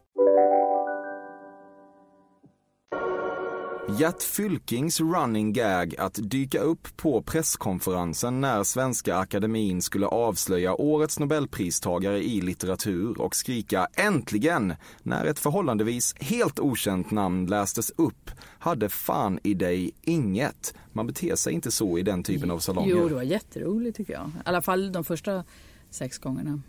Gert 3.99 4.23
Fylkings 4.23 5.01
running 5.01 5.53
gag 5.53 5.95
att 5.97 6.19
dyka 6.23 6.59
upp 6.59 6.97
på 6.97 7.21
presskonferensen 7.21 8.41
när 8.41 8.63
Svenska 8.63 9.15
Akademin 9.15 9.81
skulle 9.81 10.05
avslöja 10.05 10.81
årets 10.81 11.19
nobelpristagare 11.19 12.23
i 12.23 12.41
litteratur 12.41 13.21
och 13.21 13.35
skrika 13.35 13.87
äntligen 13.93 14.73
när 15.03 15.25
ett 15.25 15.39
förhållandevis 15.39 16.15
helt 16.19 16.59
okänt 16.59 17.11
namn 17.11 17.45
lästes 17.45 17.91
upp 17.95 18.31
hade 18.59 18.89
fan 18.89 19.39
i 19.43 19.53
dig 19.53 19.91
inget. 20.01 20.73
Man 20.93 21.07
beter 21.07 21.35
sig 21.35 21.53
inte 21.53 21.71
så 21.71 21.97
i 21.97 22.01
den 22.01 22.23
typen 22.23 22.51
av 22.51 22.59
salonger. 22.59 22.95
Jo, 22.95 23.09
det 23.09 23.15
var 23.15 23.23
jätteroligt 23.23 23.97
tycker 23.97 24.13
jag. 24.13 24.27
I 24.27 24.41
alla 24.45 24.61
fall 24.61 24.91
de 24.91 25.03
första 25.03 25.43
sex 25.89 26.17
gångerna. 26.17 26.61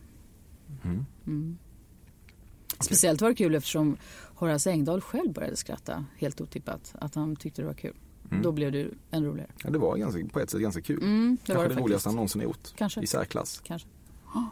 Mm. 1.26 1.58
Speciellt 2.80 3.20
var 3.20 3.28
det 3.28 3.34
kul 3.34 3.54
eftersom 3.54 3.96
Horace 4.42 4.70
Engdahl 4.70 5.00
själv 5.00 5.32
började 5.32 5.56
skratta 5.56 6.04
helt 6.18 6.40
otippat. 6.40 6.94
Att 6.98 7.14
han 7.14 7.36
tyckte 7.36 7.62
det 7.62 7.66
var 7.66 7.74
kul. 7.74 7.94
Då 8.42 8.52
blev 8.52 8.72
det 8.72 8.88
än 9.10 9.24
roligare. 9.24 9.50
Ja, 9.64 9.70
det 9.70 9.78
var 9.78 9.96
ganska, 9.96 10.26
på 10.32 10.40
ett 10.40 10.50
sätt 10.50 10.60
ganska 10.60 10.82
kul. 10.82 11.02
Mm, 11.02 11.38
det 11.40 11.46
Kanske 11.46 11.62
var 11.62 11.68
det, 11.68 11.74
det 11.74 11.80
roligaste 11.80 12.08
han 12.08 12.16
någonsin 12.16 12.40
har 12.40 12.46
gjort. 12.46 12.72
Kanske. 12.76 13.02
I 13.02 13.06
särklass. 13.06 13.60
Kanske. 13.64 13.88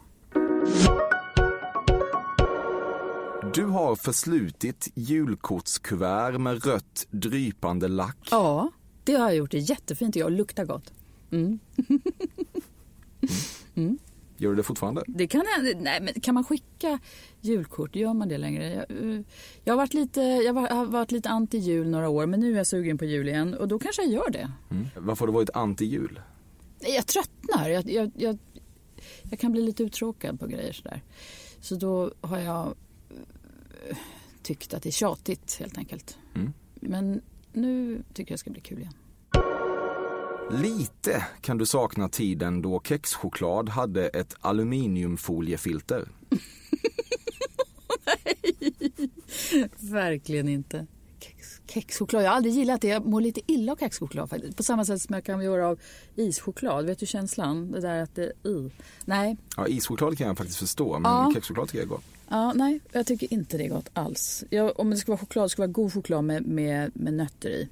Du 3.55 3.65
har 3.65 3.97
förslutit 3.97 4.89
julkortskuvert 4.95 6.39
med 6.39 6.65
rött 6.65 7.07
drypande 7.11 7.89
lack. 7.89 8.29
Ja, 8.31 8.71
det 9.05 9.15
har 9.15 9.29
jag 9.29 9.37
gjort. 9.37 9.51
Det 9.51 9.57
är 9.57 9.71
jättefint 9.71 10.17
och 10.17 10.31
luktar 10.31 10.65
gott. 10.65 10.93
Gör 14.41 14.51
du 14.51 14.57
det 14.57 14.63
fortfarande? 14.63 15.03
Det 15.07 15.27
kan, 15.27 15.45
nej, 15.77 16.01
men 16.01 16.21
kan 16.21 16.35
man 16.35 16.45
skicka 16.45 16.99
julkort? 17.41 17.97
Gör 17.97 18.15
man 18.15 18.29
det 18.29 18.39
längre? 18.39 18.71
Jag, 18.71 19.15
eh, 19.15 19.21
jag, 19.65 19.73
har, 19.73 19.77
varit 19.77 19.95
lite, 19.95 20.21
jag 20.21 20.55
har 20.55 20.87
varit 20.87 21.13
lite 21.13 21.29
anti-jul 21.29 21.89
några 21.89 22.09
år 22.09 22.27
men 22.27 22.41
nu 22.41 22.53
är 22.53 22.57
jag 22.57 22.67
sugen 22.67 22.99
på 22.99 23.05
jul 23.05 23.29
igen 23.29 23.55
och 23.55 23.69
då 23.69 23.79
kanske 23.79 24.03
jag 24.03 24.13
gör 24.13 24.31
det. 24.31 24.53
Mm. 24.71 24.87
Varför 24.97 25.21
har 25.21 25.27
du 25.27 25.33
varit 25.33 25.51
anti-jul? 25.51 26.21
Jag 26.79 27.07
tröttnar. 27.07 27.69
Jag, 27.69 27.91
jag, 27.91 28.11
jag, 28.17 28.39
jag 29.23 29.39
kan 29.39 29.53
bli 29.53 29.63
lite 29.63 29.83
uttråkad 29.83 30.41
på 30.41 30.47
grejer 30.47 30.73
sådär. 30.73 31.03
Så 31.61 31.75
då 31.75 32.13
har 32.21 32.39
jag 32.39 32.75
eh, 33.89 33.97
tyckt 34.43 34.75
att 34.75 34.83
det 34.83 34.89
är 34.89 34.93
tjatigt 34.93 35.57
helt 35.61 35.79
enkelt. 35.79 36.19
Mm. 36.35 36.53
Men 36.75 37.21
nu 37.53 38.03
tycker 38.15 38.33
jag 38.33 38.37
det 38.37 38.41
ska 38.41 38.51
bli 38.51 38.61
kul 38.61 38.79
igen. 38.79 38.95
Lite 40.53 41.27
kan 41.41 41.59
du 41.59 41.67
sakna 41.67 42.09
tiden 42.09 42.63
då 42.63 42.81
kexchoklad 42.85 43.69
hade 43.69 44.09
ett 44.09 44.35
aluminiumfoliefilter. 44.41 46.09
Verkligen 49.79 50.49
inte. 50.49 50.87
Kex, 51.21 51.61
kexchoklad. 51.67 52.23
Jag 52.25 52.29
har 52.29 52.37
aldrig 52.37 52.55
gillat 52.55 52.81
det. 52.81 52.89
Jag 52.89 53.07
mår 53.07 53.21
lite 53.21 53.41
illa 53.47 53.73
av 53.73 53.77
kexchoklad 53.77 54.31
faktiskt. 54.31 54.57
På 54.57 54.63
samma 54.63 54.85
sätt 54.85 55.03
som 55.03 55.15
jag 55.15 55.25
kan 55.25 55.43
göra 55.45 55.69
av 55.69 55.79
ischoklad. 56.17 56.87
Vet 56.87 56.99
du 56.99 57.07
känslan? 57.07 57.71
Det 57.73 57.81
där 57.81 58.03
att 58.03 58.15
det... 58.15 58.33
Uh. 58.47 58.71
Nej. 59.05 59.37
Ja, 59.57 59.69
ischoklad 59.69 60.19
kan 60.19 60.27
jag 60.27 60.39
faktiskt 60.39 60.59
förstå, 60.59 60.99
men 60.99 61.13
Ja. 61.13 61.31
kexchoklad 61.35 61.69
tycker 61.69 61.79
jag 61.79 61.85
är 61.85 61.89
gott. 61.89 62.05
Ja, 62.29 62.53
nej, 62.53 62.81
jag 62.93 63.07
tycker 63.07 63.33
inte 63.33 63.59
det 63.59 63.65
är 63.65 63.69
gott 63.69 63.91
alls. 63.93 64.45
Jag, 64.51 64.81
om 64.81 64.91
det 64.91 64.97
ska 64.97 65.13
vara 65.13 65.21
choklad, 65.21 65.45
det 65.45 65.49
ska 65.49 65.63
vara 65.63 65.73
god 65.73 65.93
choklad 65.93 66.25
med, 66.25 66.47
med, 66.47 66.91
med 66.95 67.15
nötter 67.15 67.51
i. 67.51 67.69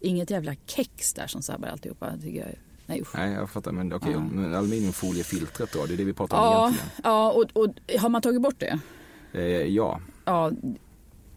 Inget 0.00 0.30
jävla 0.30 0.54
kex 0.66 1.12
där 1.12 1.26
som 1.26 1.42
sabbar 1.42 1.68
alltihopa. 1.68 2.12
Tycker 2.22 2.40
jag 2.40 2.54
Nej 2.86 3.00
usch. 3.00 3.14
Nej, 3.14 3.32
jag 3.32 3.50
fattar. 3.50 3.72
Men 3.72 3.92
okej, 3.92 4.16
men 4.32 4.54
aluminiumfoliefiltret 4.54 5.72
då? 5.72 5.86
Det 5.86 5.94
är 5.94 5.96
det 5.96 6.04
vi 6.04 6.12
pratar 6.12 6.36
om 6.38 6.44
Ja, 6.44 6.62
egentligen. 6.68 6.90
ja 7.04 7.30
och, 7.32 7.62
och 7.62 7.98
har 8.00 8.08
man 8.08 8.22
tagit 8.22 8.42
bort 8.42 8.58
det? 8.60 8.78
Eh, 9.32 9.42
ja. 9.46 10.00
Ja, 10.24 10.52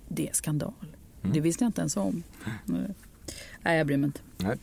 det 0.08 0.30
är 0.30 0.34
skandal. 0.34 0.74
Det 1.22 1.40
visste 1.40 1.64
jag 1.64 1.70
inte 1.70 1.82
ens 1.82 1.98
om. 1.98 2.24
Nej 3.64 3.78
jag 3.78 3.88
bryr 3.88 3.98
mig 3.98 4.08
inte. 4.08 4.22
Nej. 4.38 4.58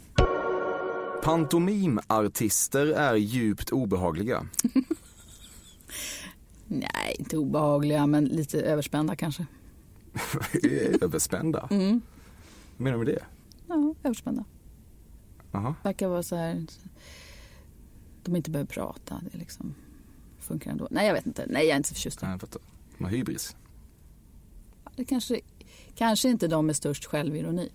Pantomimartister 1.23 2.87
är 2.87 3.15
djupt 3.15 3.71
obehagliga. 3.71 4.47
Nej, 6.67 7.17
inte 7.19 7.37
obehagliga 7.39 8.07
men 8.07 8.25
lite 8.25 8.61
överspända 8.61 9.17
kanske. 9.17 9.47
Överspända. 11.01 11.69
Mm. 11.71 12.01
Vad 12.77 12.85
menar 12.85 12.99
du 12.99 13.05
med 13.05 13.15
det? 13.15 13.23
Ja, 13.69 13.95
överspända. 14.03 14.45
Verkar 15.83 16.09
vara 16.09 16.23
så 16.23 16.37
här. 16.37 16.67
De 18.23 18.37
inte 18.37 18.51
behöver 18.51 18.69
prata. 18.69 19.21
Det 19.33 19.39
liksom 19.39 19.75
funkar 20.39 20.71
ändå. 20.71 20.89
Nej, 20.91 21.07
jag 21.07 21.15
vet 21.15 21.27
inte. 21.27 21.47
Nej, 21.49 21.63
jag 21.63 21.73
är 21.73 21.77
inte 21.77 21.89
så 21.89 21.95
förtjust. 21.95 22.23
Nej. 22.23 22.39
De 22.99 23.05
har 23.05 23.11
hybris. 23.11 23.57
Det 24.97 25.05
kanske, 25.05 25.41
kanske 25.95 26.29
inte 26.29 26.49
de 26.49 26.67
med 26.67 26.77
störst 26.77 27.05
självironi. 27.05 27.73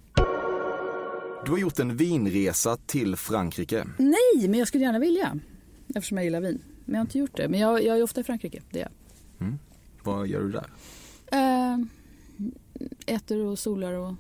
Du 1.46 1.52
har 1.52 1.58
gjort 1.58 1.80
en 1.80 1.98
vinresa 1.98 2.78
till 2.78 3.16
Frankrike. 3.16 3.88
Nej, 3.98 4.48
men 4.50 4.60
jag 4.60 4.68
skulle 4.68 4.84
gärna 4.84 5.00
vilja. 5.00 5.40
Eftersom 5.96 6.18
jag 6.18 6.26
gillar 6.26 6.42
vin. 6.42 6.62
Men 6.86 6.94
jag 6.94 7.00
har 7.00 7.06
inte 7.06 7.20
gjort 7.20 7.38
det. 7.38 7.50
Men 7.50 7.60
jag, 7.60 7.84
jag 7.84 7.98
är 7.98 8.04
ofta 8.04 8.22
i 8.22 8.24
Frankrike. 8.24 8.62
Det 8.72 8.82
är 8.82 8.90
jag. 9.40 9.58
Vad 10.04 10.28
gör 10.28 10.42
du 10.42 10.52
där? 10.52 10.68
Eh, 11.32 11.78
äter 13.06 13.46
och 13.46 13.60
solar 13.60 13.94
och 13.94 14.14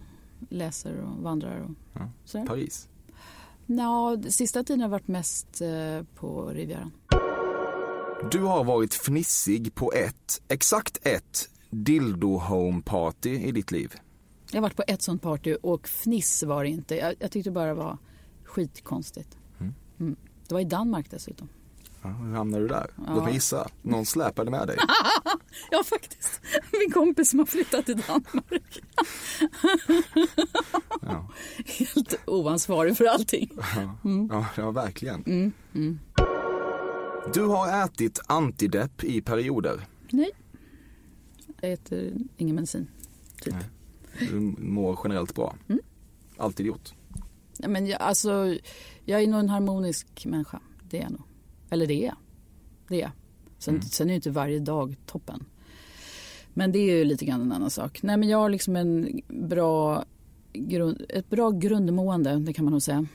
läser 0.49 0.97
och 0.97 1.23
vandrar. 1.23 1.59
Och 1.59 2.01
Ja. 2.33 2.45
Paris. 2.45 2.87
Nå, 3.65 4.21
sista 4.29 4.63
tiden 4.63 4.81
har 4.81 4.89
varit 4.89 5.07
mest 5.07 5.61
eh, 5.61 6.03
på 6.15 6.45
Rivieran. 6.45 6.91
Du 8.31 8.41
har 8.41 8.63
varit 8.63 8.93
fnissig 8.93 9.75
på 9.75 9.93
ett, 9.93 10.41
exakt 10.47 10.97
ett, 11.07 11.49
dildo 11.69 12.37
home 12.37 12.81
party 12.81 13.29
i 13.29 13.51
ditt 13.51 13.71
liv. 13.71 13.93
Jag 14.51 14.57
har 14.57 14.61
varit 14.61 14.75
på 14.75 14.83
ett 14.87 15.01
sånt 15.01 15.21
party 15.21 15.55
och 15.63 15.87
fniss 15.87 16.43
var 16.43 16.63
det 16.63 16.69
inte. 16.69 16.95
Jag, 16.95 17.15
jag 17.19 17.31
tyckte 17.31 17.51
bara 17.51 17.65
det 17.65 17.73
var 17.73 17.97
skitkonstigt. 18.43 19.37
Mm. 19.99 20.15
Det 20.47 20.53
var 20.53 20.61
i 20.61 20.65
Danmark 20.65 21.11
dessutom. 21.11 21.49
Ja, 22.03 22.09
hur 22.09 22.33
hamnade 22.35 22.63
du 22.63 22.67
där? 22.67 22.89
Ja. 23.05 23.13
Låt 23.15 23.23
mig 23.23 23.33
gissa. 23.33 23.69
Någon 23.81 24.05
släpade 24.05 24.51
med 24.51 24.67
dig. 24.67 24.77
Ja, 25.71 25.83
faktiskt. 25.83 26.41
Min 26.71 26.91
kompis 26.91 27.29
som 27.29 27.39
har 27.39 27.45
flyttat 27.45 27.85
till 27.85 27.97
Danmark. 28.07 28.81
Ja, 31.01 31.29
Helt 31.65 32.19
oansvarig 32.25 32.97
för 32.97 33.05
allting. 33.05 33.49
ja, 34.29 34.45
ja 34.57 34.71
verkligen. 34.71 35.23
Mm, 35.73 35.99
Du 37.33 37.41
har 37.45 37.83
ätit 37.85 38.19
antidepp 38.27 39.03
i 39.03 39.21
perioder. 39.21 39.87
Nej. 40.11 40.29
Jag 41.61 41.71
äter 41.71 42.13
ingen 42.37 42.55
medicin, 42.55 42.87
typ. 43.41 43.55
Du 44.19 44.39
mår 44.59 44.99
generellt 45.03 45.35
bra. 45.35 45.55
Mm. 45.69 45.81
Alltid 46.37 46.65
gjort. 46.65 46.93
Ja, 47.57 47.67
Men 47.67 47.87
jag, 47.87 48.01
alltså, 48.01 48.57
jag 49.05 49.21
är 49.23 49.27
nog 49.27 49.39
en 49.39 49.49
harmonisk 49.49 50.25
människa. 50.25 50.59
Det 50.89 50.97
är 50.97 51.01
jag 51.01 51.11
nog. 51.11 51.21
Eller 51.71 51.87
det 51.87 52.05
är. 52.05 52.13
Det 52.87 52.95
är 52.95 52.99
jag. 52.99 53.11
Sen, 53.57 53.81
sen 53.81 54.07
är 54.07 54.11
ju 54.11 54.15
inte 54.15 54.29
varje 54.29 54.59
dag 54.59 54.95
toppen. 55.05 55.45
Men 56.53 56.71
det 56.71 56.79
är 56.79 56.97
ju 56.97 57.03
lite 57.03 57.25
grann 57.25 57.41
en 57.41 57.51
annan 57.51 57.69
sak. 57.69 58.03
Nej, 58.03 58.17
men 58.17 58.29
jag 58.29 58.37
har 58.37 58.49
liksom 58.49 58.75
en 58.75 59.21
bra 59.27 60.05
grund, 60.53 61.05
ett 61.09 61.29
bra 61.29 61.51
grundmående, 61.51 62.39
det 62.39 62.53
kan 62.53 62.65
man 62.65 62.71
nog 62.71 62.81
säga. 62.81 63.05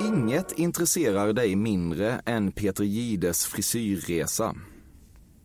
Inget 0.00 0.58
intresserar 0.58 1.32
dig 1.32 1.56
mindre 1.56 2.20
än 2.24 2.52
Peter 2.52 2.84
Gides 2.84 3.46
frisyrresa. 3.46 4.56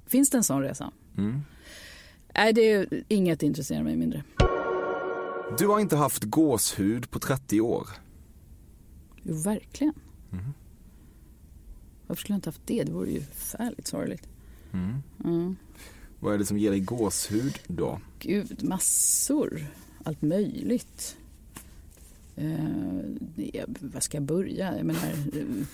Finns 0.08 0.30
det 0.30 0.38
en 0.38 0.44
sån 0.44 0.62
resa? 0.62 0.92
Mm. 1.18 1.42
Nej, 2.36 2.54
det 2.54 2.72
är 2.72 3.04
inget 3.08 3.44
intresserar 3.44 3.84
mig 3.84 3.96
mindre. 3.96 4.24
Du 5.58 5.68
har 5.68 5.80
inte 5.80 5.96
haft 5.96 6.24
gåshud 6.24 7.12
på 7.12 7.20
30 7.20 7.62
år. 7.62 7.88
Jo, 9.26 9.34
verkligen. 9.36 9.94
Varför 12.08 12.20
skulle 12.22 12.34
jag 12.34 12.38
inte 12.38 12.50
haft 12.50 12.62
det? 12.68 12.84
Det 12.84 12.92
vore 12.92 13.12
ju 13.12 13.22
förfärligt 13.22 13.88
sorgligt. 13.88 14.28
Vad 16.20 16.34
är 16.34 16.38
det 16.38 16.46
som 16.46 16.58
ger 16.58 16.72
dig 16.72 16.80
gåshud 16.80 17.60
då? 17.68 18.00
Gud, 18.20 18.64
massor. 18.64 19.66
Allt 20.04 20.22
möjligt. 20.22 21.18
Eh, 22.36 23.64
vad 23.80 24.04
ska 24.04 24.18
jag 24.18 24.24
börja? 24.24 24.78
Jag, 24.78 24.86
menar, 24.86 25.02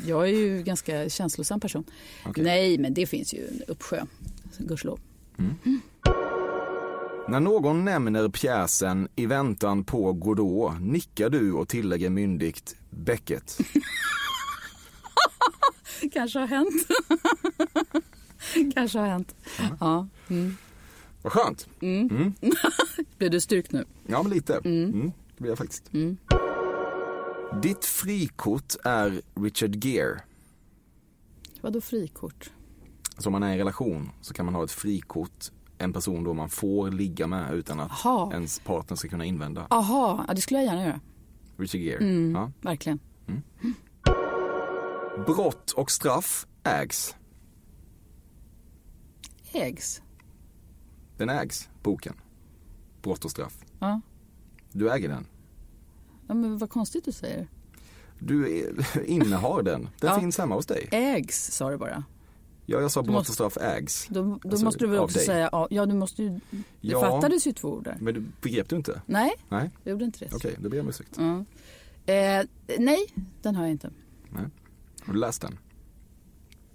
jag 0.07 0.29
är 0.29 0.33
ju 0.33 0.63
ganska 0.63 1.09
känslosam 1.09 1.59
person. 1.59 1.83
Okej. 2.25 2.43
Nej, 2.43 2.77
men 2.77 2.93
det 2.93 3.05
finns 3.05 3.33
ju 3.33 3.47
en 3.47 3.61
uppsjö. 3.67 4.05
Gudskelov. 4.57 4.99
När 7.31 7.39
någon 7.39 7.85
nämner 7.85 8.29
pjäsen 8.29 9.07
I 9.15 9.25
väntan 9.25 9.83
på 9.83 10.13
Godot 10.13 10.73
nickar 10.81 11.29
du 11.29 11.53
och 11.53 11.67
tillägger 11.69 12.09
myndigt 12.09 12.75
Beckett. 12.89 13.59
Kanske 16.13 16.39
har 16.39 16.47
hänt. 16.47 16.73
Kanske 18.73 18.99
har 18.99 19.07
hänt. 19.07 19.35
Ja. 19.79 20.07
Mm. 20.27 20.55
Vad 21.21 21.33
skönt. 21.33 21.67
Blev 23.17 23.31
du 23.31 23.41
styrkt 23.41 23.71
nu? 23.71 23.85
Ja, 24.07 24.23
men 24.23 24.31
lite. 24.31 24.61
Mm. 24.63 25.11
det 25.35 25.41
blir 25.41 25.51
jag 25.51 25.57
faktiskt. 25.57 25.91
Ditt 27.61 27.85
frikort 27.85 28.75
är 28.83 29.21
Richard 29.35 29.85
Gere. 29.85 30.21
Vadå 31.61 31.81
frikort? 31.81 32.51
Alltså 33.15 33.29
om 33.29 33.31
man 33.33 33.43
är 33.43 33.49
i 33.49 33.51
en 33.51 33.57
relation 33.57 34.09
så 34.21 34.33
kan 34.33 34.45
man 34.45 34.55
ha 34.55 34.63
ett 34.63 34.71
frikort, 34.71 35.51
en 35.81 35.93
person 35.93 36.23
då 36.23 36.33
man 36.33 36.49
får 36.49 36.91
ligga 36.91 37.27
med 37.27 37.53
utan 37.53 37.79
att 37.79 37.91
Jaha. 38.03 38.33
ens 38.33 38.59
partner 38.59 38.95
ska 38.97 39.07
kunna 39.09 39.25
invända. 39.25 39.67
Aha, 39.69 40.25
ja, 40.27 40.33
det 40.33 40.41
skulle 40.41 40.59
jag 40.59 40.65
gärna 40.65 40.83
göra. 40.85 40.99
Richard 41.57 41.81
Gere. 41.81 41.97
Mm. 41.97 42.31
Ja. 42.35 42.51
Verkligen. 42.61 42.99
Brott 45.25 45.71
och 45.71 45.91
straff 45.91 46.47
ägs. 46.63 47.15
Ägs. 49.53 50.01
Den 51.17 51.29
ägs, 51.29 51.69
boken. 51.83 52.13
Brott 53.01 53.25
och 53.25 53.31
straff. 53.31 53.57
Ja. 53.79 54.01
Du 54.71 54.91
äger 54.91 55.09
den. 55.09 55.27
ja, 56.27 56.33
men 56.33 56.57
vad 56.57 56.69
konstigt 56.69 57.05
du 57.05 57.11
säger. 57.11 57.47
Du 58.19 58.65
innehar 59.05 59.63
den. 59.63 59.89
Den 59.99 60.09
Ja. 60.13 60.19
finns 60.19 60.37
hemma 60.37 60.55
hos 60.55 60.65
dig. 60.65 60.87
Ägs 60.91 61.51
sa 61.51 61.69
du 61.69 61.77
bara. 61.77 62.03
Ja, 62.65 62.81
jag 62.81 62.91
sa 62.91 63.01
brott 63.03 63.13
måste- 63.13 63.31
och 63.43 63.51
straff 63.51 63.57
ägs. 63.57 64.07
Då, 64.09 64.23
då 64.23 64.39
Alltså, 64.49 64.65
måste 64.65 64.79
du 64.79 64.87
väl 64.87 64.99
också 64.99 65.19
säga, 65.19 65.49
ja, 65.69 65.85
du 65.85 65.93
måste 65.93 66.23
ju, 66.23 66.29
det 66.29 66.63
Ja. 66.81 66.99
fattades 67.01 67.47
ju 67.47 67.51
två 67.51 67.67
ord 67.69 67.83
där. 67.83 67.97
Men 68.01 68.13
du 68.13 68.23
begrep 68.41 68.69
du 68.69 68.75
inte? 68.75 69.01
Nej, 69.05 69.31
Nej, 69.49 69.69
jag 69.83 69.91
gjorde 69.91 70.05
inte 70.05 70.19
det. 70.25 70.35
okej, 70.35 70.55
då 70.59 70.69
ber 70.69 70.77
jag 70.77 70.83
om 70.83 70.89
ursäkt. 70.89 71.17
Mm. 71.17 71.45
Eh, 72.05 72.45
nej, 72.79 72.97
den 73.41 73.55
har 73.55 73.63
jag 73.63 73.71
inte. 73.71 73.89
Nej. 74.29 74.43
Har 75.05 75.13
du 75.13 75.19
läst 75.19 75.41
den? 75.41 75.57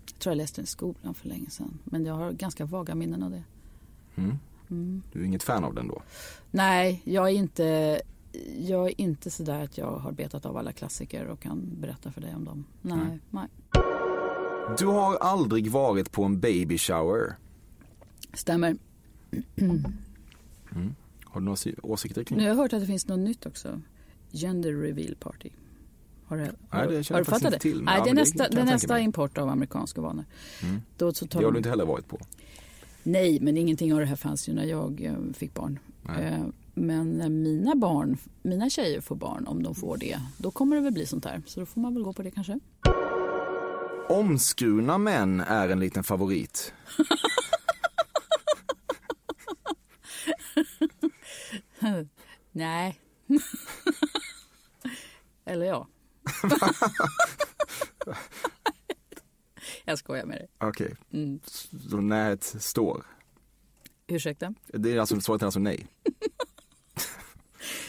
Jag 0.06 0.18
tror 0.18 0.30
jag 0.30 0.36
läste 0.36 0.60
den 0.60 0.64
i 0.64 0.66
skolan 0.66 1.14
för 1.14 1.28
länge 1.28 1.50
sedan. 1.50 1.78
Men 1.84 2.04
jag 2.04 2.14
har 2.14 2.32
ganska 2.32 2.64
vaga 2.64 2.94
minnen 2.94 3.22
av 3.22 3.30
det. 3.30 3.42
Du 5.12 5.20
är 5.20 5.24
inget 5.24 5.42
fan 5.42 5.64
av 5.64 5.74
den 5.74 5.88
då? 5.88 6.02
Nej, 6.50 7.02
jag 7.04 7.28
är 7.28 7.32
inte, 7.34 8.00
jag 8.58 8.86
är 8.86 9.00
inte 9.00 9.30
sådär 9.30 9.64
att 9.64 9.78
jag 9.78 9.90
har 9.98 10.12
betat 10.12 10.46
av 10.46 10.56
alla 10.56 10.72
klassiker 10.72 11.26
och 11.26 11.40
kan 11.40 11.80
berätta 11.80 12.12
för 12.12 12.20
dig 12.20 12.34
om 12.34 12.44
dem. 12.44 12.64
Nej, 12.82 13.18
nej. 13.30 13.46
Du 14.78 14.86
har 14.86 15.16
aldrig 15.16 15.70
varit 15.70 16.12
på 16.12 16.24
en 16.24 16.40
baby 16.40 16.78
shower. 16.78 17.36
Stämmer. 18.34 18.76
Har 21.24 21.40
du 21.40 21.44
några 21.44 21.56
åsikter 21.82 22.24
kring 22.24 22.38
Nu 22.38 22.44
det? 22.44 22.50
har 22.50 22.56
jag 22.56 22.62
hört 22.62 22.72
att 22.72 22.80
det 22.80 22.86
finns 22.86 23.08
något 23.08 23.18
nytt 23.18 23.46
också. 23.46 23.80
Gender 24.30 24.72
reveal 24.72 25.14
party. 25.14 25.48
Har 26.26 26.36
du, 26.36 26.42
har, 26.68 26.86
det 26.86 27.04
känner 27.04 27.18
har 27.18 27.20
jag 27.20 27.26
du 27.26 27.30
fattat 27.30 27.52
det? 27.52 27.58
till, 27.58 27.82
Nej, 27.82 28.00
det 28.04 28.10
är 28.10 28.14
nästa, 28.14 28.48
det 28.48 28.54
är 28.54 28.58
jag 28.58 28.66
nästa 28.66 29.00
import 29.00 29.38
av 29.38 29.48
amerikanska 29.48 30.00
vanor. 30.00 30.24
Då 30.96 31.12
så 31.14 31.26
tar 31.26 31.40
Det 31.40 31.46
har 31.46 31.52
du 31.52 31.58
inte 31.58 31.70
heller 31.70 31.84
varit 31.86 32.08
på. 32.08 32.18
Nej, 33.02 33.38
men 33.40 33.56
ingenting 33.56 33.92
av 33.94 34.00
det 34.00 34.06
här 34.06 34.16
fanns 34.16 34.48
ju 34.48 34.52
när 34.52 34.64
jag 34.64 35.04
eh, 35.04 35.14
fick 35.34 35.54
barn. 35.54 35.78
Nej. 36.02 36.24
Eh, 36.24 36.40
Men 36.74 37.10
när 37.10 37.28
mina 37.28 37.74
barn, 37.74 38.16
mina 38.42 38.70
tjejer 38.70 39.00
får 39.00 39.16
barn, 39.16 39.46
om 39.46 39.62
de 39.62 39.74
får 39.74 39.96
det, 39.96 40.18
då 40.38 40.50
kommer 40.50 40.76
det 40.76 40.82
väl 40.82 40.92
bli 40.92 41.06
sånt 41.06 41.24
här. 41.24 41.42
Så 41.46 41.60
då 41.60 41.66
får 41.66 41.80
man 41.80 41.94
väl 41.94 42.02
gå 42.02 42.12
på 42.12 42.22
det 42.22 42.30
kanske. 42.30 42.58
Omskurna 44.08 44.98
män 44.98 45.40
är 45.40 45.68
en 45.68 45.80
liten 45.80 46.04
favorit. 46.04 46.72
Nej. 52.52 53.00
Eller 55.44 55.66
ja. 55.66 55.88
jag 59.84 59.98
skojar 59.98 60.26
med 60.26 60.36
dig. 60.38 60.48
Okej, 60.58 60.94
Mm. 61.12 61.40
så 61.90 61.96
nät 61.96 62.44
står. 62.44 63.06
Ursäkta? 64.06 64.54
Det 64.66 64.92
är 64.92 64.98
alltså, 64.98 65.20
svaret 65.20 65.42
är 65.42 65.46
alltså 65.46 65.60
nej. 65.60 65.86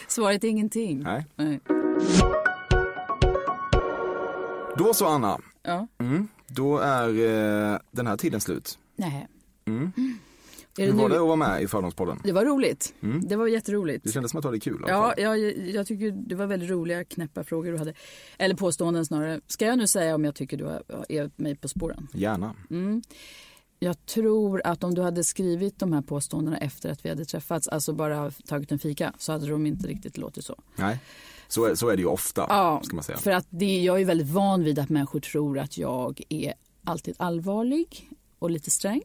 Svaret 0.08 0.44
är 0.44 0.48
ingenting. 0.48 1.00
Nej. 1.02 1.26
Nej. 1.36 1.60
Då 4.76 4.94
så 4.94 5.06
Anna, 5.06 5.40
Ja. 5.68 5.86
mm. 5.98 6.28
då 6.46 6.78
är 6.78 7.08
eh, 7.08 7.78
den 7.90 8.06
här 8.06 8.16
tiden 8.16 8.40
slut. 8.40 8.78
Nej. 8.96 9.28
Mm. 9.64 9.92
Är 10.78 10.86
Hur 10.86 10.92
det, 10.92 10.98
var 10.98 11.08
nu? 11.08 11.14
det 11.14 11.20
att 11.20 11.26
vara 11.26 11.36
med 11.36 11.62
i 11.62 11.68
Fördomspodden? 11.68 12.20
det 12.24 12.32
var 12.32 12.44
roligt. 12.44 12.94
Mm. 13.00 13.28
Det 13.28 13.36
var 13.36 13.46
jätteroligt. 13.46 14.04
Det 14.04 14.12
kändes 14.12 14.30
som 14.30 14.38
att 14.38 14.42
du 14.42 14.48
hade 14.48 14.60
kul 14.60 14.84
Ja, 14.88 15.14
jag, 15.16 15.38
jag 15.68 15.86
tycker 15.86 16.10
det 16.10 16.34
var 16.34 16.46
väldigt 16.46 16.70
roliga 16.70 17.04
knäppa 17.04 17.44
frågor 17.44 17.72
du 17.72 17.78
hade. 17.78 17.94
Eller 18.38 18.54
påståenden 18.54 19.06
snarare. 19.06 19.40
Ska 19.46 19.66
jag 19.66 19.78
nu 19.78 19.86
säga 19.86 20.14
om 20.14 20.24
jag 20.24 20.34
tycker 20.34 20.56
du 20.56 20.64
har 20.64 20.82
är 21.08 21.30
mig 21.36 21.56
på 21.56 21.68
spåren? 21.68 22.08
Gärna. 22.12 22.54
Mm. 22.70 23.02
Jag 23.78 24.06
tror 24.06 24.62
att 24.64 24.84
om 24.84 24.94
du 24.94 25.02
hade 25.02 25.24
skrivit 25.24 25.78
de 25.78 25.92
här 25.92 26.02
påståendena 26.02 26.58
efter 26.58 26.90
att 26.90 27.04
vi 27.04 27.08
hade 27.08 27.24
träffats, 27.24 27.68
alltså 27.68 27.92
bara 27.92 28.30
tagit 28.30 28.72
en 28.72 28.78
fika, 28.78 29.12
så 29.18 29.32
hade 29.32 29.46
de 29.46 29.66
inte 29.66 29.88
riktigt 29.88 30.18
låtit 30.18 30.44
så. 30.44 30.56
Nej, 30.76 31.00
så 31.48 31.64
är, 31.64 31.74
så 31.74 31.88
är 31.88 31.96
det 31.96 32.02
ju 32.02 32.08
ofta, 32.08 32.46
Ja, 32.48 32.80
ska 32.84 32.96
man 32.96 33.04
säga. 33.04 33.18
för 33.18 33.30
att 33.30 33.46
det, 33.50 33.80
jag 33.82 34.00
är 34.00 34.04
väldigt 34.04 34.28
van 34.28 34.64
vid 34.64 34.78
att 34.78 34.88
människor 34.88 35.20
tror 35.20 35.58
att 35.58 35.78
jag 35.78 36.20
är 36.28 36.54
alltid 36.84 37.14
allvarlig 37.18 38.10
och 38.38 38.50
lite 38.50 38.70
sträng. 38.70 39.02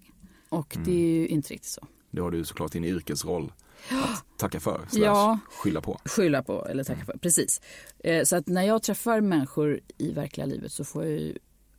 Och 0.50 0.76
Mm. 0.76 0.86
det 0.86 0.91
är 0.91 1.08
ju 1.20 1.28
inte 1.28 1.54
riktigt 1.54 1.70
så. 1.70 1.88
Det 2.12 2.22
har 2.22 2.32
du 2.32 2.46
såklart 2.46 2.72
din 2.72 2.84
yrkesroll 2.86 3.52
att 3.89 4.38
tacka 4.38 4.60
för, 4.60 4.82
Ja. 4.91 5.39
skylla 5.50 5.82
på. 5.82 6.00
Skylla 6.06 6.44
på 6.44 6.66
eller 6.68 6.84
tacka 6.84 7.06
för, 7.06 7.18
precis. 7.18 7.62
Eh, 8.00 8.24
Så 8.24 8.36
att 8.36 8.48
när 8.48 8.64
jag 8.64 8.84
träffar 8.84 9.22
människor 9.22 9.80
i 9.98 10.12
verkliga 10.12 10.46
livet 10.46 10.72
så 10.72 10.84
får 10.86 11.04
jag, 11.04 11.12
ju, 11.12 11.38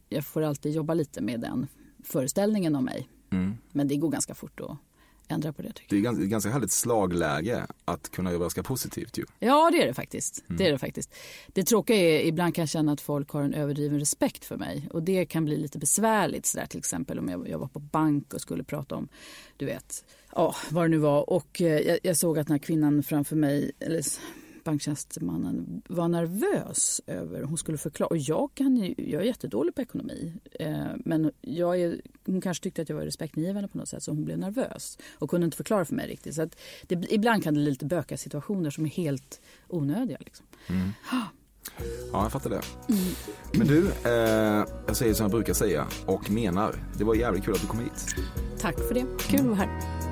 jag 0.08 0.24
får 0.26 0.42
alltid 0.42 0.72
jobba 0.72 0.94
lite 0.94 1.20
med 1.20 1.40
den 1.40 1.66
föreställningen 2.04 2.76
om 2.76 2.84
mig. 2.84 3.08
Mm. 3.32 3.54
Men 3.72 3.88
det 3.88 3.96
går 3.96 4.08
ganska 4.10 4.34
fort 4.34 4.60
att 4.60 4.76
ändra 5.28 5.52
på 5.52 5.62
det 5.62 5.72
tycker 5.72 5.96
Det 5.96 5.96
är 5.96 6.00
ganska, 6.00 6.24
ganska 6.24 6.50
härligt 6.50 6.72
slagläge 6.72 7.66
att 7.84 8.10
kunna 8.10 8.30
överraska 8.30 8.62
positivt 8.62 9.18
ju. 9.18 9.24
jag. 9.38 9.48
Ja, 9.48 9.70
det 9.70 9.82
är 9.82 9.86
det 9.86 9.94
faktiskt. 9.94 10.44
Mm. 10.48 10.58
Det 10.58 10.66
är 10.66 10.72
det 10.72 10.78
faktiskt. 10.78 11.14
Det 11.46 11.64
tråkiga 11.64 11.96
är 11.96 12.26
ibland 12.26 12.54
kan 12.54 12.62
jag 12.62 12.68
känna 12.68 12.92
att 12.92 13.00
folk 13.00 13.30
har 13.30 13.42
en 13.42 13.54
överdriven 13.54 13.98
respekt 13.98 14.44
för 14.44 14.56
mig 14.56 14.88
och 14.92 15.02
det 15.02 15.26
kan 15.26 15.44
bli 15.44 15.56
lite 15.56 15.78
besvärligt 15.78 16.46
sådär 16.46 16.66
till 16.66 16.78
exempel 16.78 17.18
om 17.18 17.28
jag, 17.28 17.48
jag 17.48 17.58
var 17.58 17.68
på 17.68 17.78
bank 17.78 18.34
och 18.34 18.40
skulle 18.40 18.64
prata 18.64 18.94
om, 18.94 19.08
du 19.56 19.66
vet, 19.66 20.04
ja, 20.32 20.56
vad 20.70 20.84
det 20.84 20.88
nu 20.88 20.98
var 20.98 21.30
och 21.30 21.62
eh, 21.62 21.80
jag, 21.80 21.98
jag 22.02 22.16
såg 22.16 22.38
att 22.38 22.46
den 22.46 22.54
här 22.54 22.58
kvinnan 22.58 23.02
framför 23.02 23.36
mig, 23.36 23.72
eller 23.80 24.02
banktjänstemannen 24.64 25.82
var 25.88 26.08
nervös 26.08 27.00
över 27.06 27.42
hon 27.42 27.58
skulle 27.58 27.78
förklara. 27.78 28.08
Och 28.08 28.16
jag, 28.16 28.50
kan, 28.54 28.76
ju- 28.76 28.94
jag 28.96 29.22
är 29.22 29.26
jättedålig 29.26 29.74
på 29.74 29.82
ekonomi. 29.82 30.34
Eh, 30.60 30.76
men 31.04 31.30
jag 31.40 31.80
är, 31.80 32.00
hon 32.26 32.40
kanske 32.40 32.62
tyckte 32.64 32.82
att 32.82 32.88
jag 32.88 32.96
var 32.96 33.02
respektingivande 33.04 33.68
på 33.68 33.78
något 33.78 33.88
sätt 33.88 34.02
så 34.02 34.10
hon 34.10 34.24
blev 34.24 34.38
nervös 34.38 34.98
och 35.18 35.30
kunde 35.30 35.44
inte 35.44 35.56
förklara 35.56 35.84
för 35.84 35.94
mig 35.94 36.08
riktigt. 36.08 36.34
Så 36.34 36.42
att 36.42 36.56
det, 36.86 37.12
ibland 37.12 37.42
kan 37.44 37.54
det 37.54 37.58
bli 37.60 37.70
lite 37.70 37.86
böka 37.86 38.16
situationer 38.16 38.70
som 38.70 38.84
är 38.84 38.90
helt 38.90 39.40
onödiga. 39.68 40.18
Liksom. 40.20 40.46
Ja, 42.12 42.22
jag 42.22 42.32
fattar 42.32 42.50
det. 42.50 42.60
Men 43.58 43.66
du, 43.66 43.88
eh, 44.04 44.64
jag 44.86 44.96
säger 44.96 45.14
som 45.14 45.24
jag 45.24 45.30
brukar 45.30 45.52
säga 45.54 45.86
och 46.06 46.30
menar. 46.30 46.74
Det 46.98 47.04
var 47.04 47.14
jävligt 47.14 47.44
kul 47.44 47.54
att 47.54 47.60
du 47.60 47.66
kom 47.66 47.80
hit. 47.80 48.06
Tack 48.58 48.78
för 48.88 48.94
det. 48.94 49.06
Kul 49.18 49.40
att 49.40 49.46
vara 49.46 49.54
här. 49.56 50.03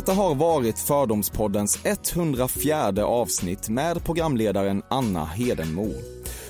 Detta 0.00 0.12
har 0.12 0.34
varit 0.34 0.78
Fördomspoddens 0.78 1.78
104 1.84 3.06
avsnitt 3.06 3.68
med 3.68 4.04
programledaren 4.04 4.82
Anna 4.90 5.24
Hedenmo. 5.24 5.88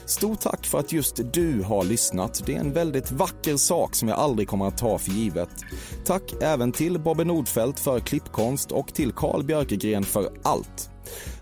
Stort 0.07 0.41
tack 0.41 0.67
för 0.67 0.79
att 0.79 0.93
just 0.93 1.21
du 1.33 1.63
har 1.63 1.85
lyssnat. 1.85 2.43
Det 2.47 2.55
är 2.55 2.61
en 2.61 2.73
väldigt 2.73 3.13
vacker 3.13 3.57
sak 3.57 3.95
som 3.95 4.09
jag 4.09 4.19
aldrig 4.19 4.49
kommer 4.49 4.67
att 4.67 4.79
ta 4.79 4.99
för 4.99 5.11
givet. 5.11 5.49
Tack 6.05 6.23
även 6.43 6.73
till 6.73 6.99
Bobbe 6.99 7.25
Nordfeldt 7.25 7.81
för 7.81 8.01
klippkonst 8.01 8.73
och 8.73 8.95
till 8.95 9.13
Carl 9.13 9.45
Björkegren 9.45 10.05
för 10.05 10.31
allt. 10.43 10.91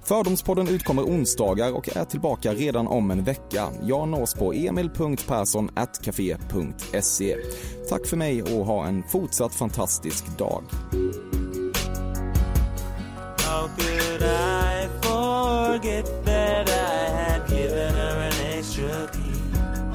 Fördomspodden 0.05 0.69
utkommer 0.69 1.03
onsdagar 1.03 1.73
och 1.73 1.97
är 1.97 2.05
tillbaka 2.05 2.55
redan 2.55 2.87
om 2.87 3.11
en 3.11 3.25
vecka. 3.25 3.69
Jag 3.83 4.09
nås 4.09 4.35
på 4.35 4.53
emil.perssonatcafe.se. 4.53 7.37
Tack 7.89 8.07
för 8.07 8.17
mig 8.17 8.43
och 8.43 8.67
ha 8.67 8.87
en 8.87 9.03
fortsatt 9.03 9.55
fantastisk 9.55 10.39
dag. 10.39 10.65
How 13.49 13.67
could 13.79 14.23
I 14.23 14.89
forget 15.01 16.05
that 16.25 16.69
I 16.69 17.01
had 17.21 17.49
given 17.49 17.95
her 17.95 18.17
an 18.29 18.37
extra 18.59 19.09
key? 19.15 19.41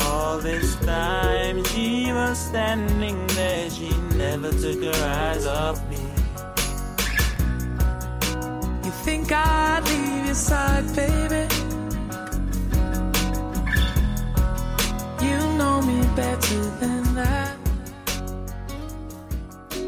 All 0.08 0.39
this 0.39 0.76
time 0.78 1.64
she 1.66 2.12
was 2.12 2.38
standing 2.49 3.18
there, 3.28 3.70
she 3.70 3.89
never 4.18 4.49
took 4.64 4.82
her 4.89 5.01
eyes 5.06 5.45
off 5.45 5.78
me. 5.91 6.01
You 8.86 8.91
think 9.06 9.32
I'd 9.32 9.84
leave 9.88 10.26
your 10.26 10.39
side, 10.49 10.86
baby? 10.95 11.43
You 15.26 15.38
know 15.60 15.78
me 15.89 15.99
better 16.16 16.62
than 16.82 17.04
that. 17.16 17.58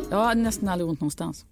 Jag 0.09 0.17
har 0.17 0.35
nästan 0.35 0.69
aldrig 0.69 0.89
ont 0.89 1.01
någonstans. 1.01 1.45